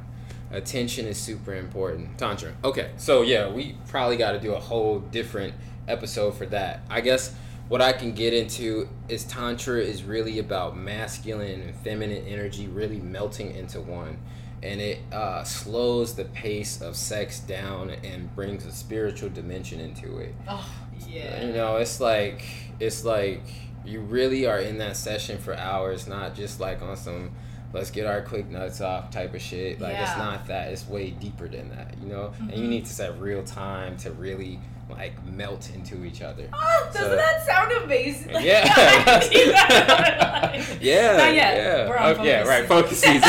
attention 0.52 1.06
is 1.06 1.18
super 1.18 1.54
important. 1.54 2.18
Tantra. 2.18 2.52
Okay, 2.62 2.90
so 2.96 3.22
yeah, 3.22 3.50
we 3.50 3.76
probably 3.88 4.16
got 4.16 4.32
to 4.32 4.40
do 4.40 4.54
a 4.54 4.60
whole 4.60 5.00
different 5.00 5.54
episode 5.86 6.34
for 6.36 6.46
that. 6.46 6.80
I 6.88 7.00
guess 7.00 7.34
what 7.68 7.80
I 7.82 7.92
can 7.92 8.12
get 8.12 8.32
into 8.34 8.88
is 9.08 9.24
Tantra 9.24 9.80
is 9.80 10.02
really 10.02 10.38
about 10.38 10.76
masculine 10.76 11.60
and 11.60 11.74
feminine 11.76 12.24
energy 12.26 12.66
really 12.66 12.98
melting 13.00 13.54
into 13.54 13.80
one. 13.80 14.18
And 14.62 14.80
it 14.80 14.98
uh, 15.12 15.44
slows 15.44 16.14
the 16.14 16.24
pace 16.24 16.80
of 16.82 16.96
sex 16.96 17.38
down 17.40 17.90
and 17.90 18.34
brings 18.34 18.66
a 18.66 18.72
spiritual 18.72 19.28
dimension 19.28 19.78
into 19.80 20.18
it. 20.18 20.34
oh, 20.48 20.68
yeah. 21.06 21.44
You 21.44 21.52
know, 21.52 21.76
it's 21.76 22.00
like 22.00 22.42
it's 22.80 23.04
like 23.04 23.42
you 23.84 24.00
really 24.00 24.46
are 24.46 24.58
in 24.58 24.78
that 24.78 24.96
session 24.96 25.38
for 25.38 25.54
hours, 25.56 26.08
not 26.08 26.34
just 26.34 26.58
like 26.60 26.82
on 26.82 26.96
some 26.96 27.30
let's 27.72 27.90
get 27.90 28.06
our 28.06 28.22
quick 28.22 28.48
nuts 28.48 28.80
off 28.80 29.10
type 29.10 29.34
of 29.34 29.40
shit. 29.42 29.78
Like 29.80 29.98
it's 29.98 30.16
not 30.16 30.46
that. 30.48 30.72
It's 30.72 30.88
way 30.88 31.10
deeper 31.10 31.46
than 31.48 31.68
that, 31.70 31.94
you 32.02 32.08
know? 32.08 32.32
And 32.40 32.54
you 32.54 32.64
Mhm. 32.64 32.68
need 32.70 32.86
to 32.86 32.92
set 32.92 33.20
real 33.20 33.42
time 33.44 33.96
to 33.98 34.10
really 34.10 34.58
like 34.98 35.24
melt 35.26 35.70
into 35.74 36.04
each 36.04 36.20
other. 36.22 36.48
Oh, 36.52 36.90
doesn't 36.92 37.10
So- 37.10 37.16
that 37.16 37.46
sound 37.46 37.72
amazing? 37.84 38.30
Yeah. 38.40 38.64
I 39.06 39.28
need 39.28 39.50
that 39.52 39.70
in 39.70 39.86
my 39.88 40.18
life. 40.58 40.78
Yeah. 40.82 41.16
Not 41.16 41.34
yet. 41.34 41.56
Yeah. 41.56 41.88
We're 41.88 41.96
on 41.96 42.20
Oh, 42.20 42.24
yeah, 42.24 42.42
right, 42.42 42.66
focus 42.66 43.00
season. 43.00 43.22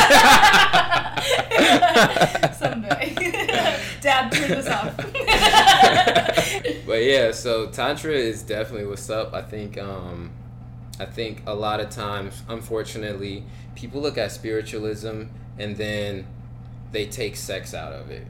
Someday. 2.54 3.14
Dad, 4.00 4.32
turn 4.32 4.48
this 4.50 4.66
off. 4.68 4.96
but 6.86 7.02
yeah, 7.04 7.32
so 7.32 7.66
tantra 7.66 8.12
is 8.12 8.42
definitely 8.42 8.86
what's 8.86 9.10
up. 9.10 9.34
I 9.34 9.42
think 9.42 9.76
um 9.78 10.30
I 10.98 11.04
think 11.06 11.42
a 11.46 11.54
lot 11.54 11.80
of 11.80 11.90
times 11.90 12.42
unfortunately 12.48 13.44
people 13.74 14.00
look 14.00 14.18
at 14.18 14.32
spiritualism 14.32 15.24
and 15.58 15.76
then 15.76 16.26
they 16.92 17.06
take 17.06 17.36
sex 17.36 17.74
out 17.74 17.92
of 17.92 18.10
it. 18.10 18.26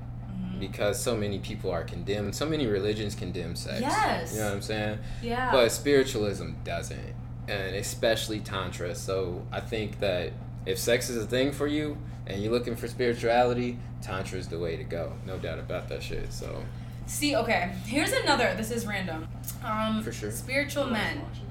Because 0.60 1.02
so 1.02 1.16
many 1.16 1.38
people 1.38 1.70
are 1.70 1.82
condemned. 1.82 2.34
So 2.36 2.46
many 2.46 2.66
religions 2.66 3.14
condemn 3.14 3.56
sex. 3.56 3.80
Yes. 3.80 4.32
You 4.34 4.40
know 4.40 4.46
what 4.46 4.54
I'm 4.54 4.62
saying? 4.62 4.98
yeah. 5.22 5.50
But 5.50 5.72
spiritualism 5.72 6.50
doesn't. 6.64 7.14
And 7.48 7.74
especially 7.74 8.38
tantra. 8.40 8.94
So 8.94 9.44
I 9.50 9.60
think 9.60 9.98
that 10.00 10.32
if 10.66 10.78
sex 10.78 11.10
is 11.10 11.16
a 11.16 11.26
thing 11.26 11.50
for 11.50 11.66
you 11.66 11.96
and 12.26 12.40
you're 12.42 12.52
looking 12.52 12.76
for 12.76 12.86
spirituality, 12.86 13.78
tantra 14.02 14.38
is 14.38 14.46
the 14.48 14.58
way 14.58 14.76
to 14.76 14.84
go. 14.84 15.14
No 15.26 15.38
doubt 15.38 15.58
about 15.58 15.88
that 15.88 16.02
shit. 16.02 16.32
So 16.32 16.62
See, 17.06 17.34
okay. 17.34 17.72
Here's 17.86 18.12
another. 18.12 18.54
This 18.56 18.70
is 18.70 18.86
random. 18.86 19.26
Um, 19.64 20.00
For 20.00 20.12
sure. 20.12 20.30
Spiritual 20.30 20.84
Nobody's 20.86 21.04
men. 21.16 21.22
watching. 21.22 21.46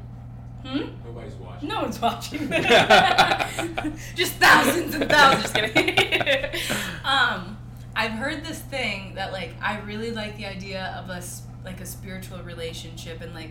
Hmm? 0.64 1.05
Nobody's 1.05 1.34
watching. 1.36 1.68
No 1.68 1.82
one's 1.82 1.99
watching. 2.01 2.49
Just 4.16 4.34
thousands 4.36 4.95
and 4.95 5.10
thousands. 5.10 5.51
Just 5.51 5.53
kidding. 5.53 6.62
um, 7.03 7.57
I've 7.95 8.11
heard 8.11 8.45
this 8.45 8.59
thing 8.59 9.15
that 9.15 9.31
like 9.31 9.53
I 9.61 9.79
really 9.79 10.11
like 10.11 10.37
the 10.37 10.45
idea 10.45 10.95
of 10.97 11.09
a 11.09 11.21
like 11.63 11.81
a 11.81 11.85
spiritual 11.85 12.41
relationship 12.43 13.21
and 13.21 13.33
like 13.33 13.49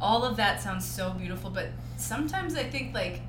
all 0.00 0.24
of 0.24 0.36
that 0.36 0.60
sounds 0.60 0.84
so 0.84 1.10
beautiful, 1.10 1.50
but 1.50 1.68
sometimes 1.96 2.56
I 2.56 2.64
think 2.64 2.94
like 2.94 3.20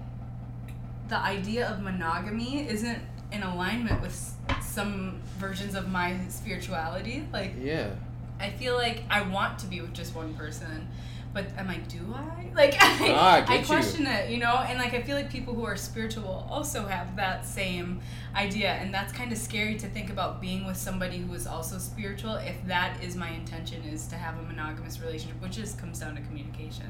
the 1.07 1.17
idea 1.17 1.69
of 1.69 1.81
monogamy 1.81 2.67
isn't 2.67 2.99
in 3.31 3.43
alignment 3.43 4.01
with 4.01 4.33
some 4.61 5.21
versions 5.37 5.75
of 5.75 5.89
my 5.89 6.17
spirituality. 6.29 7.27
Like 7.31 7.53
yeah. 7.59 7.91
I 8.39 8.49
feel 8.49 8.75
like 8.75 9.03
I 9.09 9.21
want 9.21 9.59
to 9.59 9.67
be 9.67 9.81
with 9.81 9.93
just 9.93 10.15
one 10.15 10.33
person, 10.33 10.87
but 11.34 11.45
I'm 11.57 11.67
like, 11.67 11.88
do 11.88 11.99
I? 12.15 12.39
Like, 12.53 12.75
I, 12.79 13.09
Ah, 13.15 13.34
I 13.38 13.41
get 13.41 13.61
you. 13.61 13.65
question 13.65 14.05
it, 14.05 14.29
you 14.29 14.38
know? 14.38 14.57
And 14.57 14.77
like, 14.77 14.93
I 14.93 15.01
feel 15.01 15.15
like 15.15 15.27
people 15.31 15.55
who 15.55 15.65
are 15.65 15.75
spiritual 15.75 16.45
also 16.51 16.86
have 16.86 17.15
that 17.15 17.47
same 17.47 17.99
idea, 18.36 18.73
and 18.73 18.93
that's 18.93 19.11
kind 19.11 19.31
of 19.31 19.39
scary 19.39 19.75
to 19.79 19.88
think 19.88 20.11
about 20.11 20.39
being 20.39 20.63
with 20.67 20.77
somebody 20.77 21.17
who 21.17 21.34
is 21.34 21.47
also 21.47 21.79
spiritual 21.79 22.36
if 22.36 22.63
that 22.67 23.03
is 23.03 23.15
my 23.15 23.29
intention 23.29 23.81
is 23.86 24.05
to 24.09 24.15
have 24.15 24.38
a 24.38 24.43
monogamous 24.43 24.99
relationship, 25.01 25.41
which 25.41 25.53
just 25.53 25.79
comes 25.79 25.97
down 25.99 26.15
to 26.15 26.21
communication. 26.21 26.86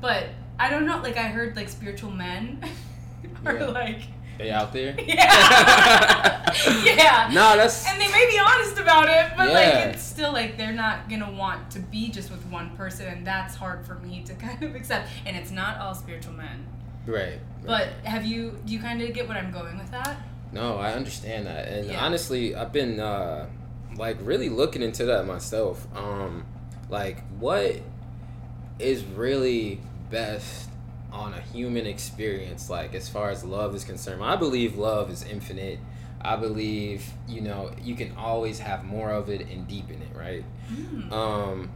But 0.00 0.30
I 0.58 0.68
don't 0.68 0.84
know, 0.84 1.00
like, 1.00 1.16
I 1.16 1.28
heard 1.28 1.54
like 1.54 1.68
spiritual 1.68 2.10
men 2.10 2.60
are 3.46 3.54
Yeah. 3.58 3.66
like, 3.66 4.00
They 4.38 4.50
out 4.50 4.72
there? 4.72 4.94
yeah. 5.06 6.52
yeah. 6.84 7.30
No, 7.32 7.56
that's 7.56 7.86
And 7.86 8.00
they 8.00 8.08
may 8.08 8.26
be 8.30 8.38
honest 8.38 8.78
about 8.78 9.08
it, 9.08 9.32
but 9.36 9.48
Yeah. 9.48 9.54
like 9.54 9.94
it's 9.94 10.02
still 10.02 10.32
like 10.32 10.56
they're 10.56 10.72
not 10.72 11.08
gonna 11.08 11.30
want 11.30 11.70
to 11.72 11.80
be 11.80 12.08
just 12.10 12.30
with 12.30 12.44
one 12.46 12.70
person, 12.76 13.06
and 13.06 13.26
that's 13.26 13.54
hard 13.54 13.86
for 13.86 13.94
me 13.96 14.22
to 14.26 14.34
kind 14.46 14.62
of 14.62 14.74
accept. 14.74 15.08
And 15.26 15.36
it's 15.36 15.50
not 15.50 15.78
all 15.78 15.94
spiritual 15.94 16.32
men. 16.34 16.66
right. 17.06 17.38
But 17.64 17.88
have 18.04 18.24
you? 18.26 18.58
Do 18.66 18.72
you 18.72 18.80
kind 18.80 19.00
of 19.00 19.12
get 19.14 19.28
what 19.28 19.36
I'm 19.36 19.52
going 19.52 19.78
with 19.78 19.90
that? 19.92 20.16
No, 20.52 20.76
I 20.78 20.92
understand 20.94 21.46
that, 21.46 21.68
and 21.68 21.86
Yeah. 21.90 22.04
honestly, 22.04 22.54
I've 22.54 22.72
been 22.72 22.98
uh, 23.00 23.46
like 23.96 24.16
really 24.22 24.48
looking 24.48 24.82
into 24.82 25.04
that 25.06 25.26
myself. 25.26 25.86
Um, 25.96 26.44
like, 26.90 27.22
what 27.38 27.76
is 28.78 29.04
really 29.04 29.80
best 30.10 30.68
on 31.12 31.34
a 31.34 31.40
human 31.40 31.86
experience? 31.86 32.70
Like, 32.70 32.94
as 32.94 33.08
far 33.08 33.30
as 33.30 33.44
love 33.44 33.74
is 33.74 33.84
concerned, 33.84 34.22
I 34.22 34.36
believe 34.36 34.76
love 34.76 35.10
is 35.10 35.22
infinite. 35.24 35.78
I 36.24 36.36
believe 36.36 37.04
you 37.26 37.40
know 37.40 37.72
you 37.82 37.96
can 37.96 38.16
always 38.16 38.60
have 38.60 38.84
more 38.84 39.10
of 39.10 39.28
it 39.28 39.40
and 39.48 39.66
deepen 39.66 40.00
it, 40.02 40.16
right? 40.16 40.44
Mm. 40.72 41.12
Um, 41.12 41.70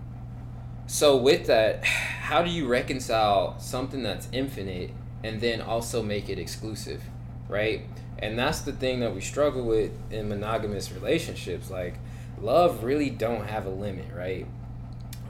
so 0.87 1.16
with 1.16 1.47
that, 1.49 1.84
how 1.84 2.43
do 2.43 2.51
you 2.51 2.66
reconcile 2.66 3.59
something 3.59 4.03
that's 4.03 4.28
infinite 4.32 4.91
and 5.24 5.41
then 5.41 5.61
also 5.61 6.03
make 6.03 6.28
it 6.28 6.39
exclusive, 6.39 7.03
right? 7.49 7.82
And 8.18 8.39
that's 8.39 8.61
the 8.61 8.72
thing 8.72 9.01
that 9.01 9.14
we 9.14 9.20
struggle 9.20 9.64
with 9.64 9.93
in 10.11 10.28
monogamous 10.28 10.93
relationships. 10.93 11.70
Like, 11.70 11.99
love 12.41 12.84
really 12.84 13.11
don't 13.11 13.47
have 13.47 13.66
a 13.66 13.70
limit, 13.70 14.07
right? 14.14 14.47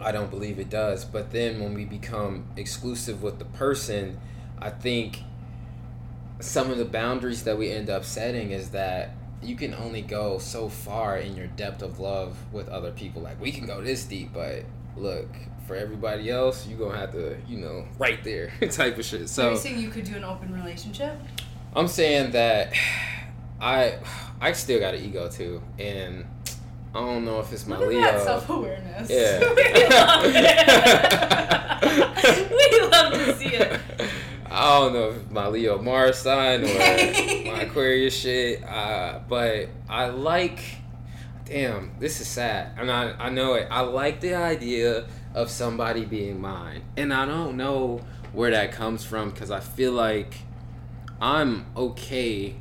I 0.01 0.12
don't 0.12 0.30
believe 0.30 0.59
it 0.59 0.70
does. 0.70 1.05
But 1.05 1.30
then 1.30 1.61
when 1.61 1.74
we 1.74 1.84
become 1.84 2.47
exclusive 2.57 3.22
with 3.22 3.38
the 3.38 3.44
person, 3.44 4.18
I 4.59 4.70
think 4.70 5.20
some 6.40 6.70
of 6.70 6.78
the 6.78 6.84
boundaries 6.84 7.44
that 7.44 7.57
we 7.57 7.70
end 7.70 7.88
up 7.88 8.05
setting 8.05 8.51
is 8.51 8.70
that 8.70 9.14
you 9.42 9.57
can 9.57 9.74
only 9.74 10.03
go 10.03 10.38
so 10.38 10.68
far 10.68 11.18
in 11.18 11.36
your 11.36 11.47
depth 11.47 11.82
of 11.82 11.99
love 11.99 12.36
with 12.53 12.68
other 12.68 12.90
people. 12.90 13.22
Like 13.22 13.40
we 13.40 13.53
can 13.53 13.66
go 13.66 13.80
this 13.80 14.05
deep, 14.05 14.32
but 14.32 14.64
look, 14.97 15.28
for 15.66 15.76
everybody 15.76 16.30
else, 16.30 16.66
you're 16.66 16.78
gonna 16.78 16.99
have 16.99 17.12
to, 17.12 17.36
you 17.49 17.59
know, 17.59 17.86
right 17.99 18.22
there 18.24 18.53
type 18.70 18.99
of 18.99 19.05
shit. 19.05 19.28
So, 19.28 19.49
are 19.49 19.53
you 19.53 19.59
saying 19.59 19.80
you 19.80 19.88
could 19.88 20.05
do 20.05 20.16
an 20.16 20.24
open 20.24 20.53
relationship? 20.53 21.18
I'm 21.74 21.88
saying 21.88 22.32
that 22.32 22.72
I 23.61 23.99
I 24.40 24.53
still 24.53 24.80
got 24.80 24.94
an 24.94 25.05
ego 25.05 25.28
too, 25.28 25.62
and 25.78 26.26
I 26.97 27.01
don't 27.01 27.26
know 27.26 27.40
if 27.40 27.53
it's 27.53 27.66
my 27.66 27.76
Look 27.76 27.90
Leo. 27.90 28.01
at 28.01 28.14
that 28.14 28.22
self 28.22 28.49
awareness. 28.49 29.11
Yeah. 29.11 29.40
we 29.55 29.86
love 29.94 30.24
it. 30.24 30.66
we 32.72 32.80
love 32.88 33.12
to 33.12 33.36
see 33.36 33.55
it. 33.55 33.78
I 34.51 34.78
don't 34.78 34.94
know 34.94 35.11
if 35.11 35.16
it's 35.16 35.30
my 35.30 35.47
Leo 35.49 35.82
Mars 35.82 36.16
sign 36.16 36.62
or 36.62 36.68
my 36.68 36.72
Aquarius 37.61 38.16
shit, 38.16 38.64
uh, 38.64 39.20
but 39.28 39.68
I 39.90 40.07
like. 40.07 40.61
Damn, 41.44 41.92
this 42.01 42.20
is 42.22 42.26
sad, 42.26 42.72
and 42.78 42.90
I 42.90 43.12
I 43.18 43.28
know 43.28 43.53
it. 43.55 43.68
I 43.70 43.82
like 43.82 44.20
the 44.20 44.34
idea 44.34 45.05
of 45.34 45.51
somebody 45.51 46.07
being 46.07 46.40
mine, 46.40 46.80
and 46.97 47.12
I 47.12 47.26
don't 47.26 47.59
know 47.59 48.01
where 48.32 48.53
that 48.53 48.72
comes 48.72 49.05
from 49.05 49.28
because 49.30 49.51
I 49.51 49.61
feel 49.61 49.92
like 49.92 50.34
I'm 51.20 51.66
okay 51.76 52.57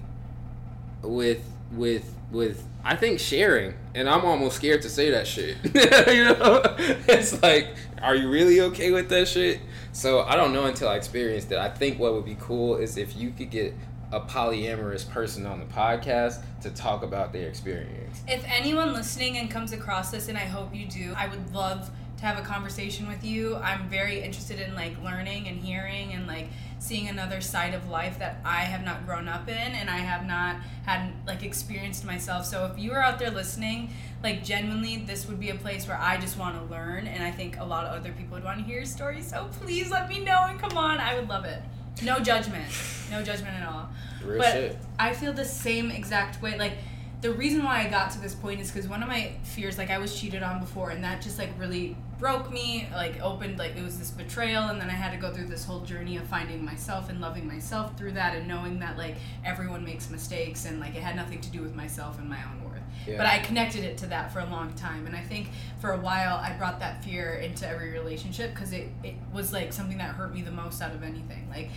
with 1.01 1.41
with 1.71 2.13
with 2.31 2.61
I 2.87 2.95
think 2.95 3.19
sharing, 3.19 3.73
and 3.95 4.07
I'm 4.07 4.23
almost 4.25 4.57
scared 4.57 4.83
to 4.83 4.89
say 4.89 5.09
that 5.09 5.25
shit. 5.25 5.57
you 5.63 6.23
know, 6.23 6.61
it's 7.07 7.41
like, 7.41 7.69
are 7.99 8.13
you 8.13 8.29
really 8.29 8.61
okay 8.61 8.91
with 8.91 9.09
that 9.09 9.27
shit? 9.27 9.59
So 9.91 10.21
I 10.21 10.35
don't 10.35 10.53
know 10.53 10.65
until 10.65 10.89
I 10.89 10.95
experienced 10.95 11.51
it. 11.51 11.57
I 11.57 11.67
think 11.67 11.97
what 11.97 12.13
would 12.13 12.25
be 12.25 12.37
cool 12.39 12.75
is 12.75 12.95
if 12.97 13.17
you 13.17 13.31
could 13.31 13.49
get 13.49 13.73
a 14.11 14.19
polyamorous 14.19 15.09
person 15.09 15.47
on 15.47 15.59
the 15.59 15.65
podcast 15.65 16.43
to 16.61 16.69
talk 16.69 17.01
about 17.01 17.33
their 17.33 17.47
experience. 17.47 18.21
If 18.27 18.45
anyone 18.45 18.93
listening 18.93 19.37
and 19.37 19.49
comes 19.49 19.73
across 19.73 20.11
this, 20.11 20.27
and 20.27 20.37
I 20.37 20.45
hope 20.45 20.75
you 20.75 20.85
do, 20.85 21.15
I 21.17 21.27
would 21.27 21.55
love 21.55 21.89
to 22.17 22.25
have 22.25 22.37
a 22.37 22.41
conversation 22.41 23.07
with 23.07 23.23
you. 23.23 23.55
I'm 23.57 23.89
very 23.89 24.21
interested 24.21 24.59
in 24.59 24.73
like 24.73 25.01
learning 25.03 25.47
and 25.47 25.59
hearing 25.59 26.13
and 26.13 26.27
like 26.27 26.47
seeing 26.79 27.07
another 27.07 27.41
side 27.41 27.73
of 27.73 27.89
life 27.89 28.19
that 28.19 28.39
I 28.45 28.61
have 28.61 28.83
not 28.83 29.05
grown 29.05 29.27
up 29.27 29.47
in 29.49 29.55
and 29.55 29.89
I 29.89 29.97
have 29.97 30.25
not 30.25 30.57
had 30.85 31.11
like 31.25 31.43
experienced 31.43 32.05
myself. 32.05 32.45
So 32.45 32.65
if 32.65 32.79
you 32.79 32.93
are 32.93 33.01
out 33.01 33.19
there 33.19 33.31
listening, 33.31 33.91
like 34.23 34.43
genuinely 34.43 34.97
this 34.97 35.27
would 35.27 35.39
be 35.39 35.49
a 35.49 35.55
place 35.55 35.87
where 35.87 35.97
I 35.99 36.17
just 36.17 36.37
want 36.37 36.57
to 36.57 36.73
learn 36.73 37.07
and 37.07 37.23
I 37.23 37.31
think 37.31 37.59
a 37.59 37.65
lot 37.65 37.85
of 37.85 37.99
other 37.99 38.11
people 38.11 38.35
would 38.35 38.43
want 38.43 38.59
to 38.59 38.65
hear 38.65 38.77
your 38.77 38.85
story. 38.85 39.21
So 39.21 39.49
please 39.59 39.89
let 39.89 40.07
me 40.09 40.19
know 40.19 40.45
and 40.47 40.59
come 40.59 40.77
on, 40.77 40.99
I 40.99 41.15
would 41.15 41.27
love 41.27 41.45
it. 41.45 41.61
No 42.03 42.19
judgment. 42.19 42.65
No 43.09 43.23
judgment 43.23 43.55
at 43.55 43.67
all. 43.67 43.89
Real 44.23 44.37
but 44.37 44.51
shit. 44.51 44.77
I 44.99 45.13
feel 45.13 45.33
the 45.33 45.45
same 45.45 45.91
exact 45.91 46.41
way. 46.41 46.57
Like 46.57 46.73
the 47.25 47.33
reason 47.33 47.63
why 47.63 47.79
I 47.79 47.89
got 47.89 48.11
to 48.11 48.21
this 48.21 48.35
point 48.35 48.61
is 48.61 48.71
because 48.71 48.87
one 48.87 49.01
of 49.01 49.09
my 49.09 49.31
fears, 49.41 49.79
like 49.79 49.89
I 49.89 49.97
was 49.97 50.19
cheated 50.19 50.43
on 50.43 50.59
before, 50.59 50.91
and 50.91 51.03
that 51.03 51.23
just 51.23 51.39
like 51.39 51.49
really 51.57 51.97
broke 52.19 52.51
me. 52.51 52.87
Like 52.93 53.19
opened, 53.19 53.57
like 53.57 53.75
it 53.75 53.83
was 53.83 53.97
this 53.97 54.11
betrayal, 54.11 54.65
and 54.65 54.79
then 54.79 54.91
I 54.91 54.93
had 54.93 55.11
to 55.11 55.17
go 55.17 55.33
through 55.33 55.47
this 55.47 55.65
whole 55.65 55.79
journey 55.79 56.17
of 56.17 56.27
finding 56.27 56.63
myself 56.63 57.09
and 57.09 57.19
loving 57.19 57.47
myself 57.47 57.97
through 57.97 58.11
that, 58.11 58.35
and 58.35 58.47
knowing 58.47 58.77
that 58.81 58.95
like 58.99 59.15
everyone 59.43 59.83
makes 59.83 60.11
mistakes, 60.11 60.65
and 60.65 60.79
like 60.79 60.95
it 60.95 61.01
had 61.01 61.15
nothing 61.15 61.41
to 61.41 61.49
do 61.49 61.63
with 61.63 61.73
myself 61.73 62.19
and 62.19 62.29
my 62.29 62.37
own 62.43 62.63
worth. 62.63 62.83
Yeah. 63.07 63.17
But 63.17 63.25
I 63.25 63.39
connected 63.39 63.83
it 63.83 63.97
to 63.99 64.07
that 64.07 64.31
for 64.31 64.41
a 64.41 64.45
long 64.45 64.71
time, 64.73 65.07
and 65.07 65.15
I 65.15 65.21
think 65.21 65.47
for 65.81 65.93
a 65.93 65.97
while 65.97 66.35
I 66.35 66.53
brought 66.53 66.79
that 66.81 67.03
fear 67.03 67.33
into 67.33 67.67
every 67.67 67.89
relationship 67.89 68.53
because 68.53 68.71
it 68.71 68.89
it 69.03 69.15
was 69.33 69.51
like 69.51 69.73
something 69.73 69.97
that 69.97 70.11
hurt 70.11 70.31
me 70.31 70.43
the 70.43 70.51
most 70.51 70.79
out 70.79 70.93
of 70.93 71.01
anything. 71.01 71.49
Like, 71.49 71.71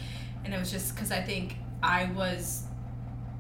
and 0.45 0.53
it 0.53 0.59
was 0.59 0.71
just 0.71 0.95
because 0.95 1.11
I 1.11 1.23
think 1.23 1.57
I 1.83 2.05
was 2.15 2.68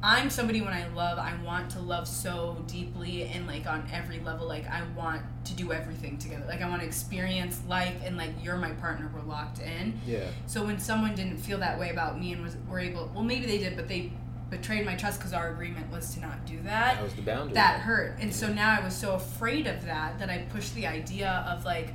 I'm 0.02 0.30
somebody 0.30 0.60
when 0.60 0.72
I 0.72 0.86
love, 0.88 1.18
I 1.18 1.34
want 1.42 1.70
to 1.70 1.80
love 1.80 2.06
so 2.06 2.62
deeply 2.68 3.24
and 3.24 3.46
like 3.48 3.66
on 3.66 3.88
every 3.92 4.20
level. 4.20 4.46
Like 4.46 4.68
I 4.68 4.82
want 4.96 5.22
to 5.46 5.54
do 5.54 5.72
everything 5.72 6.18
together. 6.18 6.44
Like 6.46 6.62
I 6.62 6.68
want 6.68 6.82
to 6.82 6.86
experience 6.86 7.60
life 7.68 7.96
and 8.04 8.16
like 8.16 8.30
you're 8.42 8.56
my 8.56 8.70
partner. 8.72 9.10
We're 9.12 9.22
locked 9.22 9.60
in. 9.60 9.98
Yeah. 10.06 10.26
So 10.46 10.64
when 10.64 10.78
someone 10.78 11.16
didn't 11.16 11.38
feel 11.38 11.58
that 11.58 11.80
way 11.80 11.90
about 11.90 12.20
me 12.20 12.32
and 12.32 12.42
was 12.42 12.56
were 12.68 12.78
able, 12.78 13.10
well 13.12 13.24
maybe 13.24 13.46
they 13.46 13.58
did, 13.58 13.74
but 13.74 13.88
they 13.88 14.12
betrayed 14.50 14.86
my 14.86 14.94
trust 14.94 15.18
because 15.18 15.32
our 15.32 15.50
agreement 15.50 15.90
was 15.90 16.14
to 16.14 16.20
not 16.20 16.46
do 16.46 16.58
that. 16.62 16.94
That 16.94 17.02
was 17.02 17.14
the 17.14 17.22
boundary. 17.22 17.54
That 17.54 17.80
hurt, 17.80 18.16
and 18.20 18.34
so 18.34 18.52
now 18.52 18.78
I 18.80 18.84
was 18.84 18.96
so 18.96 19.14
afraid 19.14 19.66
of 19.66 19.84
that 19.84 20.18
that 20.20 20.30
I 20.30 20.38
pushed 20.50 20.74
the 20.74 20.86
idea 20.86 21.44
of 21.48 21.64
like 21.64 21.92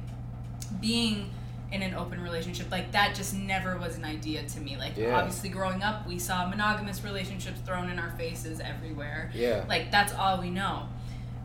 being 0.82 1.32
in 1.74 1.82
an 1.82 1.93
open 1.95 2.21
relationship 2.21 2.69
like 2.71 2.91
that 2.91 3.15
just 3.15 3.34
never 3.34 3.78
was 3.78 3.97
an 3.97 4.05
idea 4.05 4.43
to 4.43 4.59
me 4.61 4.78
like 4.78 4.95
Yeah. 4.95 5.17
obviously 5.17 5.49
growing 5.49 5.82
up 5.84 6.07
we 6.07 6.19
saw 6.19 6.47
monogamous 6.47 7.03
relationships 7.03 7.59
thrown 7.65 7.89
in 7.89 7.97
our 7.99 8.11
faces 8.11 8.59
everywhere 8.59 9.32
Yeah. 9.34 9.65
like 9.67 9.91
that's 9.91 10.13
all 10.13 10.39
we 10.39 10.51
know 10.51 10.88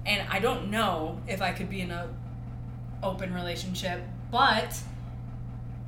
and 0.07 0.23
i 0.31 0.39
don't 0.39 0.71
know 0.71 1.21
if 1.27 1.41
i 1.43 1.51
could 1.53 1.71
be 1.71 1.81
in 1.81 1.91
a 1.91 2.09
open 3.03 3.33
relationship 3.33 4.03
but 4.31 4.79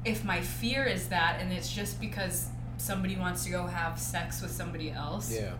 if 0.06 0.24
my 0.24 0.40
fear 0.40 0.84
is 0.84 1.08
that 1.08 1.38
and 1.40 1.52
it's 1.52 1.70
just 1.70 2.00
because 2.00 2.48
somebody 2.78 3.16
wants 3.16 3.44
to 3.44 3.50
go 3.50 3.66
have 3.66 3.98
sex 3.98 4.40
with 4.40 4.50
somebody 4.50 4.90
else 4.90 5.30
Yeah. 5.32 5.52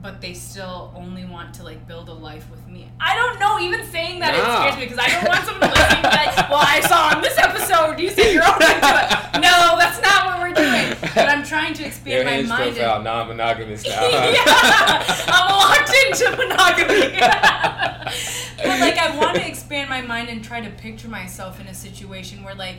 But 0.00 0.20
they 0.20 0.32
still 0.34 0.92
only 0.96 1.24
want 1.24 1.52
to 1.54 1.62
like 1.64 1.86
build 1.86 2.08
a 2.08 2.12
life 2.12 2.48
with 2.50 2.66
me. 2.68 2.88
I 3.00 3.14
don't 3.16 3.38
know. 3.40 3.58
Even 3.58 3.84
saying 3.86 4.20
that 4.20 4.32
Nah. 4.32 4.38
it 4.38 4.72
scares 4.72 4.76
me 4.76 4.84
because 4.86 4.98
I 4.98 5.08
don't 5.10 5.28
want 5.28 5.44
someone 5.44 5.68
to 5.70 5.74
listen 5.74 6.02
like, 6.02 6.50
"Well, 6.50 6.62
I 6.62 6.80
saw 6.80 7.16
on 7.16 7.22
this 7.22 7.36
episode 7.38 7.98
you 8.00 8.10
said 8.10 8.32
you're 8.32 8.44
open 8.44 8.60
to 8.60 8.74
it." 8.74 9.40
No, 9.40 9.76
that's 9.78 10.00
not 10.02 10.26
what 10.26 10.40
we're 10.40 10.54
doing. 10.54 10.96
But 11.14 11.28
I'm 11.28 11.44
trying 11.44 11.74
to 11.74 11.84
expand 11.86 12.14
Your 12.14 12.24
my 12.24 12.30
Hinge 12.32 12.48
mind. 12.48 12.74
profile 12.74 12.94
And, 12.96 13.04
non-monogamous 13.04 13.84
now. 13.84 14.02
yeah, 14.08 15.04
I'm 15.28 15.48
locked 15.50 15.92
into 16.06 16.36
monogamy. 16.36 17.18
but 17.20 18.80
like, 18.80 18.98
I 18.98 19.16
want 19.16 19.36
to 19.36 19.46
expand 19.46 19.88
my 19.90 20.00
mind 20.02 20.28
and 20.28 20.42
try 20.42 20.60
to 20.60 20.70
picture 20.70 21.08
myself 21.08 21.60
in 21.60 21.66
a 21.66 21.74
situation 21.74 22.42
where 22.42 22.54
like. 22.54 22.76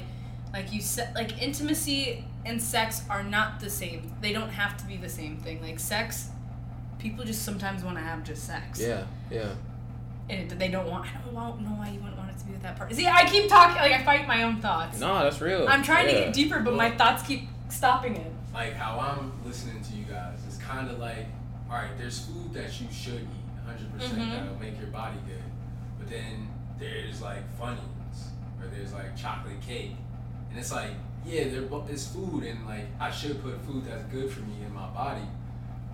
Like 0.51 0.74
you 0.74 0.82
said, 0.82 1.13
like 1.13 1.39
intimacy 1.39 2.26
and 2.43 2.59
sex 2.59 3.03
are 3.07 3.22
not 3.22 3.59
the 3.59 3.70
same. 3.70 4.11
They 4.20 4.34
don't 4.34 4.49
have 4.49 4.76
to 4.78 4.86
be 4.88 4.97
the 4.97 5.07
same 5.07 5.38
thing. 5.38 5.61
Like 5.61 5.80
sex, 5.80 6.30
people 6.99 7.25
just 7.25 7.43
sometimes 7.43 7.83
want 7.83 7.97
to 7.97 8.03
have 8.03 8.23
just 8.23 8.43
sex. 8.45 8.79
yeah. 8.79 9.05
Yeah. 9.31 9.53
And 10.29 10.47
they 10.51 10.67
don't 10.67 10.87
want. 10.87 11.07
I 11.07 11.19
don't 11.21 11.33
want, 11.33 11.59
know 11.61 11.69
why 11.69 11.89
you 11.89 11.99
wouldn't 11.99 12.15
want 12.17 12.29
it 12.29 12.37
to 12.37 12.45
be 12.45 12.51
with 12.51 12.61
that 12.61 12.77
part. 12.77 12.93
See, 12.93 13.07
I 13.07 13.25
keep 13.27 13.49
talking. 13.49 13.77
Like 13.77 13.93
I 13.93 14.03
fight 14.03 14.27
my 14.27 14.43
own 14.43 14.61
thoughts. 14.61 14.99
No, 14.99 15.23
that's 15.23 15.41
real. 15.41 15.67
I'm 15.67 15.81
trying 15.81 16.05
to 16.05 16.11
get 16.13 16.33
deeper, 16.33 16.59
but 16.59 16.75
my 16.75 16.91
thoughts 16.91 17.23
keep 17.23 17.47
stopping 17.69 18.15
it. 18.15 18.31
like 18.53 18.73
how 18.73 18.99
I'm 18.99 19.31
listening 19.43 19.81
to 19.81 19.93
you 19.95 20.03
guys, 20.05 20.37
it's 20.47 20.57
kind 20.57 20.89
of 20.89 20.99
like, 20.99 21.25
all 21.69 21.77
right, 21.77 21.89
there's 21.97 22.19
food 22.25 22.53
that 22.53 22.79
you 22.81 22.87
should 22.91 23.21
eat, 23.21 23.67
100% 23.67 23.99
Mhm. 24.19 24.31
that'll 24.31 24.59
make 24.59 24.77
your 24.79 24.89
body 24.89 25.17
good, 25.27 25.41
but 25.99 26.09
then 26.09 26.47
there's 26.79 27.21
like 27.21 27.43
Funyuns 27.59 28.31
or 28.59 28.67
there's 28.73 28.91
like 28.93 29.15
chocolate 29.15 29.61
cake, 29.61 29.95
and 30.49 30.59
it's 30.59 30.71
like, 30.71 30.91
yeah, 31.25 31.47
there 31.49 31.61
bo- 31.61 31.85
it's 31.89 32.07
food, 32.07 32.43
and 32.43 32.65
like 32.65 32.85
I 32.99 33.09
should 33.11 33.41
put 33.43 33.59
food 33.61 33.85
that's 33.85 34.03
good 34.11 34.29
for 34.31 34.41
me 34.41 34.55
in 34.65 34.73
my 34.73 34.87
body, 34.89 35.21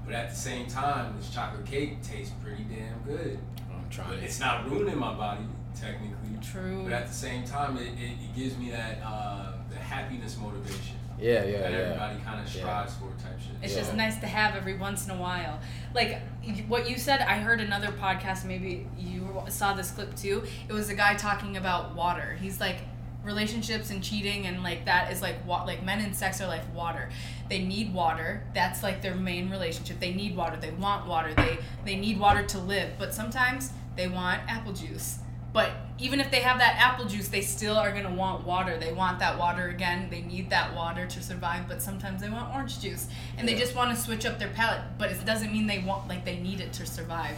but 0.06 0.14
at 0.14 0.30
the 0.30 0.36
same 0.36 0.68
time, 0.68 1.16
this 1.18 1.30
chocolate 1.34 1.66
cake 1.66 2.02
tastes 2.04 2.34
pretty 2.44 2.64
damn 2.64 2.98
good. 3.04 3.40
I'm 3.72 3.82
But 3.84 3.92
trying. 3.92 4.20
it's 4.24 4.40
not 4.40 4.70
ruining 4.70 4.98
my 4.98 5.14
body 5.14 5.44
technically, 5.76 6.38
True. 6.42 6.84
but 6.84 6.94
at 6.94 7.08
the 7.08 7.14
same 7.14 7.44
time, 7.44 7.78
it, 7.78 7.88
it, 8.00 8.12
it 8.24 8.36
gives 8.36 8.58
me 8.58 8.72
that 8.72 9.00
uh, 9.04 9.54
the 9.70 9.76
happiness 9.76 10.38
motivation 10.38 10.96
Yeah. 11.20 11.44
Yeah. 11.44 11.60
that 11.62 11.72
Yeah. 11.72 11.78
everybody 11.80 12.20
kind 12.24 12.40
of 12.40 12.56
Yeah. 12.56 12.62
strives 12.62 12.94
for 12.96 13.08
type 13.22 13.40
shit. 13.40 13.52
It's 13.62 13.74
Yeah. 13.74 13.80
just 13.82 13.94
nice 13.96 14.18
to 14.20 14.28
have 14.28 14.56
every 14.56 14.78
once 14.78 15.06
in 15.06 15.12
a 15.12 15.18
while. 15.18 15.60
Like 15.94 16.22
what 16.68 16.90
you 16.90 16.98
said, 16.98 17.20
I 17.22 17.40
heard 17.40 17.60
another 17.60 17.92
podcast. 17.92 18.46
Maybe 18.46 18.88
you 18.98 19.44
saw 19.50 19.74
this 19.74 19.92
clip 19.92 20.16
too. 20.16 20.44
It 20.70 20.74
was 20.74 20.90
a 20.90 20.96
guy 20.96 21.16
talking 21.16 21.58
about 21.58 21.96
water. 21.96 22.38
He's 22.40 22.60
like 22.62 22.78
relationships 23.26 23.90
and 23.90 24.04
cheating 24.04 24.46
and 24.46 24.64
like 24.64 24.86
that 24.86 25.12
is 25.12 25.22
like 25.22 25.36
what 25.46 25.66
like 25.66 25.84
men 25.84 26.00
and 26.00 26.16
sex 26.16 26.40
are 26.42 26.48
like 26.48 26.64
water. 26.76 27.10
They 27.50 27.60
need 27.60 27.94
water. 27.94 28.44
That's 28.54 28.84
like 28.84 29.02
their 29.02 29.16
main 29.16 29.50
relationship. 29.50 30.00
They 30.00 30.14
need 30.14 30.36
water. 30.36 30.58
They 30.60 30.72
want 30.72 31.08
water. 31.08 31.34
They 31.34 31.58
they 31.84 31.96
need 31.96 32.20
water 32.20 32.44
to 32.44 32.60
live. 32.60 32.92
But 32.98 33.14
sometimes 33.14 33.72
they 33.96 34.08
want 34.08 34.42
apple 34.48 34.74
juice. 34.74 35.20
But 35.56 35.72
even 35.98 36.20
if 36.20 36.32
they 36.32 36.42
have 36.42 36.60
that 36.60 36.76
apple 36.78 37.06
juice, 37.06 37.30
they 37.30 37.40
still 37.40 37.78
are 37.78 37.94
gonna 37.94 38.14
want 38.14 38.46
water. 38.46 38.78
They 38.78 38.92
want 38.92 39.20
that 39.20 39.40
water 39.40 39.70
again. 39.70 40.10
They 40.12 40.22
need 40.22 40.50
that 40.50 40.76
water 40.76 41.06
to 41.06 41.24
survive. 41.24 41.70
But 41.70 41.82
sometimes 41.82 42.22
they 42.22 42.30
want 42.30 42.54
orange 42.54 42.82
juice, 42.82 43.08
and 43.38 43.48
they 43.48 43.56
just 43.56 43.74
want 43.74 43.96
to 43.96 44.02
switch 44.02 44.26
up 44.26 44.38
their 44.38 44.50
palate. 44.50 44.82
But 44.98 45.12
it 45.12 45.26
doesn't 45.26 45.54
mean 45.54 45.66
they 45.66 45.80
want 45.80 46.10
like 46.10 46.26
they 46.26 46.40
need 46.40 46.60
it 46.60 46.74
to 46.74 46.86
survive. 46.86 47.38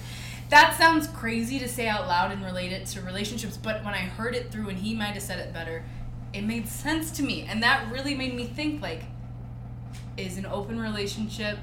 That 0.50 0.76
sounds 0.78 1.08
crazy 1.08 1.60
to 1.60 1.68
say 1.68 1.88
out 1.88 2.08
loud 2.08 2.32
and 2.32 2.44
relate 2.44 2.72
it 2.72 2.86
to 2.88 3.02
relationships. 3.02 3.58
But 3.58 3.84
when 3.84 3.94
I 3.94 4.00
heard 4.00 4.34
it 4.34 4.52
through, 4.52 4.70
and 4.70 4.78
he 4.78 4.96
might 4.96 5.14
have 5.14 5.24
said 5.24 5.40
it 5.40 5.54
better, 5.54 5.84
it 6.34 6.44
made 6.44 6.68
sense 6.68 7.12
to 7.12 7.24
me, 7.24 7.44
and 7.44 7.62
that 7.64 7.92
really 7.92 8.16
made 8.16 8.34
me 8.34 8.46
think 8.46 8.82
like, 8.82 9.04
is 10.16 10.38
an 10.38 10.46
open 10.46 10.80
relationship 10.80 11.58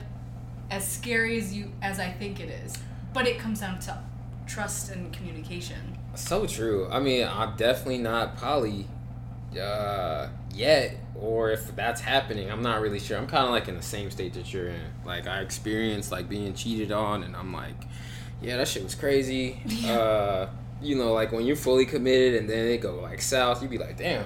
as 0.71 0.87
scary 0.87 1.39
as 1.39 1.55
you 1.55 1.73
as 1.83 1.99
I 1.99 2.11
think 2.11 2.41
it 2.41 2.49
is? 2.49 2.77
But 3.13 3.27
it 3.27 3.39
comes 3.39 3.61
down 3.61 3.79
to 3.81 3.99
trust 4.47 4.91
and 4.91 5.13
communication. 5.13 5.99
So 6.15 6.47
true. 6.47 6.89
I 6.91 7.01
mean, 7.01 7.27
I'm 7.27 7.57
definitely 7.57 7.99
not 7.99 8.37
poly 8.37 8.87
uh, 9.59 10.29
yet, 10.53 10.97
or 11.15 11.51
if 11.51 11.75
that's 11.75 12.01
happening, 12.01 12.51
I'm 12.51 12.63
not 12.63 12.81
really 12.81 12.99
sure. 12.99 13.17
I'm 13.17 13.27
kind 13.27 13.45
of 13.45 13.51
like 13.51 13.69
in 13.69 13.77
the 13.77 13.83
same 13.83 14.11
state 14.11 14.35
that 14.35 14.53
you're 14.53 14.69
in. 14.69 14.91
Like 15.05 15.27
I 15.27 15.41
experienced 15.41 16.13
like 16.13 16.29
being 16.29 16.55
cheated 16.55 16.93
on, 16.93 17.23
and 17.23 17.37
I'm 17.37 17.53
like, 17.53 17.87
yeah, 18.45 18.57
that 18.59 18.69
shit 18.69 18.83
was 18.83 18.95
crazy. 18.95 19.61
Yeah. 19.67 19.93
Uh, 19.99 20.51
you 20.83 20.97
know, 20.97 21.13
like 21.13 21.33
when 21.33 21.47
you're 21.47 21.57
fully 21.57 21.87
committed 21.87 22.35
and 22.41 22.49
then 22.51 22.67
it 22.69 22.79
go 22.79 22.97
like 23.01 23.23
south, 23.23 23.63
you'd 23.63 23.71
be 23.71 23.79
like, 23.79 23.97
damn. 23.97 24.25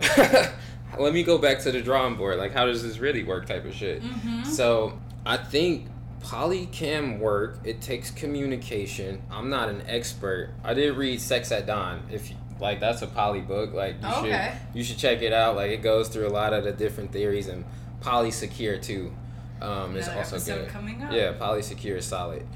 Let 0.98 1.12
me 1.12 1.22
go 1.24 1.36
back 1.38 1.58
to 1.60 1.72
the 1.72 1.82
drawing 1.82 2.16
board. 2.16 2.38
Like, 2.38 2.52
how 2.52 2.64
does 2.66 2.82
this 2.82 2.98
really 2.98 3.24
work? 3.24 3.46
Type 3.46 3.64
of 3.64 3.74
shit. 3.74 4.02
Mm-hmm. 4.02 4.44
So 4.44 4.98
I 5.26 5.36
think 5.36 5.88
poly 6.20 6.66
can 6.66 7.18
work. 7.18 7.58
It 7.64 7.80
takes 7.80 8.10
communication. 8.10 9.22
I'm 9.30 9.50
not 9.50 9.68
an 9.68 9.82
expert. 9.88 10.54
I 10.64 10.74
did 10.74 10.96
read 10.96 11.20
Sex 11.20 11.50
at 11.52 11.66
Dawn. 11.66 12.02
If 12.10 12.30
you, 12.30 12.36
like 12.60 12.80
that's 12.80 13.02
a 13.02 13.06
poly 13.06 13.40
book, 13.40 13.74
like 13.74 13.96
you 14.00 14.08
Okay. 14.08 14.54
should 14.70 14.76
you 14.78 14.84
should 14.84 14.98
check 14.98 15.20
it 15.22 15.32
out. 15.32 15.56
Like 15.56 15.70
it 15.72 15.82
goes 15.82 16.08
through 16.08 16.28
a 16.28 16.30
lot 16.30 16.52
of 16.54 16.64
the 16.64 16.72
different 16.72 17.12
theories 17.12 17.48
and 17.48 17.64
Polysecure 18.00 18.80
too. 18.80 19.12
Um, 19.60 19.96
is 19.96 20.06
Another 20.06 20.20
also 20.20 20.36
episode 20.36 20.64
good. 20.64 20.68
coming 20.68 21.02
up. 21.02 21.12
Yeah, 21.12 21.32
Polysecure 21.34 21.96
is 21.96 22.04
solid. 22.06 22.46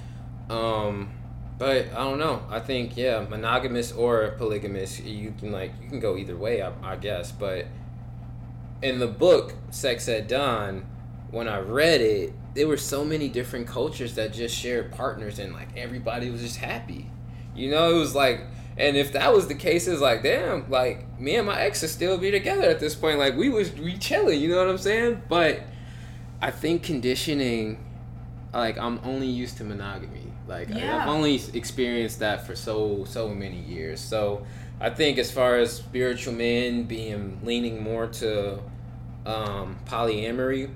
Um, 0.50 1.12
but 1.58 1.92
I 1.92 2.04
don't 2.04 2.18
know. 2.18 2.42
I 2.50 2.58
think 2.58 2.96
yeah, 2.96 3.20
monogamous 3.28 3.92
or 3.92 4.30
polygamous, 4.38 4.98
you 5.00 5.32
can 5.38 5.52
like 5.52 5.72
you 5.82 5.88
can 5.88 6.00
go 6.00 6.16
either 6.16 6.36
way. 6.36 6.62
I, 6.62 6.72
I 6.82 6.96
guess, 6.96 7.30
but 7.30 7.66
in 8.82 8.98
the 8.98 9.06
book 9.06 9.54
Sex 9.70 10.08
at 10.08 10.26
Dawn, 10.26 10.84
when 11.30 11.46
I 11.48 11.60
read 11.60 12.00
it, 12.00 12.32
there 12.54 12.66
were 12.66 12.76
so 12.76 13.04
many 13.04 13.28
different 13.28 13.66
cultures 13.66 14.14
that 14.14 14.32
just 14.32 14.56
shared 14.56 14.90
partners, 14.90 15.38
and 15.38 15.52
like 15.52 15.68
everybody 15.76 16.30
was 16.30 16.40
just 16.40 16.56
happy. 16.56 17.10
You 17.54 17.70
know, 17.70 17.94
it 17.94 17.98
was 17.98 18.14
like, 18.14 18.40
and 18.76 18.96
if 18.96 19.12
that 19.12 19.32
was 19.32 19.46
the 19.46 19.54
case, 19.54 19.86
it's 19.86 20.00
like, 20.00 20.22
damn, 20.22 20.68
like 20.70 21.20
me 21.20 21.36
and 21.36 21.46
my 21.46 21.60
ex 21.60 21.82
would 21.82 21.90
still 21.90 22.18
be 22.18 22.30
together 22.30 22.68
at 22.68 22.80
this 22.80 22.94
point. 22.94 23.18
Like 23.18 23.36
we 23.36 23.50
was 23.50 23.72
we 23.74 23.96
chilling. 23.98 24.40
You 24.40 24.48
know 24.48 24.58
what 24.58 24.68
I'm 24.68 24.78
saying? 24.78 25.22
But 25.28 25.60
I 26.42 26.50
think 26.50 26.82
conditioning, 26.82 27.84
like 28.52 28.78
I'm 28.78 28.98
only 29.04 29.28
used 29.28 29.58
to 29.58 29.64
monogamy. 29.64 30.29
Like 30.50 30.70
I- 30.74 30.78
Yeah. 30.78 31.02
I've 31.02 31.08
only 31.08 31.40
experienced 31.54 32.18
that 32.18 32.46
for 32.46 32.54
so 32.54 33.04
so 33.08 33.28
many 33.28 33.58
years. 33.60 34.00
So 34.00 34.44
I 34.80 34.90
think 34.90 35.16
as 35.18 35.30
far 35.30 35.56
as 35.56 35.72
spiritual 35.72 36.34
men 36.34 36.82
being 36.84 37.40
leaning 37.44 37.82
more 37.82 38.06
to 38.06 38.58
um, 39.26 39.76
polyamory, 39.86 40.70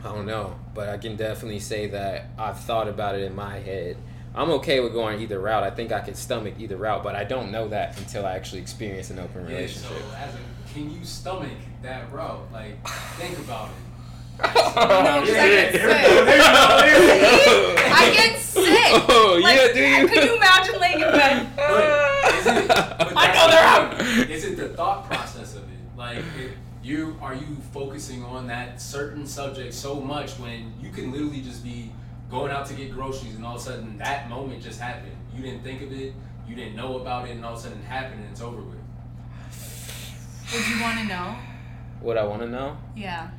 I 0.00 0.02
don't 0.04 0.26
know, 0.26 0.54
but 0.74 0.88
I 0.88 0.98
can 0.98 1.16
definitely 1.16 1.58
say 1.60 1.86
that 1.88 2.26
I've 2.38 2.60
thought 2.60 2.88
about 2.88 3.14
it 3.16 3.22
in 3.22 3.34
my 3.34 3.58
head. 3.58 3.96
I'm 4.34 4.50
okay 4.52 4.80
with 4.80 4.92
going 4.92 5.20
either 5.20 5.38
route. 5.40 5.62
I 5.64 5.70
think 5.70 5.92
I 5.92 6.00
can 6.00 6.14
stomach 6.14 6.54
either 6.58 6.76
route, 6.76 7.02
but 7.02 7.14
I 7.14 7.24
don't 7.24 7.50
know 7.50 7.68
that 7.68 7.98
until 7.98 8.24
I 8.24 8.34
actually 8.34 8.60
experience 8.62 9.10
an 9.10 9.18
open 9.18 9.42
Yeah, 9.42 9.48
so 9.48 9.54
relationship. 9.54 10.02
as 10.18 10.34
a, 10.34 10.72
can 10.74 10.90
you 10.90 11.04
stomach 11.04 11.50
that 11.82 12.10
route? 12.12 12.50
Like, 12.52 12.86
think 13.18 13.38
about 13.38 13.68
it. 13.68 13.74
No, 14.42 15.20
'cause 15.20 15.28
I 15.30 15.48
get 15.48 15.72
There 15.72 15.86
we 15.86 15.92
go, 15.92 16.00
sick. 16.00 16.24
there 16.24 16.24
we 16.24 16.38
go, 16.38 16.80
there 16.80 17.00
we 17.00 17.20
go. 17.20 17.84
I 17.94 18.12
get 18.16 18.40
sick. 18.40 18.71
Oh, 19.08 19.40
Like, 19.42 19.56
yeah, 19.56 19.72
do 19.72 19.80
you? 19.88 20.08
Could 20.08 20.24
you 20.24 20.36
imagine 20.36 20.80
laying 20.80 21.00
in 21.00 21.10
bed? 21.12 21.48
But 21.56 22.34
is 22.34 22.46
it? 22.46 22.68
But 22.68 23.16
I 23.16 23.26
that's 23.26 23.38
know 23.38 23.48
they're 23.50 23.64
out. 23.64 24.30
Is 24.30 24.44
it 24.44 24.56
the 24.56 24.68
thought 24.70 25.06
process 25.06 25.54
of 25.56 25.62
it? 25.62 25.78
Like, 25.96 26.18
if 26.18 26.52
you 26.82 27.16
are 27.22 27.34
you 27.34 27.56
focusing 27.72 28.22
on 28.24 28.46
that 28.48 28.80
certain 28.82 29.26
subject 29.26 29.72
so 29.72 30.00
much 30.00 30.32
when 30.32 30.74
you 30.80 30.90
can 30.90 31.10
literally 31.12 31.40
just 31.40 31.64
be 31.64 31.92
going 32.30 32.50
out 32.50 32.66
to 32.66 32.74
get 32.74 32.92
groceries 32.92 33.34
and 33.34 33.44
all 33.46 33.54
of 33.56 33.60
a 33.60 33.64
sudden 33.64 33.96
that 33.98 34.28
moment 34.28 34.62
just 34.62 34.80
happened. 34.80 35.16
You 35.34 35.42
didn't 35.42 35.62
think 35.62 35.82
of 35.82 35.92
it, 35.92 36.12
you 36.46 36.54
didn't 36.54 36.74
know 36.76 36.98
about 36.98 37.28
it, 37.28 37.32
and 37.32 37.44
all 37.44 37.52
of 37.54 37.58
a 37.58 37.62
sudden 37.62 37.78
it 37.78 37.84
happened 37.84 38.22
and 38.22 38.30
it's 38.30 38.40
over 38.40 38.60
with. 38.60 38.78
Would 40.52 40.68
you 40.68 40.82
want 40.82 40.98
to 40.98 41.04
know? 41.04 41.36
What 42.00 42.18
I 42.18 42.24
want 42.24 42.42
to 42.42 42.48
know? 42.48 42.76
Yeah. 42.96 43.30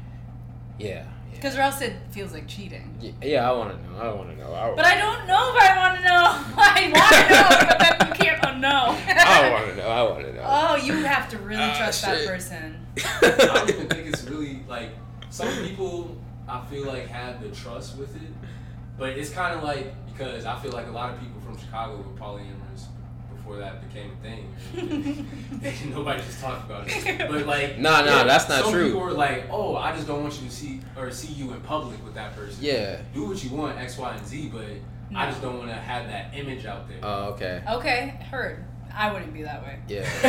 Yeah. 0.80 1.06
Yeah. 1.44 1.50
Because 1.50 1.58
or 1.58 1.62
else 1.62 1.82
it 1.82 1.94
feels 2.12 2.32
like 2.34 2.48
cheating. 2.48 2.98
Y- 3.02 3.14
Yeah, 3.22 3.50
I 3.50 3.54
want 3.54 3.72
to 3.72 3.90
know. 3.92 4.00
I 4.00 4.14
want 4.14 4.30
to 4.30 4.36
know. 4.38 4.54
I, 4.54 4.74
But 4.76 4.86
I 4.86 4.98
don't 4.98 5.28
know 5.28 5.54
if 5.56 5.62
I 5.62 5.78
want 5.78 5.98
to 5.98 6.04
know. 6.04 6.24
I 6.58 6.92
want 6.94 7.16
to 7.16 7.34
know, 7.34 7.68
but 7.68 7.80
then 7.80 8.08
you 8.08 8.14
can't 8.16 8.42
unknow. 8.42 9.18
I 9.26 9.52
want 9.52 9.70
to 9.70 9.76
know. 9.76 9.88
I 9.88 10.04
want 10.04 10.26
to 10.26 10.34
know. 10.34 10.42
Oh, 10.46 10.76
you 10.78 10.94
have 11.04 11.30
to 11.30 11.38
really 11.40 11.62
Ah, 11.64 11.78
trust 11.78 12.02
that 12.04 12.26
person. 12.26 12.86
I 13.04 13.30
don't 13.38 13.70
even 13.70 13.88
think 13.88 14.08
it's 14.08 14.24
really 14.24 14.64
like 14.70 14.90
some 15.30 15.50
people 15.66 16.16
I 16.48 16.64
feel 16.66 16.86
like 16.86 17.08
have 17.08 17.42
the 17.42 17.50
trust 17.50 17.98
with 17.98 18.16
it, 18.16 18.32
but 18.98 19.10
it's 19.18 19.30
kind 19.30 19.56
of 19.58 19.64
like 19.64 19.94
because 20.14 20.46
I 20.46 20.58
feel 20.60 20.72
like 20.72 20.88
a 20.88 20.92
lot 20.92 21.14
of 21.14 21.20
people 21.20 21.42
from 21.42 21.58
Chicago 21.58 21.98
were 21.98 22.04
polyamorous 22.20 22.63
before 23.54 23.60
that 23.60 23.88
became 23.88 24.12
a 24.12 24.24
thing. 24.24 25.90
Nobody 25.94 26.22
just 26.22 26.40
talked 26.40 26.66
about 26.66 26.86
it, 26.88 27.18
but 27.30 27.46
like 27.46 27.78
Nah, 27.84 28.02
nah, 28.02 28.24
that's 28.24 28.50
not 28.50 28.64
some 28.64 28.72
true. 28.72 28.86
People 28.88 29.02
were 29.02 29.12
like, 29.12 29.48
"Oh, 29.52 29.76
I 29.76 29.96
just 29.96 30.08
don't 30.08 30.22
want 30.22 30.40
you 30.42 30.48
to 30.48 30.54
see 30.54 30.80
or 30.98 31.12
see 31.12 31.34
you 31.34 31.54
in 31.54 31.62
public 31.62 32.04
with 32.04 32.16
that 32.16 32.36
person." 32.36 32.64
Yeah. 32.64 33.02
do 33.14 33.28
what 33.28 33.44
you 33.44 33.52
want, 33.52 33.78
X, 33.78 33.98
Y, 33.98 34.16
and 34.16 34.28
Z, 34.28 34.52
but 34.54 34.66
I 35.16 35.30
just 35.30 35.42
don't 35.42 35.58
want 35.58 35.70
to 35.70 35.76
have 35.76 36.08
that 36.08 36.36
image 36.36 36.66
out 36.66 36.88
there. 36.88 37.00
Oh, 37.04 37.34
okay. 37.34 37.64
Okay, 37.70 38.20
heard. 38.32 38.66
I 38.96 39.12
wouldn't 39.12 39.34
be 39.34 39.42
that 39.44 39.64
way. 39.64 39.80
Yeah. 39.88 40.02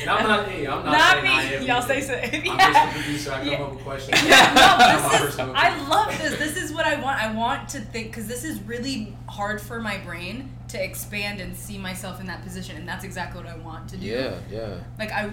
and 0.00 0.10
I'm 0.10 0.22
not, 0.28 0.48
hey, 0.48 0.66
I'm 0.66 0.84
not, 0.84 0.92
Not 0.92 1.22
saying 1.22 1.26
I 1.26 1.60
me. 1.60 1.66
Y'all 1.66 1.76
either. 1.76 1.86
say 1.86 2.00
so. 2.00 2.14
I'm 2.14 2.44
Yeah. 2.44 2.72
just 2.72 2.96
a 2.96 2.98
producer. 3.02 3.32
I 3.32 3.38
come 3.38 3.48
Yeah. 3.48 3.62
up 3.62 3.74
with 3.74 3.84
questions. 3.84 4.22
Yeah, 4.26 4.52
Not 4.54 4.78
my 4.78 4.94
no, 4.94 5.24
this 5.26 5.34
is. 5.34 5.40
I 5.40 5.88
love 5.88 6.18
this. 6.18 6.38
This 6.38 6.56
is 6.62 6.72
what 6.72 6.86
I 6.86 7.00
want. 7.00 7.22
I 7.22 7.32
want 7.34 7.68
to 7.70 7.80
think 7.80 8.06
because 8.08 8.26
this 8.26 8.44
is 8.44 8.60
really 8.62 9.14
hard 9.28 9.60
for 9.60 9.80
my 9.80 9.98
brain 9.98 10.50
to 10.68 10.82
expand 10.82 11.40
and 11.40 11.54
see 11.56 11.76
myself 11.78 12.20
in 12.20 12.26
that 12.26 12.42
position, 12.42 12.76
and 12.76 12.88
that's 12.88 13.04
exactly 13.04 13.42
what 13.42 13.50
I 13.52 13.56
want 13.56 13.88
to 13.90 13.96
do. 13.98 14.06
Yeah. 14.06 14.34
Yeah. 14.50 14.76
Like 14.98 15.12
I. 15.12 15.30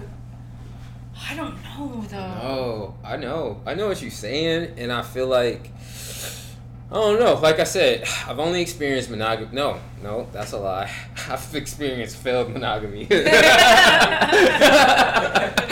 I 1.30 1.34
don't 1.34 1.54
know 1.62 2.02
though. 2.08 2.16
No, 2.18 2.94
I 3.04 3.16
know. 3.16 3.60
I 3.66 3.74
know 3.74 3.88
what 3.88 4.00
you're 4.00 4.10
saying, 4.10 4.74
and 4.78 4.90
I 4.92 5.02
feel 5.02 5.26
like 5.26 5.70
I 6.92 6.96
don't 6.96 7.18
know. 7.18 7.34
Like 7.36 7.58
I 7.58 7.64
said, 7.64 8.06
I've 8.28 8.38
only 8.38 8.60
experienced 8.60 9.08
monogamy. 9.08 9.48
No, 9.52 9.80
no, 10.02 10.28
that's 10.30 10.52
a 10.52 10.58
lie. 10.58 10.90
I've 11.28 11.54
experienced 11.54 12.18
failed 12.18 12.50
monogamy. 12.52 13.06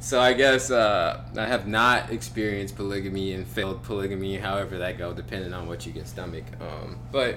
so 0.00 0.18
I 0.18 0.32
guess 0.32 0.70
uh, 0.70 1.22
I 1.36 1.44
have 1.44 1.68
not 1.68 2.10
experienced 2.10 2.74
polygamy 2.74 3.34
and 3.34 3.46
failed 3.46 3.82
polygamy, 3.82 4.38
however 4.38 4.78
that 4.78 4.96
go, 4.96 5.12
depending 5.12 5.52
on 5.52 5.66
what 5.68 5.84
you 5.84 5.92
can 5.92 6.06
stomach. 6.06 6.44
Um, 6.58 6.98
but 7.12 7.36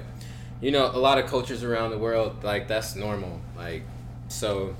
you 0.62 0.72
know, 0.72 0.86
a 0.86 0.98
lot 0.98 1.18
of 1.18 1.28
cultures 1.28 1.62
around 1.62 1.92
the 1.92 1.98
world, 1.98 2.42
like 2.42 2.70
that's 2.70 2.96
normal. 2.96 3.42
Like 3.58 3.84
so, 4.30 4.78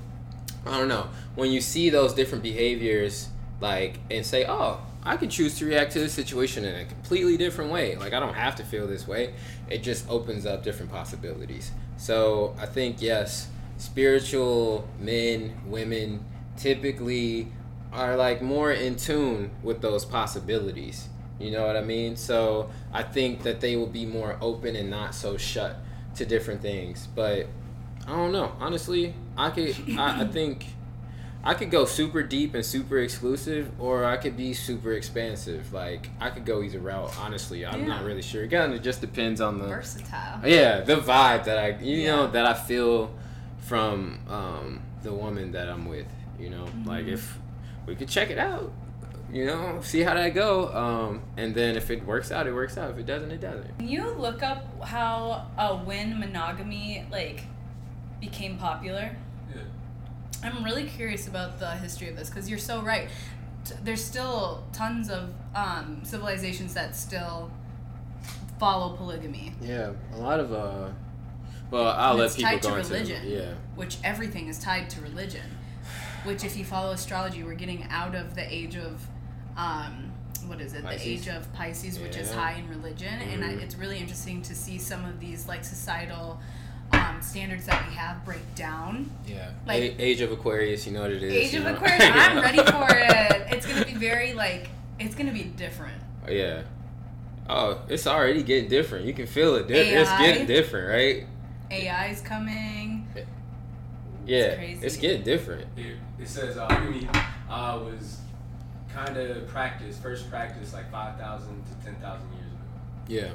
I 0.64 0.78
don't 0.78 0.88
know. 0.88 1.08
When 1.34 1.52
you 1.52 1.60
see 1.60 1.90
those 1.90 2.14
different 2.14 2.42
behaviors, 2.42 3.28
like, 3.60 3.98
and 4.10 4.24
say, 4.24 4.46
oh, 4.48 4.80
I 5.04 5.16
could 5.16 5.30
choose 5.30 5.58
to 5.58 5.66
react 5.66 5.92
to 5.92 5.98
this 5.98 6.14
situation 6.14 6.64
in 6.64 6.74
a 6.74 6.84
completely 6.84 7.36
different 7.36 7.70
way. 7.70 7.96
Like, 7.96 8.14
I 8.14 8.20
don't 8.20 8.34
have 8.34 8.56
to 8.56 8.64
feel 8.64 8.86
this 8.86 9.06
way. 9.06 9.34
It 9.68 9.82
just 9.82 10.08
opens 10.08 10.46
up 10.46 10.62
different 10.62 10.90
possibilities. 10.90 11.72
So, 11.98 12.56
I 12.58 12.66
think, 12.66 13.02
yes, 13.02 13.48
spiritual 13.76 14.88
men, 14.98 15.60
women 15.66 16.24
typically 16.56 17.48
are 17.92 18.16
like 18.16 18.40
more 18.40 18.72
in 18.72 18.96
tune 18.96 19.50
with 19.62 19.82
those 19.82 20.04
possibilities. 20.04 21.08
You 21.38 21.50
know 21.50 21.66
what 21.66 21.76
I 21.76 21.82
mean? 21.82 22.16
So, 22.16 22.70
I 22.92 23.02
think 23.02 23.42
that 23.42 23.60
they 23.60 23.76
will 23.76 23.86
be 23.86 24.06
more 24.06 24.38
open 24.40 24.74
and 24.74 24.88
not 24.88 25.14
so 25.14 25.36
shut 25.36 25.76
to 26.14 26.24
different 26.24 26.62
things. 26.62 27.08
But, 27.14 27.46
I 28.06 28.10
don't 28.10 28.32
know. 28.32 28.52
Honestly, 28.58 29.14
I 29.36 29.50
could. 29.50 29.76
I, 29.98 30.22
I 30.22 30.26
think 30.26 30.66
I 31.46 31.52
could 31.54 31.70
go 31.70 31.84
super 31.84 32.22
deep 32.22 32.54
and 32.54 32.64
super 32.64 32.98
exclusive, 32.98 33.70
or 33.78 34.04
I 34.06 34.16
could 34.16 34.36
be 34.36 34.54
super 34.54 34.92
expansive. 34.94 35.72
Like 35.72 36.08
I 36.18 36.30
could 36.30 36.44
go 36.46 36.62
either 36.62 36.78
route. 36.78 37.14
Honestly, 37.20 37.66
I'm 37.66 37.86
not 37.86 38.04
really 38.04 38.22
sure. 38.22 38.42
Again, 38.44 38.72
it 38.72 38.82
just 38.82 39.00
depends 39.02 39.40
on 39.42 39.58
the 39.58 39.66
Versatile. 39.66 40.40
yeah 40.48 40.80
the 40.80 40.96
vibe 40.96 41.44
that 41.44 41.58
I 41.58 41.78
you 41.82 42.06
know 42.06 42.26
that 42.30 42.46
I 42.46 42.54
feel 42.54 43.14
from 43.58 44.20
um, 44.28 44.82
the 45.02 45.12
woman 45.12 45.52
that 45.52 45.68
I'm 45.68 45.86
with. 45.86 46.06
You 46.38 46.50
know, 46.50 46.64
like 46.84 47.04
Mm-hmm. 47.04 47.14
if 47.14 47.38
we 47.86 47.94
could 47.94 48.08
check 48.08 48.30
it 48.30 48.38
out. 48.38 48.72
You 49.32 49.46
know, 49.46 49.80
see 49.82 50.00
how 50.02 50.14
that 50.14 50.28
go, 50.34 50.72
um, 50.72 51.22
and 51.36 51.54
then 51.54 51.76
if 51.76 51.90
it 51.90 52.04
works 52.06 52.30
out, 52.30 52.46
it 52.46 52.52
works 52.52 52.78
out. 52.78 52.90
If 52.92 52.98
it 52.98 53.06
doesn't, 53.06 53.30
it 53.32 53.40
doesn't. 53.40 53.78
Can 53.78 53.88
you 53.88 54.08
look 54.10 54.42
up 54.44 54.64
how 54.84 55.46
uh, 55.58 55.76
when 55.78 56.18
monogamy 56.20 57.04
like 57.10 57.42
became 58.20 58.56
popular? 58.58 59.16
Yeah. 60.44 60.50
I'm 60.56 60.64
really 60.64 60.84
curious 60.84 61.26
about 61.28 61.58
the 61.58 61.70
history 61.72 62.08
of 62.08 62.16
this 62.16 62.28
because 62.28 62.48
you're 62.48 62.58
so 62.58 62.82
right. 62.82 63.08
T- 63.64 63.74
There's 63.82 64.04
still 64.04 64.64
tons 64.72 65.10
of 65.10 65.30
um, 65.54 66.00
civilizations 66.04 66.74
that 66.74 66.94
still 66.94 67.50
follow 68.60 68.96
polygamy, 68.96 69.52
Yeah, 69.60 69.92
a 70.14 70.18
lot 70.18 70.40
of 70.40 70.52
uh. 70.52 70.90
Well, 71.70 71.88
I'll 71.88 72.10
And 72.10 72.18
let 72.20 72.26
it's 72.26 72.36
people 72.36 72.50
tied 72.52 72.62
to 72.62 72.68
go 72.68 72.76
into 72.76 72.92
religion. 72.92 73.22
yeah. 73.26 73.54
which 73.74 73.96
everything 74.04 74.48
is 74.48 74.58
tied 74.58 74.88
to 74.90 75.00
religion. 75.00 75.42
Which, 76.24 76.44
if 76.44 76.56
you 76.56 76.64
follow 76.64 76.92
astrology, 76.92 77.42
we're 77.42 77.54
getting 77.54 77.84
out 77.90 78.14
of 78.14 78.34
the 78.34 78.54
age 78.54 78.76
of, 78.76 79.06
um, 79.56 80.12
what 80.46 80.60
is 80.60 80.72
it? 80.74 80.84
Pisces. 80.84 81.02
The 81.04 81.10
age 81.10 81.28
of 81.36 81.52
Pisces, 81.52 81.98
which 81.98 82.16
is 82.16 82.32
high 82.32 82.52
in 82.52 82.68
religion, 82.68 83.12
and 83.12 83.44
I, 83.44 83.48
Mhm. 83.54 83.62
it's 83.62 83.74
really 83.76 83.98
interesting 83.98 84.40
to 84.42 84.54
see 84.54 84.78
some 84.78 85.04
of 85.04 85.18
these 85.20 85.48
like 85.48 85.64
societal 85.64 86.38
um, 87.04 87.20
standards 87.22 87.66
that 87.66 87.88
we 87.88 87.94
have 87.94 88.24
break 88.24 88.54
down. 88.54 89.10
Yeah. 89.26 89.50
Like- 89.66 89.82
A- 89.82 90.02
Age 90.02 90.20
of 90.20 90.32
Aquarius, 90.32 90.86
you 90.86 90.92
know 90.92 91.02
what 91.02 91.10
it 91.12 91.22
is. 91.22 91.32
Age 91.32 91.52
you 91.52 91.60
of 91.60 91.66
know? 91.66 91.74
Aquarius, 91.74 92.04
I'm 92.04 92.36
ready 92.42 92.58
for 92.58 92.86
it. 92.90 93.52
It's 93.54 93.66
gonna 93.66 93.84
be 93.84 93.94
very 93.94 94.32
like 94.34 94.68
it's 94.98 95.14
gonna 95.14 95.32
be 95.32 95.44
different. 95.44 96.00
Yeah. 96.28 96.62
Oh, 97.48 97.82
it's 97.88 98.06
already 98.06 98.42
getting 98.42 98.68
different. 98.70 99.04
You 99.04 99.12
can 99.12 99.26
feel 99.26 99.54
it. 99.56 99.68
Di- 99.68 99.74
it's 99.74 100.10
getting 100.18 100.46
different, 100.46 100.88
right? 100.88 101.26
AI 101.70 102.06
is 102.08 102.20
coming. 102.20 103.06
Yeah. 104.26 104.54
crazy. 104.54 104.86
It's 104.86 104.96
getting 104.96 105.22
different. 105.22 105.66
Here, 105.76 105.98
it 106.18 106.26
says 106.28 106.56
uh, 106.56 106.82
Uni 106.84 107.06
uh, 107.50 107.78
was 107.84 108.20
kind 108.92 109.16
of 109.18 109.46
practiced, 109.48 110.00
first 110.02 110.30
practice, 110.30 110.72
like 110.72 110.90
5,000 110.90 111.48
to 111.48 111.84
10,000 111.84 112.00
years 112.32 112.46
ago. 112.46 112.58
Yeah. 113.08 113.30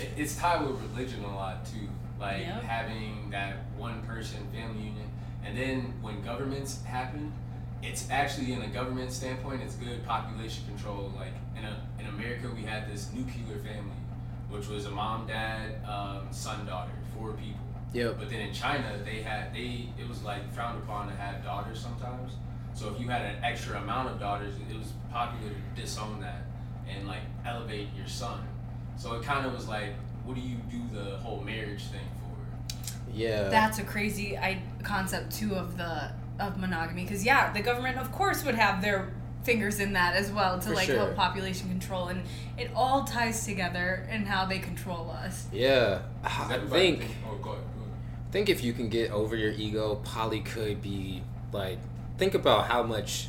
It, 0.00 0.10
it's 0.16 0.36
tied 0.36 0.64
with 0.64 0.80
religion 0.92 1.24
a 1.24 1.34
lot 1.34 1.64
too, 1.66 1.88
like 2.24 2.40
Yep. 2.46 2.62
having 2.62 3.30
that 3.30 3.56
one 3.76 4.02
person 4.02 4.38
family 4.52 4.82
unit. 4.84 5.08
And 5.44 5.56
then 5.56 5.92
when 6.00 6.22
governments 6.22 6.82
happen, 6.84 7.32
it's 7.82 8.08
actually 8.10 8.52
in 8.52 8.62
a 8.62 8.68
government 8.68 9.12
standpoint, 9.12 9.62
it's 9.62 9.74
good 9.76 10.04
population 10.06 10.64
control. 10.66 11.12
Like 11.16 11.34
in 11.56 11.64
a, 11.64 11.76
in 12.00 12.06
America, 12.06 12.50
we 12.54 12.62
had 12.62 12.90
this 12.90 13.12
nuclear 13.12 13.58
family, 13.58 14.00
which 14.48 14.68
was 14.68 14.86
a 14.86 14.90
mom, 14.90 15.26
dad, 15.26 15.84
um, 15.86 16.28
son, 16.30 16.64
daughter, 16.66 16.92
four 17.16 17.32
people. 17.32 17.60
Yep. 17.92 18.16
But 18.18 18.30
then 18.30 18.40
in 18.40 18.52
China, 18.54 18.98
they 19.04 19.22
had 19.22 19.52
they 19.54 19.88
it 19.98 20.08
was 20.08 20.22
like 20.22 20.52
frowned 20.54 20.82
upon 20.82 21.08
to 21.08 21.14
have 21.14 21.44
daughters 21.44 21.78
sometimes. 21.80 22.32
So 22.72 22.92
if 22.92 22.98
you 23.00 23.06
had 23.08 23.22
an 23.22 23.44
extra 23.44 23.78
amount 23.80 24.08
of 24.08 24.18
daughters, 24.18 24.54
it 24.68 24.76
was 24.76 24.92
popular 25.12 25.50
to 25.52 25.80
disown 25.80 26.20
that 26.22 26.42
and 26.88 27.06
like 27.06 27.22
elevate 27.44 27.88
your 27.96 28.08
son. 28.08 28.40
So 28.96 29.14
it 29.14 29.22
kind 29.22 29.46
of 29.46 29.52
was 29.54 29.68
like, 29.68 29.94
what 30.24 30.34
do 30.34 30.40
you 30.40 30.56
do 30.70 30.80
the 30.92 31.16
whole 31.18 31.40
marriage 31.40 31.84
thing 31.84 32.00
for? 32.20 33.12
Yeah. 33.12 33.48
That's 33.48 33.78
a 33.78 33.84
crazy 33.84 34.36
I, 34.36 34.62
concept 34.82 35.32
too 35.36 35.54
of 35.54 35.76
the 35.76 36.10
of 36.40 36.58
monogamy 36.58 37.04
because 37.04 37.24
yeah, 37.24 37.52
the 37.52 37.60
government 37.60 37.98
of 37.98 38.10
course 38.10 38.44
would 38.44 38.56
have 38.56 38.82
their 38.82 39.12
fingers 39.44 39.78
in 39.78 39.92
that 39.92 40.16
as 40.16 40.32
well 40.32 40.58
to 40.58 40.68
For 40.68 40.74
like 40.74 40.86
sure. 40.86 40.96
help 40.96 41.14
population 41.14 41.68
control, 41.68 42.08
and 42.08 42.22
it 42.58 42.70
all 42.74 43.04
ties 43.04 43.44
together 43.44 44.06
in 44.10 44.24
how 44.24 44.46
they 44.46 44.58
control 44.58 45.10
us. 45.10 45.46
Yeah, 45.52 46.00
I 46.24 46.54
everybody 46.54 46.96
think 46.96 47.10
Oh, 47.28 47.36
go 47.36 47.50
ahead. 47.50 47.64
Go 47.76 47.82
ahead. 47.82 48.32
think 48.32 48.48
if 48.48 48.64
you 48.64 48.72
can 48.72 48.88
get 48.88 49.10
over 49.10 49.36
your 49.36 49.52
ego, 49.52 49.96
poly 50.02 50.40
could 50.40 50.80
be 50.82 51.22
like 51.52 51.78
think 52.18 52.34
about 52.34 52.66
how 52.66 52.82
much 52.82 53.28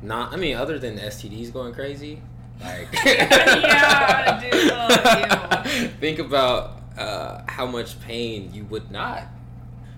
not 0.00 0.32
I 0.32 0.36
mean 0.36 0.56
other 0.56 0.78
than 0.78 0.98
STDs 0.98 1.52
going 1.52 1.74
crazy, 1.74 2.22
like 2.64 2.88
Yeah, 3.04 4.40
dude, 4.40 4.70
oh, 4.72 5.88
think 6.00 6.18
about 6.18 6.80
uh, 6.96 7.42
how 7.48 7.66
much 7.66 8.00
pain 8.02 8.50
you 8.52 8.64
would 8.66 8.90
not 8.90 9.24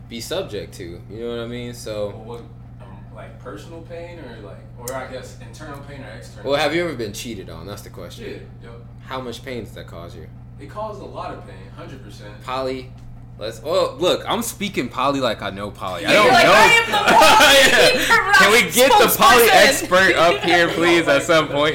be 0.09 0.21
subject 0.21 0.75
to. 0.75 1.01
You 1.11 1.21
know 1.21 1.29
what 1.37 1.41
I 1.41 1.47
mean? 1.47 1.69
Well, 1.69 1.75
So, 1.75 2.11
what, 2.11 2.41
um, 2.81 3.05
like 3.15 3.39
personal 3.39 3.83
pain 3.83 4.19
or 4.21 4.37
like, 4.43 4.59
or 4.79 4.93
I 4.95 5.11
guess 5.11 5.39
internal 5.41 5.81
pain 5.81 6.03
or 6.03 6.09
external? 6.11 6.51
well, 6.51 6.61
have 6.61 6.75
you 6.75 6.85
ever 6.85 6.95
been 6.95 7.12
cheated 7.12 7.49
on? 7.51 7.67
That's 7.67 7.83
the 7.83 7.89
Yeah, 7.91 7.95
question. 7.95 8.51
yo. 8.62 8.71
How 9.07 9.21
much 9.21 9.45
pain 9.45 9.65
does 9.65 9.73
that 9.75 9.87
cause 9.87 10.15
you? 10.17 10.27
It 10.61 10.71
caused 10.71 11.01
a 11.03 11.05
lot 11.05 11.33
of 11.35 11.47
pain, 11.47 11.71
hundred 11.77 12.03
percent. 12.05 12.41
Poly. 12.43 12.93
Let's. 13.37 13.61
Oh, 13.65 13.97
look, 13.99 14.23
I'm 14.29 14.43
speaking 14.43 14.89
poly 14.89 15.19
like 15.19 15.43
I 15.43 15.51
know 15.51 15.73
poly. 15.73 16.07
I 16.07 16.12
don't 16.12 16.29
like, 16.29 16.45
know. 16.45 16.53
I 16.55 16.67
am 16.69 16.91
the 16.93 16.99
poly 17.12 18.07
Yeah. 18.09 18.33
Can 18.35 18.53
we 18.53 18.71
get 18.71 18.93
the 18.93 19.19
poly 19.19 19.49
spokesperson. 19.49 19.67
expert 19.67 20.15
up 20.15 20.43
here, 20.45 20.69
please, 20.69 21.09
at 21.09 21.25
some 21.25 21.49
point? 21.49 21.75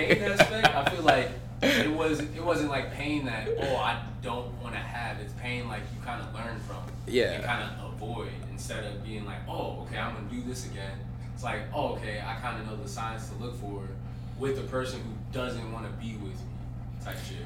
Pain 1.16 1.24
aspect, 1.24 1.39
I 1.62 1.68
feel 1.70 1.78
like 1.78 1.86
it 1.86 1.91
was 1.97 2.20
it 2.20 2.43
wasn't 2.43 2.70
like 2.70 2.93
pain 2.93 3.26
that 3.26 3.47
oh 3.60 3.76
I 3.78 4.01
don't 4.22 4.51
want 4.62 4.74
to 4.76 4.80
have. 4.82 5.20
It's 5.20 5.34
pain 5.34 5.68
like 5.68 5.82
you 5.95 6.03
kind 6.05 6.22
of 6.22 6.34
learn 6.34 6.60
from. 6.60 6.78
Yeah. 7.07 7.34
And 7.34 7.43
kind 7.43 7.64
of 7.64 7.93
avoid 7.93 8.30
instead 8.51 8.84
of 8.86 9.03
being 9.03 9.26
like 9.26 9.39
oh 9.47 9.82
okay 9.88 9.97
I'm 9.97 10.14
gonna 10.16 10.30
do 10.30 10.41
this 10.41 10.66
again. 10.66 10.97
It's 11.34 11.43
like 11.43 11.62
oh 11.74 11.93
okay 11.95 12.22
I 12.26 12.36
kind 12.41 12.62
of 12.62 12.68
know 12.68 12.76
the 12.82 12.89
signs 12.89 13.30
to 13.30 13.36
look 13.36 13.55
for 13.60 13.82
with 14.38 14.57
a 14.60 14.64
person 14.64 14.99
who 15.01 15.12
doesn't 15.38 15.72
want 15.72 15.86
to 15.86 15.91
be 16.05 16.14
with 16.14 16.32
me 16.34 16.53
type 17.03 17.18
shit. 17.28 17.38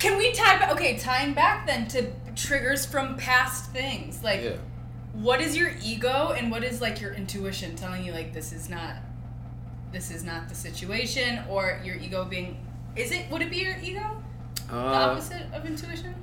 Can 0.00 0.16
we 0.16 0.32
tie 0.32 0.58
back? 0.58 0.72
Okay, 0.72 0.96
tying 0.96 1.34
back 1.34 1.66
then 1.66 1.86
to 1.88 2.10
triggers 2.34 2.86
from 2.86 3.16
past 3.16 3.70
things. 3.70 4.24
Like, 4.24 4.40
Yeah. 4.42 4.56
what 5.12 5.40
is 5.42 5.56
your 5.56 5.72
ego 5.84 6.34
and 6.36 6.50
what 6.50 6.64
is 6.64 6.80
like 6.80 7.00
your 7.02 7.12
intuition 7.12 7.76
telling 7.76 8.02
you 8.04 8.12
like 8.12 8.32
this 8.32 8.52
is 8.52 8.70
not, 8.70 8.94
this 9.92 10.10
is 10.10 10.24
not 10.24 10.48
the 10.48 10.54
situation, 10.54 11.40
or 11.50 11.80
your 11.84 11.96
ego 11.96 12.24
being, 12.24 12.56
is 12.96 13.12
it? 13.12 13.30
Would 13.30 13.42
it 13.42 13.50
be 13.50 13.58
your 13.58 13.76
ego? 13.82 14.22
The 14.68 14.74
Uh, 14.76 15.10
opposite 15.12 15.42
of 15.52 15.64
intuition? 15.66 16.14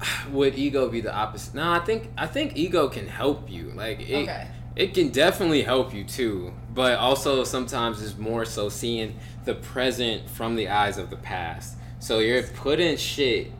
would 0.32 0.56
ego 0.58 0.88
be 0.88 1.00
the 1.00 1.14
opposite? 1.14 1.54
No, 1.54 1.70
I 1.70 1.80
think 1.80 2.10
I 2.16 2.26
think 2.26 2.56
ego 2.56 2.88
can 2.88 3.06
help 3.08 3.50
you. 3.50 3.72
Like 3.74 4.00
it, 4.08 4.14
Okay. 4.28 4.46
it 4.76 4.94
can 4.94 5.10
definitely 5.10 5.62
help 5.62 5.92
you 5.94 6.04
too. 6.04 6.52
But 6.74 6.98
also 6.98 7.44
sometimes 7.44 8.02
it's 8.02 8.16
more 8.18 8.44
so 8.44 8.68
seeing 8.68 9.16
the 9.44 9.54
present 9.54 10.28
from 10.28 10.54
the 10.56 10.68
eyes 10.68 10.98
of 10.98 11.10
the 11.10 11.16
past. 11.16 11.76
So 11.98 12.20
you're 12.20 12.42
putting 12.44 12.96
shit. 12.96 13.50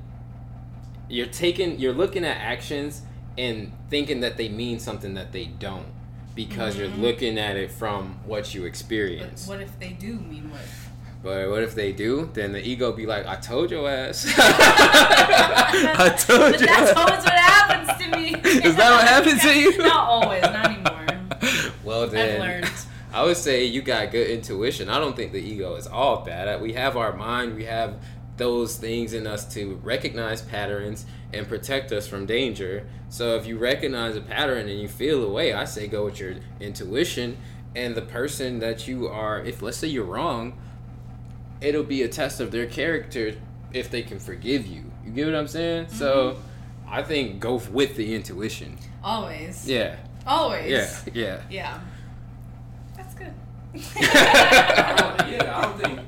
You're 1.09 1.27
taking. 1.27 1.79
You're 1.81 1.95
looking 1.95 2.25
at 2.25 2.37
actions 2.37 3.03
and 3.37 3.73
thinking 3.89 4.21
that 4.21 4.37
they 4.37 4.49
mean 4.49 4.79
something 4.79 5.15
that 5.15 5.33
they 5.33 5.47
don't, 5.47 5.87
because 6.35 6.75
Mhm. 6.75 6.79
you're 6.79 6.89
looking 6.89 7.39
at 7.39 7.57
it 7.57 7.71
from 7.71 8.19
what 8.27 8.53
you 8.55 8.63
But 8.63 8.67
experience. 8.67 9.47
what 9.47 9.61
if 9.61 9.79
they 9.79 9.91
do 9.91 10.15
mean 10.19 10.51
what? 10.51 10.61
But 11.23 11.51
what 11.51 11.63
if 11.63 11.75
they 11.75 11.93
do? 11.93 12.31
Then 12.33 12.53
the 12.53 12.65
ego 12.67 12.93
be 12.93 13.07
like, 13.07 13.27
"I 13.27 13.37
told 13.37 13.71
your 13.71 13.89
ass. 13.89 14.25
I 14.39 16.15
told 16.19 16.53
But 16.53 16.61
you." 16.61 16.67
that's 16.67 16.97
always 16.97 17.25
what 17.25 17.33
happens 17.33 18.05
to 18.05 18.17
me. 18.17 18.35
Is 18.65 18.77
that 18.77 18.91
what 18.91 19.07
happens 19.07 19.43
to 19.43 19.59
you? 19.59 19.79
Not 19.79 20.09
always, 20.09 20.43
not 20.43 20.67
anymore. 20.67 21.07
well 21.85 22.03
I've 22.05 22.11
then, 22.13 22.41
learned. 22.41 22.71
I 23.13 23.25
would 23.25 23.37
say 23.37 23.65
you 23.65 23.83
got 23.83 24.11
good 24.13 24.29
intuition. 24.31 24.89
I 24.89 24.99
don't 25.01 25.17
think 25.17 25.33
the 25.33 25.41
ego 25.41 25.75
is 25.77 25.87
all 25.87 26.25
bad. 26.25 26.47
Uh, 26.47 26.59
we 26.63 26.75
have 26.75 26.97
our 26.97 27.13
mind. 27.17 27.57
We 27.57 27.65
have 27.65 27.97
those 28.37 28.77
things 28.77 29.13
in 29.15 29.27
us 29.27 29.53
to 29.55 29.75
recognize 29.83 30.43
patterns 30.43 31.05
and 31.33 31.49
protect 31.49 31.91
us 31.91 32.07
from 32.07 32.27
danger. 32.27 32.87
So 33.09 33.35
if 33.37 33.47
you 33.47 33.59
recognize 33.59 34.15
a 34.15 34.21
pattern 34.21 34.69
and 34.69 34.81
you 34.81 34.87
feel 34.87 35.25
a 35.25 35.29
way, 35.31 35.53
I 35.53 35.65
say 35.65 35.89
go 35.89 36.05
with 36.05 36.21
your 36.21 36.35
intuition. 36.61 37.39
And 37.75 37.95
the 37.97 38.03
person 38.03 38.61
that 38.61 38.87
you 38.87 39.09
are, 39.09 39.43
if 39.43 39.63
let's 39.63 39.79
say 39.79 39.89
you're 39.89 40.05
wrong, 40.05 40.57
it'll 41.61 41.83
be 41.85 42.03
a 42.03 42.09
test 42.09 42.41
of 42.41 42.51
their 42.51 42.67
character 42.67 43.35
if 43.73 43.91
they 43.91 44.03
can 44.03 44.19
forgive 44.19 44.67
you. 44.67 44.85
You 45.05 45.13
get 45.13 45.27
what 45.27 45.35
I'm 45.35 45.49
saying? 45.49 45.89
So 45.89 46.39
I 46.89 47.03
think 47.03 47.41
go 47.41 47.55
with 47.73 47.97
the 47.97 48.15
intuition. 48.15 48.79
Always. 49.03 49.69
Yeah. 49.69 49.97
Always. 50.27 50.71
Yeah. 50.71 50.91
Yeah. 51.15 51.41
Yeah. 51.51 51.81
That's 52.97 53.15
good. 53.15 53.33
I 53.75 55.17
don't, 55.19 55.31
yeah, 55.33 55.57
I 55.59 55.63
don't 55.63 55.81
think 55.81 56.01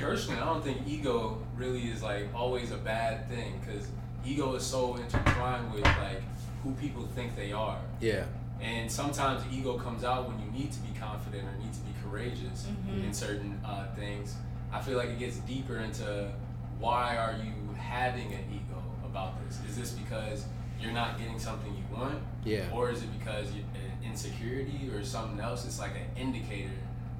personally. 0.00 0.40
I 0.40 0.44
don't 0.46 0.62
think 0.62 0.78
ego 0.86 1.38
really 1.56 1.82
is 1.88 2.02
like 2.02 2.26
always 2.34 2.70
a 2.72 2.76
bad 2.76 3.28
thing 3.28 3.60
because 3.64 3.88
ego 4.24 4.54
is 4.54 4.62
so 4.64 4.96
intertwined 4.96 5.72
with 5.72 5.84
like 5.84 6.22
who 6.62 6.72
people 6.74 7.06
think 7.14 7.34
they 7.36 7.52
are, 7.52 7.78
Yeah. 8.00 8.24
and 8.60 8.90
sometimes 8.90 9.42
ego 9.52 9.78
comes 9.78 10.04
out 10.04 10.28
when 10.28 10.38
you 10.40 10.50
need 10.52 10.70
to 10.72 10.78
be 10.80 10.90
confident 10.98 11.44
or 11.44 11.58
need 11.58 11.72
to 11.72 11.80
be 11.80 11.92
courageous 12.04 12.66
Mhm. 12.66 13.04
in 13.06 13.14
certain 13.14 13.58
uh, 13.64 13.86
things. 13.96 14.34
I 14.72 14.80
feel 14.80 14.96
like 14.96 15.08
it 15.08 15.18
gets 15.18 15.36
deeper 15.38 15.78
into 15.78 16.30
why 16.78 17.16
are 17.16 17.36
you 17.44 17.52
having 17.76 18.32
an 18.32 18.44
ego 18.52 18.82
about 19.04 19.34
this? 19.46 19.60
Is 19.68 19.76
this 19.76 19.90
because 19.90 20.44
you're 20.80 20.92
not 20.92 21.18
getting 21.18 21.38
something 21.38 21.72
you 21.74 21.96
want? 21.96 22.18
Yeah. 22.44 22.70
Or 22.72 22.90
is 22.90 23.02
it 23.02 23.18
because 23.18 23.52
you, 23.52 23.62
an 23.74 24.08
insecurity 24.08 24.90
or 24.94 25.04
something 25.04 25.40
else? 25.40 25.66
It's 25.66 25.78
like 25.78 25.92
an 25.92 26.20
indicator 26.20 26.70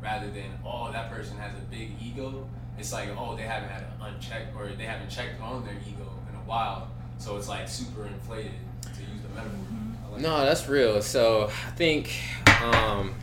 rather 0.03 0.31
than, 0.31 0.47
oh, 0.65 0.91
that 0.93 1.11
person 1.11 1.37
has 1.39 1.53
a 1.59 1.63
big 1.71 1.91
ego. 2.01 2.47
It's 2.79 2.93
like, 2.93 3.11
oh, 3.19 3.37
they 3.37 3.43
haven't 3.43 3.69
had 3.69 3.83
an 3.83 4.15
unchecked 4.15 4.57
or 4.57 4.69
they 4.69 4.85
haven't 4.85 5.11
checked 5.11 5.41
on 5.43 5.65
their 5.65 5.75
ego 5.87 6.09
in 6.31 6.37
a 6.37 6.43
while. 6.49 6.89
So 7.19 7.37
it's 7.37 7.49
like 7.49 7.69
super 7.69 8.07
inflated, 8.07 8.53
to 8.83 9.01
use 9.01 9.21
the 9.23 9.29
metaphor. 9.35 9.59
Like 10.13 10.23
No, 10.23 10.45
that's 10.45 10.69
real. 10.69 11.03
So 11.03 11.51
I 11.67 11.71
think 11.73 12.13
um 12.63 13.15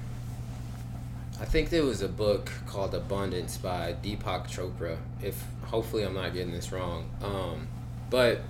I 1.39 1.45
think 1.45 1.69
there 1.69 1.83
was 1.83 2.01
a 2.01 2.07
book 2.07 2.51
called 2.65 2.95
Abundance 2.95 3.57
by 3.57 3.95
Deepak 4.01 4.47
Chopra. 4.47 4.97
If 5.21 5.43
hopefully 5.65 6.03
I'm 6.03 6.15
not 6.15 6.33
getting 6.33 6.51
this 6.51 6.71
wrong. 6.71 7.09
Um 7.21 7.67
but 8.09 8.41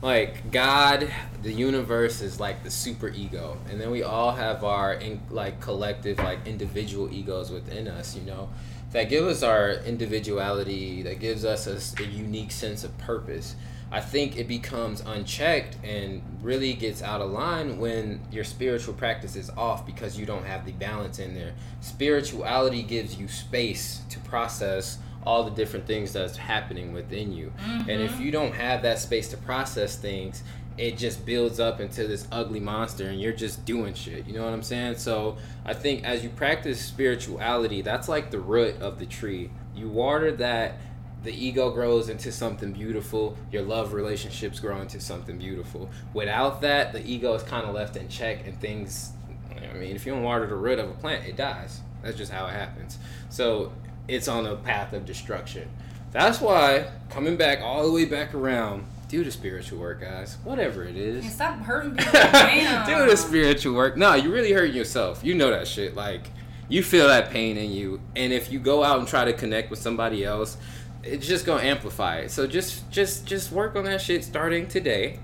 like 0.00 0.52
God, 0.52 1.10
the 1.42 1.52
universe 1.52 2.20
is 2.20 2.38
like 2.38 2.62
the 2.62 2.70
super 2.70 3.08
ego, 3.08 3.58
and 3.68 3.80
then 3.80 3.90
we 3.90 4.04
all 4.04 4.30
have 4.32 4.62
our 4.62 4.94
in, 4.94 5.20
like 5.30 5.60
collective 5.60 6.18
like 6.18 6.46
individual 6.46 7.12
egos 7.12 7.50
within 7.50 7.88
us, 7.88 8.14
you 8.14 8.22
know, 8.22 8.48
that 8.92 9.08
give 9.08 9.26
us 9.26 9.42
our 9.42 9.72
individuality, 9.72 11.02
that 11.02 11.18
gives 11.18 11.44
us 11.44 11.66
a 11.66 12.04
unique 12.04 12.52
sense 12.52 12.84
of 12.84 12.96
purpose. 12.98 13.56
I 13.90 14.00
think 14.00 14.36
it 14.36 14.46
becomes 14.46 15.00
unchecked 15.00 15.76
and 15.82 16.22
really 16.42 16.74
gets 16.74 17.02
out 17.02 17.20
of 17.20 17.30
line 17.30 17.78
when 17.78 18.20
your 18.30 18.44
spiritual 18.44 18.94
practice 18.94 19.34
is 19.34 19.50
off 19.50 19.86
because 19.86 20.18
you 20.18 20.26
don't 20.26 20.44
have 20.44 20.66
the 20.66 20.72
balance 20.72 21.18
in 21.18 21.34
there. 21.34 21.54
Spirituality 21.80 22.82
gives 22.82 23.16
you 23.16 23.28
space 23.28 24.02
to 24.10 24.18
process 24.20 24.98
all 25.24 25.44
the 25.44 25.50
different 25.50 25.86
things 25.86 26.12
that's 26.12 26.36
happening 26.36 26.92
within 26.92 27.32
you. 27.32 27.52
And 27.60 27.90
if 27.90 28.12
mm-hmm. 28.12 28.22
you 28.22 28.30
don't 28.30 28.54
have 28.54 28.82
that 28.82 28.98
space 28.98 29.28
to 29.28 29.36
process 29.36 29.96
things, 29.96 30.42
it 30.78 30.96
just 30.96 31.26
builds 31.26 31.58
up 31.58 31.80
into 31.80 32.06
this 32.06 32.28
ugly 32.30 32.60
monster 32.60 33.08
and 33.08 33.20
you're 33.20 33.32
just 33.32 33.64
doing 33.64 33.94
shit. 33.94 34.26
You 34.26 34.34
know 34.34 34.44
what 34.44 34.52
I'm 34.52 34.62
saying? 34.62 34.96
So 34.98 35.36
I 35.64 35.74
think 35.74 36.04
as 36.04 36.22
you 36.22 36.30
practice 36.30 36.80
spirituality, 36.80 37.82
that's 37.82 38.08
like 38.08 38.30
the 38.30 38.38
root 38.38 38.80
of 38.80 38.98
the 38.98 39.06
tree. 39.06 39.50
You 39.74 39.88
water 39.88 40.30
that, 40.32 40.78
the 41.24 41.32
ego 41.32 41.70
grows 41.70 42.08
into 42.08 42.30
something 42.30 42.72
beautiful, 42.72 43.36
your 43.50 43.62
love 43.62 43.92
relationships 43.92 44.60
grow 44.60 44.80
into 44.80 45.00
something 45.00 45.38
beautiful. 45.38 45.90
Without 46.14 46.60
that, 46.60 46.92
the 46.92 47.04
ego 47.04 47.34
is 47.34 47.42
kind 47.42 47.66
of 47.66 47.74
left 47.74 47.96
in 47.96 48.08
check 48.08 48.46
and 48.46 48.58
things. 48.60 49.12
I 49.50 49.76
mean, 49.76 49.96
if 49.96 50.06
you 50.06 50.12
don't 50.12 50.22
water 50.22 50.46
the 50.46 50.54
root 50.54 50.78
of 50.78 50.88
a 50.88 50.94
plant, 50.94 51.26
it 51.26 51.36
dies. 51.36 51.80
That's 52.02 52.16
just 52.16 52.30
how 52.30 52.46
it 52.46 52.52
happens. 52.52 52.98
So 53.28 53.72
it's 54.06 54.28
on 54.28 54.46
a 54.46 54.56
path 54.56 54.92
of 54.92 55.04
destruction. 55.04 55.68
That's 56.12 56.40
why 56.40 56.90
coming 57.10 57.36
back 57.36 57.60
all 57.60 57.84
the 57.84 57.92
way 57.92 58.04
back 58.04 58.34
around, 58.34 58.86
do 59.08 59.24
the 59.24 59.30
spiritual 59.30 59.80
work, 59.80 60.00
guys. 60.00 60.36
Whatever 60.44 60.84
it 60.84 60.96
is. 60.96 61.30
Stop 61.32 61.58
hurting 61.60 61.96
people. 61.96 62.12
Damn. 62.12 62.86
do 62.86 63.10
the 63.10 63.16
spiritual 63.16 63.74
work. 63.74 63.96
No, 63.96 64.14
you 64.14 64.32
really 64.32 64.52
hurting 64.52 64.76
yourself. 64.76 65.24
You 65.24 65.34
know 65.34 65.50
that 65.50 65.66
shit. 65.66 65.94
Like 65.94 66.30
you 66.68 66.82
feel 66.82 67.08
that 67.08 67.30
pain 67.30 67.56
in 67.56 67.72
you, 67.72 68.00
and 68.14 68.32
if 68.32 68.52
you 68.52 68.58
go 68.58 68.84
out 68.84 68.98
and 68.98 69.08
try 69.08 69.24
to 69.24 69.32
connect 69.32 69.70
with 69.70 69.78
somebody 69.78 70.24
else, 70.24 70.56
it's 71.02 71.26
just 71.26 71.46
gonna 71.46 71.62
amplify 71.62 72.18
it. 72.18 72.30
So 72.30 72.46
just 72.46 72.90
just 72.90 73.26
just 73.26 73.52
work 73.52 73.76
on 73.76 73.84
that 73.84 74.00
shit 74.00 74.24
starting 74.24 74.66
today, 74.68 75.18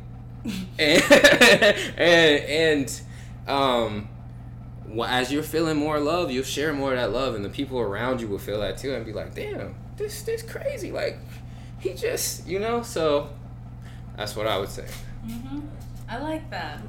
and 0.78 1.02
and 1.98 2.44
and 2.44 3.00
um. 3.48 4.08
wh- 4.96 5.10
As 5.10 5.32
you're 5.32 5.42
feeling 5.42 5.76
more 5.76 5.98
love, 6.00 6.30
you'll 6.30 6.44
share 6.44 6.72
more 6.72 6.92
of 6.92 6.98
that 6.98 7.12
love, 7.12 7.34
and 7.34 7.44
the 7.44 7.48
people 7.48 7.78
around 7.80 8.20
you 8.20 8.28
will 8.28 8.38
feel 8.38 8.60
that 8.60 8.78
too, 8.78 8.94
and 8.94 9.04
be 9.04 9.12
like, 9.12 9.34
"Damn, 9.34 9.74
this 9.96 10.22
this 10.22 10.42
crazy." 10.42 10.92
Like, 10.92 11.18
he 11.80 11.94
just, 11.94 12.46
you 12.46 12.58
know. 12.60 12.82
So, 12.82 13.30
that's 14.16 14.36
what 14.36 14.46
I 14.46 14.58
would 14.58 14.68
say. 14.70 14.86
hmm 15.26 15.60
I 16.08 16.18
like 16.18 16.48
that. 16.50 16.80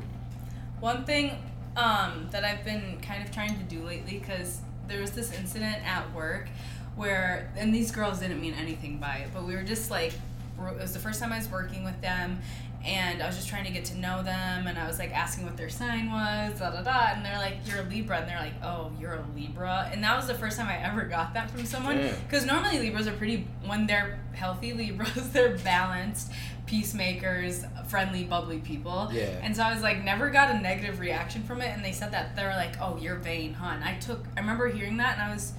One 0.81 1.05
thing 1.05 1.31
um, 1.77 2.27
that 2.31 2.43
I've 2.43 2.63
been 2.65 2.99
kind 3.01 3.23
of 3.23 3.31
trying 3.31 3.57
to 3.57 3.63
do 3.63 3.83
lately, 3.85 4.19
because 4.19 4.59
there 4.87 4.99
was 5.01 5.11
this 5.11 5.31
incident 5.33 5.77
at 5.85 6.13
work 6.13 6.47
where 6.95 7.51
and 7.57 7.73
these 7.73 7.91
girls 7.91 8.19
didn't 8.19 8.41
mean 8.41 8.53
anything 8.53 8.97
by 8.97 9.17
it, 9.17 9.29
but 9.33 9.45
we 9.45 9.55
were 9.55 9.63
just 9.63 9.91
like 9.91 10.13
it 10.57 10.81
was 10.81 10.93
the 10.93 10.99
first 10.99 11.19
time 11.19 11.33
I 11.33 11.37
was 11.37 11.49
working 11.49 11.83
with 11.83 11.99
them 12.01 12.39
and 12.85 13.23
I 13.23 13.25
was 13.25 13.35
just 13.35 13.47
trying 13.49 13.65
to 13.65 13.71
get 13.71 13.83
to 13.85 13.97
know 13.97 14.21
them 14.21 14.67
and 14.67 14.77
I 14.77 14.87
was 14.87 14.99
like 14.99 15.11
asking 15.11 15.45
what 15.45 15.57
their 15.57 15.69
sign 15.69 16.11
was, 16.11 16.59
da 16.59 16.69
da 16.69 16.83
da, 16.83 17.13
and 17.13 17.25
they're 17.25 17.37
like, 17.37 17.57
You're 17.65 17.79
a 17.79 17.83
Libra 17.83 18.19
and 18.19 18.29
they're 18.29 18.39
like, 18.39 18.53
Oh, 18.63 18.91
you're 18.99 19.15
a 19.15 19.25
Libra 19.35 19.89
and 19.91 20.03
that 20.03 20.15
was 20.15 20.27
the 20.27 20.35
first 20.35 20.57
time 20.57 20.67
I 20.67 20.77
ever 20.77 21.03
got 21.03 21.33
that 21.33 21.49
from 21.49 21.65
someone. 21.65 21.97
Because 22.27 22.45
normally 22.45 22.79
Libras 22.79 23.07
are 23.07 23.13
pretty 23.13 23.47
when 23.65 23.87
they're 23.87 24.19
healthy 24.33 24.73
Libras, 24.73 25.29
they're 25.33 25.57
balanced, 25.57 26.31
peacemakers, 26.67 27.65
friendly, 27.87 28.23
bubbly 28.23 28.59
people. 28.59 29.09
Yeah. 29.11 29.39
And 29.41 29.55
so 29.55 29.63
I 29.63 29.73
was 29.73 29.81
like, 29.81 30.03
never 30.03 30.29
got 30.29 30.53
a 30.53 30.59
negative 30.59 30.99
reaction 30.99 31.43
from 31.43 31.61
it 31.61 31.75
and 31.75 31.83
they 31.83 31.91
said 31.91 32.11
that 32.11 32.35
they 32.35 32.43
were 32.43 32.49
like, 32.49 32.79
Oh, 32.79 32.97
you're 32.97 33.15
vain, 33.15 33.53
huh? 33.53 33.73
And 33.73 33.83
I 33.83 33.95
took 33.97 34.23
I 34.37 34.41
remember 34.41 34.69
hearing 34.69 34.97
that 34.97 35.17
and 35.17 35.23
I 35.23 35.33
was 35.33 35.53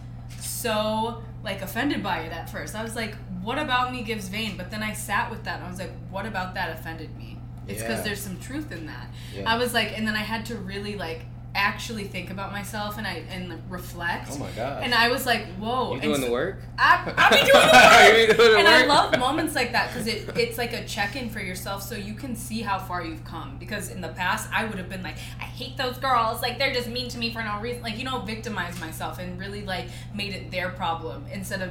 so 0.47 1.23
like 1.45 1.63
offended 1.63 2.03
by 2.03 2.19
it 2.21 2.33
at 2.33 2.51
first. 2.51 2.75
I 2.75 2.83
was 2.83 2.97
like, 2.97 3.15
what 3.43 3.59
about 3.59 3.93
me 3.93 4.03
gives 4.03 4.29
vain? 4.29 4.57
But 4.57 4.71
then 4.71 4.83
I 4.83 4.93
sat 4.93 5.31
with 5.31 5.45
that 5.45 5.57
and 5.57 5.65
I 5.67 5.71
was 5.71 5.79
like, 5.79 5.93
what 6.11 6.27
about 6.27 6.55
that 6.55 6.77
offended 6.79 7.17
me? 7.17 7.39
It's 7.69 7.83
because 7.83 7.99
Yeah. 7.99 8.03
there's 8.05 8.21
some 8.21 8.39
truth 8.41 8.73
in 8.73 8.87
that. 8.87 9.09
Yeah. 9.35 9.51
I 9.53 9.57
was 9.57 9.75
like, 9.75 9.97
and 9.97 10.07
then 10.07 10.15
I 10.15 10.21
had 10.23 10.47
to 10.47 10.57
really 10.57 10.97
like 10.97 11.23
actually 11.57 12.05
think 12.05 12.31
about 12.31 12.53
myself 12.53 12.99
and 12.99 13.07
I 13.07 13.25
and 13.31 13.61
reflect. 13.71 14.29
Oh 14.33 14.39
my 14.39 14.51
god. 14.53 14.83
And 14.83 14.95
I 14.95 15.11
was 15.11 15.27
like, 15.27 15.47
whoa. 15.55 15.89
you 15.89 15.93
and 15.95 16.03
doing 16.03 16.21
so- 16.21 16.27
the 16.27 16.33
work? 16.33 16.61
I, 16.79 17.13
I 17.17 17.31
be 17.31 17.37
doing 17.37 17.49
the 17.49 18.27
work. 18.29 18.37
Doing 18.37 18.53
the 18.53 18.59
and 18.59 18.69
I 18.69 18.87
love 18.87 19.19
moments 19.19 19.55
like 19.55 19.73
that 19.73 19.93
because 19.93 20.07
it, 20.07 20.37
it's 20.37 20.59
like 20.59 20.73
a 20.73 20.85
check-in 20.85 21.31
for 21.31 21.41
yourself 21.41 21.83
so 21.83 21.95
you 21.95 22.15
can 22.15 22.37
see 22.37 22.61
how 22.61 22.79
far 22.79 23.05
you've 23.05 23.25
come 23.25 23.57
because 23.59 23.91
in 23.91 24.01
the 24.01 24.09
past 24.09 24.49
i 24.53 24.65
would 24.65 24.77
have 24.77 24.89
been 24.89 25.03
like 25.03 25.17
i 25.41 25.45
hate 25.45 25.77
those 25.77 25.99
girls 25.99 26.43
like 26.43 26.59
they're 26.59 26.73
just 26.73 26.89
mean 26.89 27.09
to 27.09 27.19
me 27.19 27.33
for 27.33 27.43
no 27.43 27.59
reason 27.61 27.83
like 27.83 27.99
you 27.99 28.05
know 28.05 28.21
victimize 28.21 28.79
myself 28.81 29.19
and 29.19 29.39
really 29.39 29.63
like 29.63 29.87
made 30.15 30.35
it 30.35 30.51
their 30.51 30.71
problem 30.71 31.25
instead 31.33 31.63
of 31.63 31.71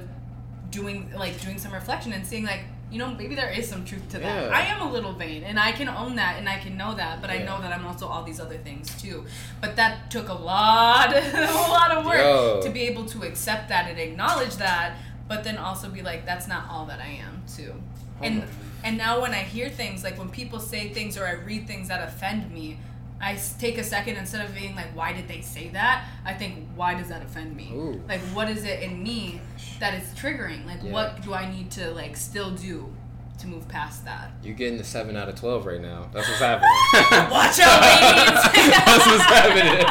doing 0.71 1.09
like 1.15 1.39
doing 1.41 1.57
some 1.57 1.71
reflection 1.71 2.11
and 2.13 2.25
seeing 2.25 2.43
like 2.43 2.61
you 2.91 2.99
know 2.99 3.13
maybe 3.15 3.35
there 3.35 3.49
is 3.49 3.67
some 3.67 3.83
truth 3.83 4.07
to 4.09 4.19
that 4.19 4.43
Yeah. 4.43 4.55
i 4.55 4.61
am 4.61 4.81
a 4.87 4.91
little 4.91 5.13
vain 5.13 5.43
and 5.43 5.59
i 5.59 5.71
can 5.71 5.89
own 5.89 6.15
that 6.17 6.37
and 6.37 6.47
i 6.47 6.57
can 6.59 6.77
know 6.77 6.93
that 6.95 7.19
but 7.21 7.29
i 7.29 7.39
know 7.39 7.59
that 7.61 7.71
i'm 7.73 7.85
also 7.85 8.07
all 8.07 8.23
these 8.23 8.39
other 8.39 8.57
things 8.57 8.89
too 9.01 9.25
but 9.59 9.75
that 9.75 10.11
took 10.11 10.29
a 10.29 10.33
lot 10.33 11.09
a 11.15 11.67
lot 11.77 11.91
of 11.91 12.05
work 12.05 12.17
Yo. 12.17 12.61
to 12.61 12.69
be 12.69 12.81
able 12.83 13.05
to 13.07 13.23
accept 13.23 13.69
that 13.69 13.89
and 13.89 13.99
acknowledge 13.99 14.55
that 14.57 14.97
but 15.27 15.43
then 15.43 15.57
also 15.57 15.89
be 15.89 16.01
like 16.03 16.25
that's 16.25 16.47
not 16.47 16.69
all 16.69 16.85
that 16.85 16.99
i 16.99 17.07
am 17.27 17.43
too 17.57 17.73
and 18.21 18.43
Oh. 18.43 18.47
and 18.83 18.97
now 18.97 19.19
when 19.21 19.33
i 19.33 19.43
hear 19.55 19.67
things 19.69 20.03
like 20.03 20.17
when 20.19 20.29
people 20.29 20.59
say 20.59 20.89
things 20.93 21.17
or 21.17 21.25
i 21.25 21.31
read 21.33 21.65
things 21.67 21.87
that 21.87 22.07
offend 22.07 22.51
me 22.51 22.77
i 23.25 23.37
take 23.59 23.77
a 23.77 23.83
second 23.83 24.15
instead 24.17 24.41
of 24.45 24.53
being 24.53 24.75
like 24.75 24.89
why 24.95 25.11
did 25.11 25.27
they 25.27 25.41
say 25.41 25.65
that? 25.69 26.05
I 26.23 26.33
think 26.33 26.51
why 26.75 26.91
does 26.99 27.09
that 27.09 27.21
offend 27.23 27.55
me? 27.55 27.67
Ooh. 27.73 28.01
like 28.07 28.21
what 28.37 28.47
is 28.49 28.63
it 28.63 28.77
in 28.83 29.01
me 29.01 29.41
that 29.81 29.93
is 29.99 30.07
triggering? 30.21 30.65
Like 30.65 30.81
Yeah. 30.83 30.91
what 30.91 31.21
do 31.23 31.33
i 31.33 31.45
need 31.55 31.71
to 31.79 31.89
like 31.91 32.15
still 32.15 32.51
do 32.51 32.75
to 33.39 33.47
move 33.47 33.67
past 33.67 34.05
that 34.05 34.31
You're 34.43 34.53
getting 34.55 34.77
the 34.77 34.83
seven 34.83 35.17
out 35.17 35.27
of 35.29 35.35
twelve 35.35 35.65
right 35.65 35.81
now. 35.81 36.09
That's 36.13 36.27
what's 36.27 36.39
happening. 36.39 36.69
watch 37.31 37.59
out 37.59 37.81
ladies 37.81 38.43
That's 38.85 39.05
what's 39.07 39.23
happening. 39.23 39.85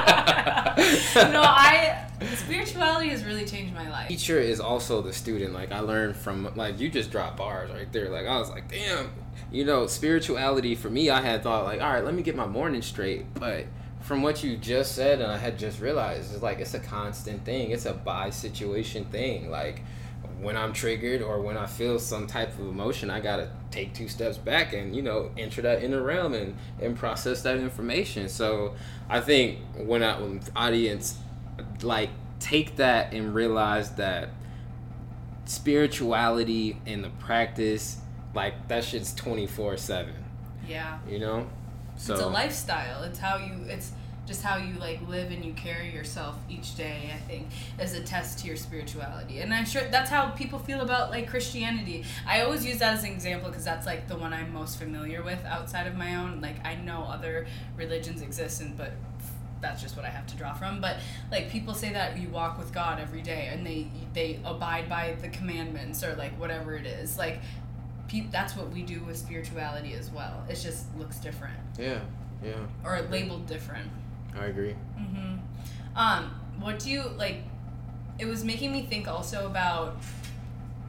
no 1.33 1.43
i 1.43 2.01
spirituality 2.37 3.09
has 3.11 3.25
really 3.25 3.45
changed 3.45 3.75
my 3.75 3.89
life 3.91 4.09
teacher 4.09 4.39
is 4.39 4.61
also 4.61 5.03
the 5.03 5.13
student. 5.13 5.53
Like 5.53 5.73
I 5.73 5.81
learned 5.81 6.17
from 6.17 6.49
like 6.57 6.79
you 6.81 6.89
just 6.89 7.11
dropped 7.11 7.37
bars 7.37 7.71
right 7.71 7.91
there. 7.93 8.09
Like 8.11 8.27
I 8.27 8.39
was 8.39 8.51
like, 8.51 8.69
damn, 8.71 9.11
you 9.53 9.65
know, 9.65 9.87
spirituality 9.87 10.75
for 10.75 10.89
me. 10.91 11.11
I 11.11 11.21
had 11.21 11.43
thought 11.43 11.65
like, 11.65 11.81
all 11.83 11.93
right, 11.93 12.05
let 12.05 12.15
me 12.15 12.23
get 12.23 12.35
my 12.37 12.47
morning 12.47 12.83
straight. 12.83 13.33
But 13.35 13.67
from 14.01 14.23
what 14.23 14.43
you 14.45 14.57
just 14.57 14.95
said, 14.95 15.21
and 15.21 15.31
I 15.31 15.37
had 15.39 15.59
just 15.59 15.81
realized, 15.81 16.33
it's 16.33 16.43
like 16.43 16.61
it's 16.61 16.75
a 16.75 16.81
constant 16.81 17.45
thing. 17.45 17.71
It's 17.71 17.87
a 17.87 17.93
by 17.93 18.31
situation 18.31 19.05
thing. 19.07 19.51
Like 19.51 19.83
when 20.41 20.57
I'm 20.57 20.73
triggered 20.73 21.23
or 21.23 21.41
when 21.41 21.57
I 21.57 21.67
feel 21.67 21.99
some 21.99 22.27
type 22.27 22.55
of 22.59 22.61
emotion, 22.61 23.11
I 23.11 23.21
gotta 23.21 23.51
take 23.71 23.95
two 23.95 24.09
steps 24.09 24.39
back 24.39 24.73
and 24.73 24.95
you 24.95 25.03
know 25.03 25.31
enter 25.37 25.63
that 25.63 25.83
inner 25.83 26.03
realm 26.03 26.35
and 26.35 26.57
and 26.81 26.97
process 26.97 27.43
that 27.43 27.57
information. 27.57 28.29
So 28.29 28.75
I 29.09 29.21
think 29.21 29.59
when 29.77 30.03
I 30.03 30.21
when 30.21 30.41
audience 30.55 31.19
like 31.83 32.11
take 32.41 32.77
that 32.77 33.13
and 33.13 33.35
realize 33.35 33.93
that 33.93 34.31
spirituality 35.47 36.81
and 36.87 37.05
the 37.05 37.11
practice 37.11 37.99
like 38.35 38.69
that 38.69 38.83
shit's 38.83 39.15
24 39.15 39.77
7 39.77 40.25
yeah. 40.69 40.99
You 41.09 41.19
know? 41.19 41.47
So 41.97 42.15
it's 42.15 42.23
a 42.23 42.27
lifestyle. 42.27 43.03
It's 43.05 43.19
how 43.19 43.37
you 43.37 43.53
it's 43.69 43.93
just 44.27 44.43
how 44.43 44.57
you 44.57 44.75
like 44.79 45.01
live 45.09 45.31
and 45.31 45.45
you 45.45 45.53
carry 45.53 45.93
yourself 45.93 46.37
each 46.49 46.77
day 46.77 47.11
i 47.15 47.19
think 47.19 47.47
is 47.81 47.95
a 47.95 48.03
test 48.03 48.39
to 48.39 48.47
your 48.47 48.57
spirituality 48.57 49.41
and 49.41 49.53
i'm 49.53 49.65
sure 49.67 49.83
that's 49.91 50.11
how 50.11 50.29
people 50.31 50.59
feel 50.59 50.81
about 50.81 51.11
like 51.11 51.29
christianity 51.29 52.05
i 52.27 52.41
always 52.43 52.65
use 52.65 52.79
that 52.79 52.95
as 52.95 53.05
an 53.05 53.11
example 53.11 53.49
because 53.49 53.65
that's 53.65 53.87
like 53.87 54.09
the 54.09 54.17
one 54.17 54.33
i'm 54.33 54.53
most 54.53 54.79
familiar 54.79 55.23
with 55.23 55.45
outside 55.45 55.87
of 55.87 55.95
my 55.95 56.15
own 56.17 56.41
like 56.41 56.65
i 56.65 56.75
know 56.75 57.07
other 57.09 57.47
religions 57.77 58.23
exist 58.23 58.61
and 58.61 58.77
but 58.77 58.93
that's 59.61 59.81
just 59.81 59.97
what 59.97 60.05
I 60.05 60.11
have 60.11 60.27
to 60.27 60.37
draw 60.37 60.53
from. 60.53 60.83
But 60.83 60.99
like 61.33 61.49
people 61.49 61.73
say 61.73 61.91
that 61.95 62.19
you 62.19 62.29
walk 62.29 62.59
with 62.59 62.73
God 62.75 63.01
every 63.01 63.23
day 63.23 63.49
and 63.51 63.67
they 63.67 63.89
they 64.13 64.39
abide 64.45 64.91
by 64.91 65.17
the 65.23 65.29
commandments 65.29 66.05
or 66.05 66.15
like 66.17 66.39
whatever 66.39 66.77
it 66.77 66.87
is. 66.87 67.17
Like 67.17 67.41
pe- 68.07 68.27
that's 68.31 68.57
what 68.57 68.71
we 68.71 68.83
do 68.83 69.01
with 69.01 69.17
spirituality 69.17 69.95
as 69.95 70.11
well. 70.11 70.45
It 70.49 70.57
just 70.57 70.95
looks 70.99 71.17
different 71.19 71.57
yeah 71.79 72.01
yeah 72.45 72.53
or 72.85 73.01
labeled 73.11 73.47
different. 73.47 73.91
I 74.39 74.47
agree 74.47 74.75
hmm 74.97 75.37
Um, 75.97 76.35
what 76.59 76.81
do 76.81 76.91
you 76.91 77.03
like? 77.17 77.43
It 78.19 78.27
was 78.27 78.45
making 78.45 78.73
me 78.73 78.83
think 78.83 79.07
also 79.09 79.47
about 79.47 79.97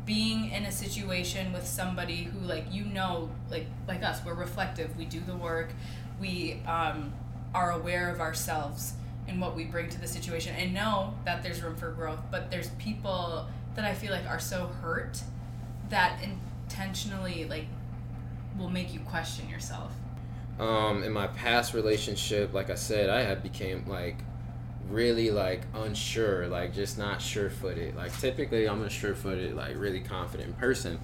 being 0.06 0.52
in 0.52 0.64
a 0.66 0.72
situation 0.72 1.52
with 1.54 1.66
somebody 1.66 2.24
who 2.24 2.40
like 2.40 2.66
you 2.72 2.86
know 2.86 3.30
like 3.50 3.66
like 3.88 4.04
us 4.04 4.22
we're 4.26 4.36
reflective 4.36 4.96
we 4.98 5.06
do 5.06 5.20
the 5.22 5.36
work 5.36 5.74
we 6.20 6.62
um, 6.68 7.12
are 7.54 7.72
aware 7.72 8.10
of 8.12 8.20
ourselves 8.22 8.94
and 9.28 9.42
what 9.42 9.56
we 9.56 9.64
bring 9.66 9.90
to 9.90 10.00
the 10.00 10.08
situation 10.08 10.56
and 10.56 10.74
know 10.74 11.14
that 11.26 11.42
there's 11.42 11.62
room 11.64 11.76
for 11.76 11.90
growth 11.92 12.20
but 12.30 12.52
there's 12.52 12.70
people 12.78 13.48
that 13.76 13.84
i 13.84 13.94
feel 13.96 14.12
like 14.12 14.28
are 14.28 14.40
so 14.40 14.68
hurt 14.82 15.24
that 15.90 16.20
intentionally 16.24 17.46
like 17.46 17.66
will 18.60 18.70
make 18.70 18.94
you 18.94 19.00
question 19.02 19.50
yourself 19.50 19.92
um 20.60 21.04
in 21.04 21.12
my 21.12 21.28
past 21.28 21.74
relationship 21.74 22.54
like 22.54 22.70
i 22.70 22.76
said 22.76 23.10
i 23.10 23.22
had 23.22 23.44
became 23.44 23.84
like 23.88 24.18
really 24.90 25.32
like 25.32 25.62
unsure 25.74 26.48
like 26.48 26.74
just 26.74 26.98
not 26.98 27.22
sure-footed. 27.22 27.96
Like 27.96 28.18
typically 28.20 28.68
i'm 28.68 28.84
a 28.84 28.90
sure-footed 28.90 29.56
like 29.56 29.78
really 29.78 30.00
confident 30.00 30.58
person. 30.58 31.00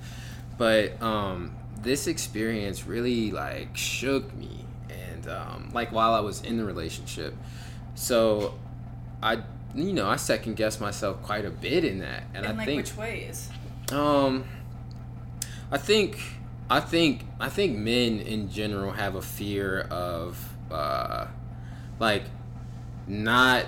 But 0.58 1.02
um 1.02 1.56
this 1.82 2.08
experience 2.08 2.86
really 2.86 3.32
like 3.32 3.76
shook 3.76 4.34
me. 4.36 4.66
And 4.90 5.28
um 5.28 5.72
like 5.74 5.92
while 5.92 6.14
i 6.14 6.20
was 6.20 6.42
in 6.42 6.58
the 6.58 6.64
relationship. 6.64 7.34
So 7.96 8.56
i 9.24 9.40
you 9.74 9.94
know 9.94 10.08
i 10.08 10.18
second 10.18 10.56
guessed 10.56 10.82
myself 10.82 11.22
quite 11.24 11.46
a 11.46 11.52
bit 11.52 11.84
in 11.84 12.00
that. 12.00 12.24
And 12.34 12.46
i 12.46 12.52
like 12.52 12.68
think 12.68 12.78
which 12.78 12.96
ways? 12.96 13.50
Um, 13.92 14.46
I 15.70 15.78
think 15.78 16.18
I 16.72 16.80
think 16.80 17.26
I 17.38 17.50
think 17.50 17.78
men 17.78 18.22
in 18.22 18.50
general 18.50 18.94
have 18.94 19.16
a 19.16 19.22
fear 19.22 19.82
of 19.92 20.42
uh, 20.72 21.28
like 22.00 22.24
not 23.08 23.66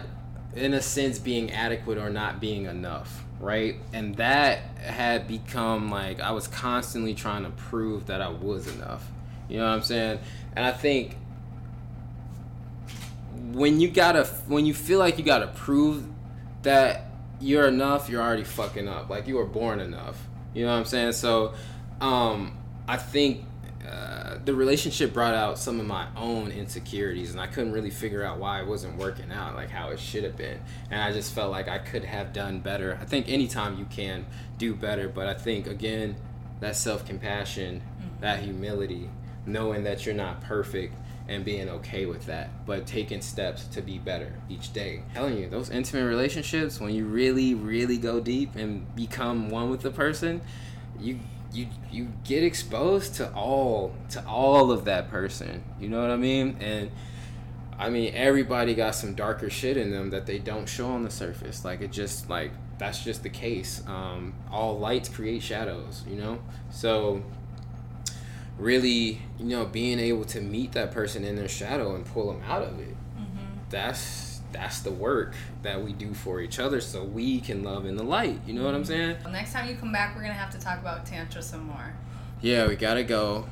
in 0.56 0.74
a 0.74 0.82
sense 0.82 1.20
being 1.20 1.52
adequate 1.52 1.98
or 1.98 2.10
not 2.10 2.40
being 2.40 2.64
enough, 2.64 3.26
right? 3.42 3.76
And 3.92 4.16
that 4.16 4.60
had 4.78 5.28
become 5.28 5.92
like 5.92 6.22
I 6.22 6.32
was 6.32 6.48
constantly 6.48 7.14
trying 7.14 7.44
to 7.44 7.50
prove 7.50 8.06
that 8.06 8.22
I 8.22 8.30
was 8.30 8.74
enough. 8.74 9.06
You 9.50 9.58
know 9.58 9.66
what 9.66 9.74
I'm 9.74 9.84
saying? 9.84 10.20
And 10.56 10.66
I 10.66 10.72
think 10.72 11.18
when 13.52 13.82
you 13.82 13.90
gotta 13.90 14.24
when 14.48 14.66
you 14.66 14.74
feel 14.74 15.00
like 15.00 15.18
you 15.18 15.26
gotta 15.26 15.48
prove 15.48 16.06
that 16.62 17.08
you're 17.42 17.68
enough, 17.68 18.08
you're 18.08 18.22
already 18.22 18.46
fucking 18.46 18.88
up. 18.88 19.10
Like 19.10 19.28
you 19.28 19.36
were 19.36 19.46
born 19.46 19.82
enough. 19.82 20.26
You 20.54 20.64
know 20.64 20.72
what 20.72 20.78
I'm 20.78 20.86
saying? 20.86 21.12
So, 21.12 21.54
um, 22.00 22.60
I 22.88 22.98
think 22.98 23.46
uh, 23.88 24.38
the 24.44 24.54
relationship 24.54 25.14
brought 25.14 25.34
out 25.34 25.58
some 25.58 25.80
of 25.80 25.86
my 25.86 26.08
own 26.16 26.52
insecurities, 26.52 27.32
and 27.32 27.40
I 27.40 27.48
couldn't 27.48 27.74
really 27.74 27.90
figure 27.90 28.24
out 28.24 28.40
why 28.40 28.62
it 28.62 28.68
wasn't 28.68 28.98
working 28.98 29.32
out 29.32 29.56
like 29.56 29.70
how 29.70 29.90
it 29.90 30.00
should 30.00 30.24
have 30.24 30.38
been. 30.38 30.60
And 30.90 31.02
I 31.02 31.12
just 31.12 31.34
felt 31.34 31.52
like 31.52 31.68
I 31.68 31.80
could 31.80 32.04
have 32.06 32.34
done 32.34 32.60
better. 32.60 32.98
I 33.02 33.06
think 33.06 33.30
anytime 33.30 33.78
you 33.78 33.86
can 33.86 34.26
do 34.58 34.74
better, 34.74 35.10
but 35.10 35.28
I 35.28 35.34
think 35.34 35.68
again 35.68 36.16
that 36.62 36.76
self 36.76 37.06
compassion, 37.06 37.82
that 38.22 38.40
humility, 38.40 39.10
knowing 39.46 39.84
that 39.84 40.06
you're 40.06 40.16
not 40.16 40.42
perfect 40.42 40.96
and 41.28 41.46
being 41.46 41.70
okay 41.70 42.06
with 42.06 42.26
that, 42.26 42.66
but 42.66 42.86
taking 42.86 43.22
steps 43.22 43.66
to 43.68 43.82
be 43.82 43.98
better 43.98 44.34
each 44.50 44.74
day. 44.74 45.04
I'm 45.10 45.14
telling 45.14 45.38
you, 45.38 45.50
those 45.50 45.70
intimate 45.70 46.08
relationships, 46.08 46.80
when 46.80 46.94
you 46.94 47.06
really, 47.06 47.54
really 47.54 47.98
go 47.98 48.20
deep 48.20 48.56
and 48.56 48.94
become 48.96 49.50
one 49.50 49.70
with 49.70 49.82
the 49.82 49.92
person, 49.92 50.42
you 51.00 51.20
you 51.54 51.68
you 51.92 52.12
get 52.24 52.44
exposed 52.44 53.16
to 53.16 53.32
all 53.34 53.96
to 54.10 54.26
all 54.26 54.72
of 54.72 54.86
that 54.86 55.10
person. 55.10 55.64
You 55.80 55.90
know 55.90 56.02
what 56.02 56.10
I 56.10 56.18
mean? 56.18 56.58
And 56.60 56.92
I 57.78 57.90
mean 57.90 58.14
everybody 58.16 58.74
got 58.74 58.96
some 58.96 59.14
darker 59.14 59.50
shit 59.50 59.78
in 59.78 59.92
them 59.92 60.10
that 60.10 60.26
they 60.26 60.40
don't 60.40 60.68
show 60.68 60.88
on 60.88 61.04
the 61.04 61.10
surface. 61.10 61.64
Like 61.64 61.82
it 61.82 61.92
just 61.92 62.30
like 62.30 62.52
that's 62.78 63.04
just 63.04 63.24
the 63.24 63.30
case. 63.30 63.84
Um, 63.88 64.34
all 64.52 64.80
lights 64.80 65.10
create 65.10 65.44
shadows, 65.44 66.04
you 66.10 66.16
know. 66.16 66.40
So 66.72 67.24
really, 68.58 69.22
you 69.40 69.46
know, 69.46 69.66
being 69.66 70.00
able 70.00 70.26
to 70.26 70.42
meet 70.42 70.72
that 70.74 70.92
person 70.92 71.24
in 71.24 71.36
their 71.36 71.48
shadow 71.48 71.96
and 71.96 72.06
pull 72.06 72.32
them 72.32 72.42
out 72.44 72.64
of 72.64 72.80
it. 72.80 72.96
Mm-hmm. 73.18 73.60
That's 73.70 74.33
that's 74.54 74.82
the 74.82 74.92
work 74.92 75.34
that 75.64 75.84
we 75.84 75.92
do 75.92 76.14
for 76.14 76.40
each 76.40 76.60
other, 76.60 76.80
so 76.80 77.04
we 77.04 77.42
can 77.42 77.64
love 77.64 77.86
in 77.86 77.96
the 77.96 78.04
light. 78.04 78.40
You 78.46 78.54
know 78.54 78.64
what 78.64 78.76
I'm 78.76 78.84
mm-hmm. 78.84 78.88
saying? 78.88 79.18
Well, 79.24 79.34
next 79.34 79.54
time 79.54 79.68
you 79.68 79.76
come 79.76 79.92
back, 79.92 80.16
we're 80.16 80.22
gonna 80.22 80.34
have 80.34 80.52
to 80.52 80.60
talk 80.60 80.80
about 80.80 81.06
tantra 81.06 81.42
some 81.42 81.66
more. 81.66 81.94
Yeah, 82.42 82.68
we 82.68 82.76
gotta 82.76 83.04
go. 83.04 83.48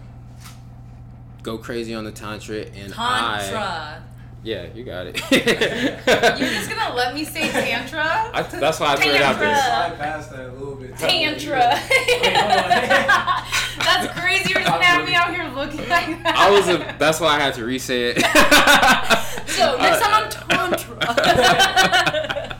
Go 1.43 1.57
crazy 1.57 1.95
on 1.95 2.03
the 2.03 2.11
tantra 2.11 2.57
and 2.57 2.93
I. 2.95 3.39
Tantra. 3.41 4.03
Yeah, 4.43 4.67
you 4.73 4.83
got 4.83 5.05
it. 5.05 5.21
You're 5.31 6.49
just 6.49 6.69
gonna 6.69 6.95
let 6.95 7.13
me 7.13 7.23
say 7.23 7.49
tantra? 7.49 8.03
I, 8.33 8.41
that's 8.41 8.79
why 8.79 8.93
I 8.93 8.95
put 8.95 9.05
it 9.05 9.21
out 9.21 9.37
Tantra. 9.37 9.47
there. 9.47 9.55
Slide 9.55 9.99
past 9.99 10.31
that 10.31 10.49
a 10.49 10.53
little 10.53 10.75
bit. 10.75 10.97
Tantra. 10.97 11.79
Wait, 11.89 12.35
hold 12.37 12.71
on. 12.71 13.45
That's 13.85 14.19
crazy. 14.19 14.49
You're 14.49 14.61
just 14.61 14.71
gonna 14.71 14.83
have 14.83 15.07
me 15.07 15.13
out 15.13 15.33
here 15.35 15.47
looking 15.55 15.87
like 15.87 16.23
that. 16.23 16.35
I 16.35 16.49
was 16.49 16.67
a, 16.69 16.95
that's 16.97 17.19
why 17.19 17.35
I 17.35 17.39
had 17.39 17.53
to 17.55 17.65
re-say 17.65 18.13
it. 18.15 19.31
So 19.51 19.77
next 19.77 20.01
uh, 20.01 20.09
time 20.09 20.23
I'm 20.23 20.71
tantra. 20.71 20.90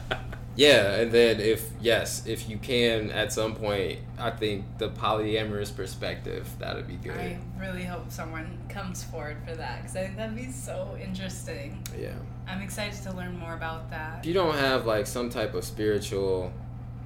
Yeah, 0.56 0.96
and 0.96 1.12
then 1.12 1.40
if 1.40 1.70
yes, 1.82 2.28
if 2.28 2.50
you 2.50 2.58
can 2.58 3.10
at 3.10 3.32
some 3.32 3.56
point, 3.56 4.00
I 4.20 4.32
think 4.32 4.66
the 4.78 4.90
polyamorous 4.90 5.76
perspective 5.76 6.48
that'd 6.60 6.88
be 6.88 6.98
good. 6.98 7.18
I 7.18 7.40
really 7.58 7.84
hope 7.84 8.12
someone 8.12 8.60
comes 8.68 9.04
forward 9.04 9.38
for 9.48 9.56
that 9.56 9.82
because 9.82 9.96
I 9.96 10.04
think 10.04 10.18
that'd 10.18 10.36
be 10.36 10.52
so 10.52 10.98
interesting. 11.02 11.82
Yeah. 11.98 12.14
I'm 12.48 12.62
excited 12.62 13.02
to 13.04 13.16
learn 13.16 13.38
more 13.40 13.54
about 13.54 13.90
that. 13.92 14.18
If 14.18 14.22
that. 14.24 14.28
you 14.28 14.34
don't 14.34 14.56
have 14.56 14.86
like 14.86 15.08
some 15.08 15.30
type 15.30 15.54
of 15.54 15.64
spiritual 15.64 16.52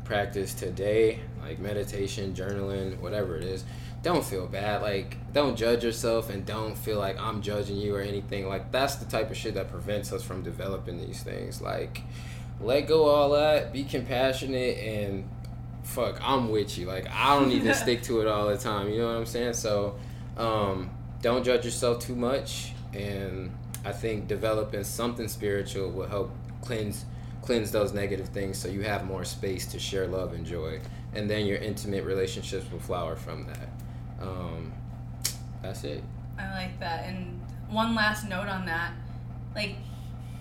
practice 0.06 0.54
today, 0.54 1.20
like 1.42 1.60
meditation, 1.60 2.34
journaling, 2.34 3.00
whatever 3.00 3.38
it 3.38 3.44
is, 3.44 3.64
don't 4.06 4.24
feel 4.24 4.46
bad. 4.46 4.84
Like 4.84 5.18
don't 5.34 5.58
judge 5.58 5.84
yourself 5.84 6.30
and 6.30 6.46
don't 6.46 6.78
feel 6.78 7.00
like 7.00 7.20
I'm 7.20 7.42
judging 7.42 7.76
you 7.76 7.96
or 7.96 8.02
anything. 8.02 8.48
Like 8.48 8.72
that's 8.72 8.98
the 8.98 9.06
type 9.06 9.32
of 9.32 9.36
shit 9.36 9.56
that 9.56 9.72
prevents 9.72 10.14
us 10.14 10.22
from 10.22 10.44
developing 10.44 11.00
these 11.00 11.24
things. 11.24 11.60
Like 11.60 12.04
let 12.62 12.82
go 12.82 13.10
of 13.10 13.16
all 13.16 13.30
that, 13.32 13.74
be 13.74 13.84
compassionate 13.84 14.78
and 14.78 15.28
fuck, 15.82 16.20
I'm 16.22 16.52
with 16.52 16.78
you. 16.78 16.86
Like 16.86 17.10
I 17.10 17.40
don't 17.40 17.52
even 17.52 17.74
stick 17.84 18.04
to 18.04 18.22
it 18.22 18.28
all 18.28 18.48
the 18.48 18.58
time. 18.58 18.90
You 18.90 19.00
know 19.00 19.08
what 19.08 19.18
I'm 19.18 19.26
saying? 19.26 19.54
So 19.54 19.96
um, 20.38 20.92
don't 21.24 21.44
judge 21.44 21.66
yourself 21.66 21.98
too 21.98 22.16
much 22.16 22.74
and 22.94 23.52
I 23.84 23.92
think 23.92 24.28
developing 24.28 24.84
something 24.84 25.28
spiritual 25.28 25.90
will 25.90 26.08
help 26.08 26.32
cleanse 26.62 27.06
cleanse 27.42 27.72
those 27.72 27.92
negative 27.94 28.30
things 28.30 28.58
so 28.58 28.68
you 28.68 28.82
have 28.82 29.06
more 29.06 29.24
space 29.24 29.68
to 29.68 29.78
share 29.78 30.08
love 30.08 30.34
and 30.34 30.46
joy 30.46 30.80
and 31.14 31.30
then 31.30 31.46
your 31.46 31.58
intimate 31.58 32.04
relationships 32.04 32.66
will 32.72 32.80
flower 32.80 33.16
from 33.16 33.46
that 33.46 33.70
um, 34.26 34.74
that's 35.62 35.84
it 35.84 36.04
I 36.38 36.52
like 36.52 36.80
that. 36.80 37.06
And 37.06 37.40
one 37.70 37.96
last 37.96 38.28
note 38.28 38.48
on 38.48 38.66
that, 38.66 38.94
like, 39.56 39.76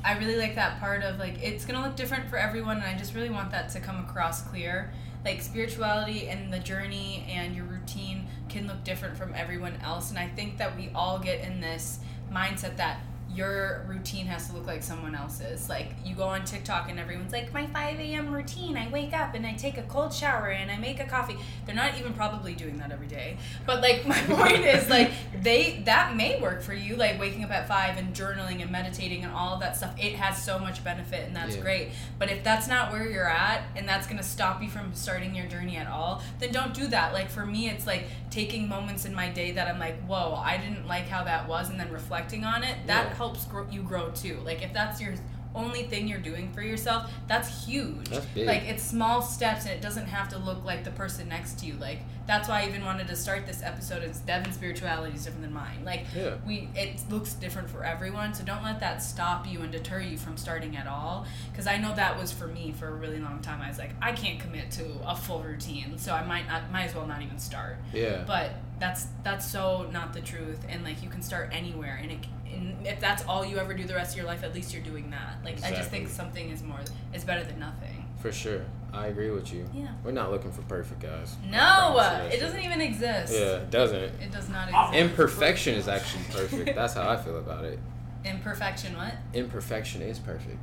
I 0.04 0.18
really 0.18 0.36
like 0.36 0.56
that 0.56 0.80
part 0.80 1.02
of 1.02 1.18
like 1.18 1.42
it's 1.42 1.64
gonna 1.64 1.80
look 1.80 1.96
different 1.96 2.28
for 2.28 2.36
everyone, 2.36 2.76
and 2.76 2.86
I 2.86 2.98
just 2.98 3.14
really 3.14 3.30
want 3.30 3.50
that 3.52 3.70
to 3.70 3.80
come 3.80 3.98
across 4.00 4.42
clear. 4.42 4.92
Like 5.24 5.40
spirituality 5.40 6.28
and 6.28 6.52
the 6.52 6.58
journey 6.58 7.24
and 7.26 7.56
your 7.56 7.64
routine 7.64 8.26
can 8.50 8.66
look 8.66 8.84
different 8.84 9.16
from 9.16 9.32
everyone 9.34 9.78
else, 9.82 10.10
and 10.10 10.18
I 10.18 10.28
think 10.28 10.58
that 10.58 10.76
we 10.76 10.90
all 10.94 11.18
get 11.18 11.40
in 11.40 11.62
this 11.62 12.00
mindset 12.30 12.76
that 12.76 13.00
your 13.34 13.84
routine 13.88 14.26
has 14.26 14.48
to 14.48 14.54
look 14.54 14.66
like 14.66 14.82
someone 14.82 15.14
else's. 15.14 15.68
Like 15.68 15.88
you 16.04 16.14
go 16.14 16.24
on 16.24 16.44
TikTok 16.44 16.88
and 16.90 16.98
everyone's 16.98 17.32
like, 17.32 17.52
my 17.52 17.66
5 17.66 17.98
a.m. 18.00 18.32
routine. 18.32 18.76
I 18.76 18.88
wake 18.88 19.12
up 19.12 19.34
and 19.34 19.46
I 19.46 19.52
take 19.54 19.76
a 19.78 19.82
cold 19.82 20.12
shower 20.12 20.48
and 20.48 20.70
I 20.70 20.78
make 20.78 21.00
a 21.00 21.04
coffee. 21.06 21.36
They're 21.66 21.74
not 21.74 21.98
even 21.98 22.12
probably 22.14 22.54
doing 22.54 22.78
that 22.78 22.92
every 22.92 23.06
day. 23.06 23.36
But 23.66 23.80
like 23.82 24.06
my 24.06 24.18
point 24.28 24.64
is 24.64 24.88
like 24.88 25.10
they 25.42 25.82
that 25.86 26.14
may 26.16 26.40
work 26.40 26.62
for 26.62 26.74
you, 26.74 26.96
like 26.96 27.18
waking 27.18 27.44
up 27.44 27.50
at 27.50 27.66
five 27.66 27.96
and 27.98 28.14
journaling 28.14 28.62
and 28.62 28.70
meditating 28.70 29.24
and 29.24 29.32
all 29.32 29.54
of 29.54 29.60
that 29.60 29.76
stuff. 29.76 29.94
It 29.98 30.14
has 30.14 30.42
so 30.42 30.58
much 30.58 30.84
benefit 30.84 31.26
and 31.26 31.34
that's 31.34 31.56
Yeah. 31.56 31.62
great. 31.62 31.88
But 32.18 32.30
if 32.30 32.44
that's 32.44 32.68
not 32.68 32.92
where 32.92 33.08
you're 33.08 33.28
at 33.28 33.62
and 33.76 33.88
that's 33.88 34.06
gonna 34.06 34.22
stop 34.22 34.62
you 34.62 34.68
from 34.70 34.94
starting 34.94 35.34
your 35.34 35.46
journey 35.46 35.76
at 35.76 35.86
all, 35.86 36.22
then 36.38 36.52
don't 36.52 36.74
do 36.74 36.86
that. 36.88 37.12
Like 37.12 37.30
for 37.30 37.44
me, 37.44 37.68
it's 37.68 37.86
like 37.86 38.04
taking 38.30 38.68
moments 38.68 39.04
in 39.04 39.14
my 39.14 39.28
day 39.28 39.52
that 39.52 39.68
I'm 39.68 39.78
like, 39.78 40.00
whoa, 40.06 40.34
I 40.34 40.56
didn't 40.56 40.86
like 40.86 41.06
how 41.08 41.24
that 41.24 41.48
was, 41.48 41.70
and 41.70 41.78
then 41.78 41.90
reflecting 41.92 42.44
on 42.44 42.64
it. 42.64 42.76
That 42.86 43.08
Yeah. 43.08 43.14
Helps 43.24 43.46
grow, 43.46 43.66
you 43.70 43.82
grow 43.82 44.10
too. 44.10 44.38
Like 44.44 44.62
if 44.62 44.72
that's 44.74 45.00
your 45.00 45.14
only 45.54 45.84
thing 45.84 46.08
you're 46.08 46.18
doing 46.18 46.52
for 46.52 46.60
yourself, 46.62 47.10
that's 47.26 47.64
huge. 47.64 48.08
That's 48.08 48.26
big. 48.26 48.46
Like 48.46 48.64
it's 48.64 48.82
small 48.82 49.22
steps, 49.22 49.64
and 49.64 49.72
it 49.72 49.80
doesn't 49.80 50.06
have 50.06 50.28
to 50.30 50.38
look 50.38 50.62
like 50.64 50.84
the 50.84 50.90
person 50.90 51.28
next 51.28 51.58
to 51.60 51.66
you. 51.66 51.74
Like 51.80 52.00
that's 52.26 52.48
why 52.50 52.62
I 52.62 52.68
even 52.68 52.84
wanted 52.84 53.08
to 53.08 53.16
start 53.16 53.46
this 53.46 53.62
episode. 53.62 54.02
Is 54.02 54.18
Deven's 54.18 54.56
spirituality 54.56 55.14
is 55.14 55.24
different 55.24 55.42
than 55.42 55.54
mine. 55.54 55.84
Like 55.84 56.04
yeah 56.14 56.34
we 56.46 56.68
it 56.74 57.02
looks 57.10 57.32
different 57.34 57.70
for 57.70 57.82
everyone 57.82 58.34
so 58.34 58.44
don't 58.44 58.62
let 58.62 58.80
that 58.80 59.02
stop 59.02 59.46
you 59.50 59.62
and 59.62 59.72
deter 59.72 60.00
you 60.00 60.18
from 60.18 60.36
starting 60.36 60.76
at 60.76 60.86
all 60.86 61.26
because 61.50 61.66
i 61.66 61.76
know 61.76 61.94
that 61.94 62.18
was 62.18 62.32
for 62.32 62.46
me 62.48 62.74
for 62.78 62.88
a 62.88 62.94
really 62.94 63.18
long 63.18 63.40
time 63.40 63.60
i 63.60 63.68
was 63.68 63.78
like 63.78 63.90
i 64.02 64.12
can't 64.12 64.38
commit 64.40 64.70
to 64.70 64.84
a 65.06 65.16
full 65.16 65.40
routine 65.40 65.96
so 65.98 66.12
i 66.12 66.24
might 66.24 66.46
not 66.46 66.70
might 66.70 66.84
as 66.84 66.94
well 66.94 67.06
not 67.06 67.22
even 67.22 67.38
start 67.38 67.76
yeah 67.92 68.22
but 68.26 68.52
that's 68.78 69.06
that's 69.22 69.50
so 69.50 69.88
not 69.92 70.12
the 70.12 70.20
truth 70.20 70.60
and 70.68 70.84
like 70.84 71.02
you 71.02 71.08
can 71.08 71.22
start 71.22 71.48
anywhere 71.52 71.98
and, 72.02 72.12
it, 72.12 72.18
and 72.56 72.86
if 72.86 73.00
that's 73.00 73.24
all 73.24 73.44
you 73.44 73.58
ever 73.58 73.74
do 73.74 73.84
the 73.84 73.94
rest 73.94 74.12
of 74.12 74.16
your 74.16 74.26
life 74.26 74.42
at 74.44 74.54
least 74.54 74.72
you're 74.72 74.82
doing 74.82 75.10
that. 75.10 75.38
Like 75.44 75.62
i 75.64 75.70
just 75.70 75.90
think 75.90 76.08
something 76.08 76.50
is 76.50 76.62
more 76.62 76.80
is 77.12 77.24
better 77.24 77.44
than 77.44 77.58
nothing. 77.58 78.08
For 78.18 78.32
sure. 78.32 78.64
I 78.92 79.08
agree 79.08 79.30
with 79.30 79.52
you. 79.52 79.68
Yeah. 79.74 79.88
We're 80.04 80.12
not 80.12 80.30
looking 80.30 80.52
for 80.52 80.62
perfect 80.62 81.00
guys. 81.00 81.36
No 81.50 81.58
promise 81.58 81.96
you 81.96 82.00
that 82.00 82.34
it 82.34 82.40
doesn't 82.40 82.60
even 82.60 82.80
exist. 82.80 83.34
Yeah 83.34 83.56
it 83.56 83.70
doesn't. 83.70 84.20
It 84.20 84.32
does 84.32 84.48
not 84.48 84.68
exist. 84.68 84.94
Imperfection 84.94 85.74
is 85.74 85.88
actually 85.88 86.24
perfect. 86.30 86.74
That's 86.76 86.94
how 86.94 87.08
i 87.08 87.16
feel 87.16 87.38
about 87.38 87.64
it. 87.64 87.78
Imperfection 88.24 88.96
what? 88.96 89.14
Imperfection 89.32 90.02
is 90.02 90.18
perfect. 90.18 90.58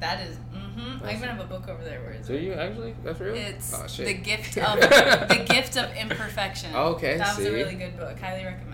That 0.00 0.26
is 0.26 0.36
mm-hmm. 0.36 1.04
I 1.04 1.06
That's 1.06 1.16
even 1.18 1.28
have 1.28 1.40
a 1.40 1.44
book 1.44 1.68
over 1.68 1.84
there 1.84 2.00
where 2.00 2.12
it's 2.12 2.26
do 2.26 2.36
you 2.36 2.54
actually? 2.54 2.94
That's 3.04 3.20
real? 3.20 3.34
It's 3.34 3.74
oh, 3.74 3.86
shit. 3.86 4.06
the 4.06 4.14
gift 4.14 4.56
of 4.58 4.80
the 4.80 5.44
gift 5.46 5.76
of 5.76 5.94
imperfection. 5.94 6.74
Okay, 6.74 7.18
that 7.18 7.36
was 7.36 7.44
see? 7.44 7.50
a 7.50 7.52
really 7.52 7.74
good 7.74 7.98
book. 7.98 8.18
Highly 8.18 8.44
recommend. 8.44 8.69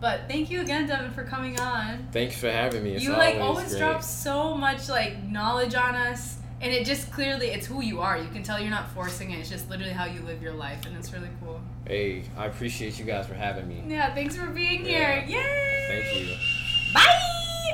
But 0.00 0.22
thank 0.28 0.50
you 0.50 0.60
again, 0.62 0.88
Deven, 0.88 1.12
for 1.14 1.24
coming 1.24 1.60
on. 1.60 2.08
thanks 2.12 2.36
for 2.38 2.50
having 2.50 2.82
me 2.84 2.94
it's 2.94 3.04
you 3.04 3.12
like 3.12 3.36
always, 3.36 3.58
always 3.58 3.76
drop 3.76 4.02
so 4.02 4.54
much 4.56 4.88
like 4.88 5.22
knowledge 5.24 5.74
on 5.74 5.94
us, 5.94 6.38
and 6.62 6.72
it 6.72 6.86
just 6.86 7.10
clearly 7.12 7.48
it's 7.48 7.66
who 7.66 7.82
you 7.82 8.00
are. 8.00 8.16
You 8.18 8.28
can 8.28 8.42
tell 8.42 8.58
you're 8.58 8.70
not 8.70 8.90
forcing 8.92 9.30
it. 9.30 9.38
It's 9.40 9.50
just 9.50 9.68
literally 9.68 9.92
how 9.92 10.06
you 10.06 10.20
live 10.22 10.42
your 10.42 10.54
life, 10.54 10.86
and 10.86 10.96
it's 10.96 11.12
really 11.12 11.28
cool. 11.44 11.60
hey 11.86 12.22
i 12.36 12.46
appreciate 12.46 12.98
you 12.98 13.04
guys 13.04 13.26
for 13.26 13.34
having 13.34 13.66
me 13.68 13.82
Yeah, 13.86 14.14
thanks 14.14 14.36
for 14.36 14.46
being 14.46 14.84
Yeah. 14.86 15.20
here. 15.20 15.38
Yay! 15.40 15.86
thank 15.88 16.28
you 16.28 16.36
Bye. 16.94 17.26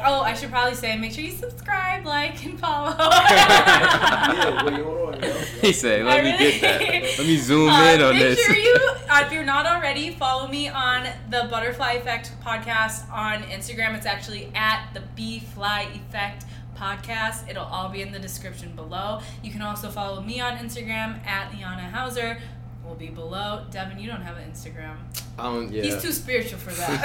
Oh, 0.04 0.20
I 0.22 0.34
should 0.34 0.50
probably 0.50 0.74
say, 0.74 0.96
make 0.96 1.12
sure 1.12 1.24
you 1.24 1.30
subscribe, 1.32 2.04
like, 2.04 2.44
and 2.44 2.58
follow. 2.58 2.94
yeah, 2.98 4.64
wait, 4.64 4.74
hold 4.82 5.14
on, 5.14 5.22
he 5.60 5.72
said 5.72 6.04
let 6.04 6.20
I 6.20 6.22
me 6.22 6.30
really- 6.32 6.58
get 6.58 6.60
that 6.60 7.18
let 7.18 7.26
me 7.26 7.36
zoom 7.48 7.70
Uh, 7.70 7.92
in 7.92 8.02
on 8.02 8.12
make 8.14 8.22
this 8.22 8.44
sure 8.44 8.56
you, 8.56 8.74
uh, 9.10 9.22
if 9.26 9.32
you're 9.32 9.44
not 9.44 9.66
already, 9.66 10.10
follow 10.10 10.48
me 10.48 10.68
on 10.68 11.06
the 11.30 11.46
Butterfly 11.50 11.92
Effect 11.92 12.32
podcast 12.44 13.10
on 13.10 13.42
Instagram. 13.44 13.96
It's 13.96 14.06
actually 14.06 14.50
at 14.54 14.88
the 14.94 15.00
Bee 15.14 15.40
Fly 15.40 15.88
Effect 15.94 16.44
podcast. 16.76 17.48
It'll 17.48 17.64
all 17.64 17.88
be 17.88 18.02
in 18.02 18.12
the 18.12 18.18
description 18.18 18.72
below. 18.76 19.20
You 19.42 19.50
can 19.50 19.62
also 19.62 19.88
follow 19.90 20.20
me 20.20 20.40
on 20.40 20.58
Instagram 20.58 21.24
at 21.26 21.52
Liana 21.54 21.88
Hauser. 21.90 22.38
Will 22.86 22.94
be 22.94 23.08
below. 23.08 23.64
Deven, 23.70 24.00
you 24.00 24.08
don't 24.08 24.22
have 24.22 24.36
an 24.36 24.48
Instagram. 24.48 24.96
um, 25.40 25.68
yeah. 25.72 25.82
He's 25.82 26.00
too 26.00 26.12
spiritual 26.12 26.58
for 26.60 26.70
that. 26.70 27.00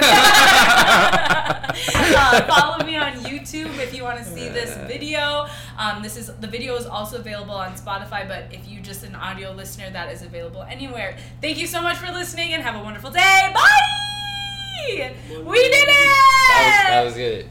uh, 1.94 2.46
follow 2.46 2.86
me 2.86 2.96
on 2.96 3.14
YouTube 3.14 3.76
if 3.78 3.92
you 3.92 4.04
want 4.04 4.18
to 4.18 4.24
see 4.24 4.48
this 4.48 4.76
video. 4.86 5.48
Um, 5.76 6.00
this 6.02 6.16
is 6.16 6.28
the 6.36 6.46
video 6.46 6.76
is 6.76 6.86
also 6.86 7.18
available 7.18 7.54
on 7.54 7.72
Spotify, 7.72 8.28
but 8.28 8.44
if 8.52 8.68
you 8.68 8.80
just 8.80 9.02
an 9.02 9.16
audio 9.16 9.50
listener, 9.50 9.90
that 9.90 10.12
is 10.12 10.22
available 10.22 10.62
anywhere. 10.62 11.16
Thank 11.40 11.58
you 11.58 11.66
so 11.66 11.82
much 11.82 11.96
for 11.96 12.12
listening 12.12 12.52
and 12.52 12.62
have 12.62 12.76
a 12.76 12.82
wonderful 12.84 13.10
day. 13.10 13.50
Bye. 13.52 13.68
We 14.88 14.98
did 14.98 15.16
it. 15.16 15.86
that 15.88 16.84
was, 16.84 16.90
that 16.90 17.04
was 17.04 17.14
good 17.14 17.40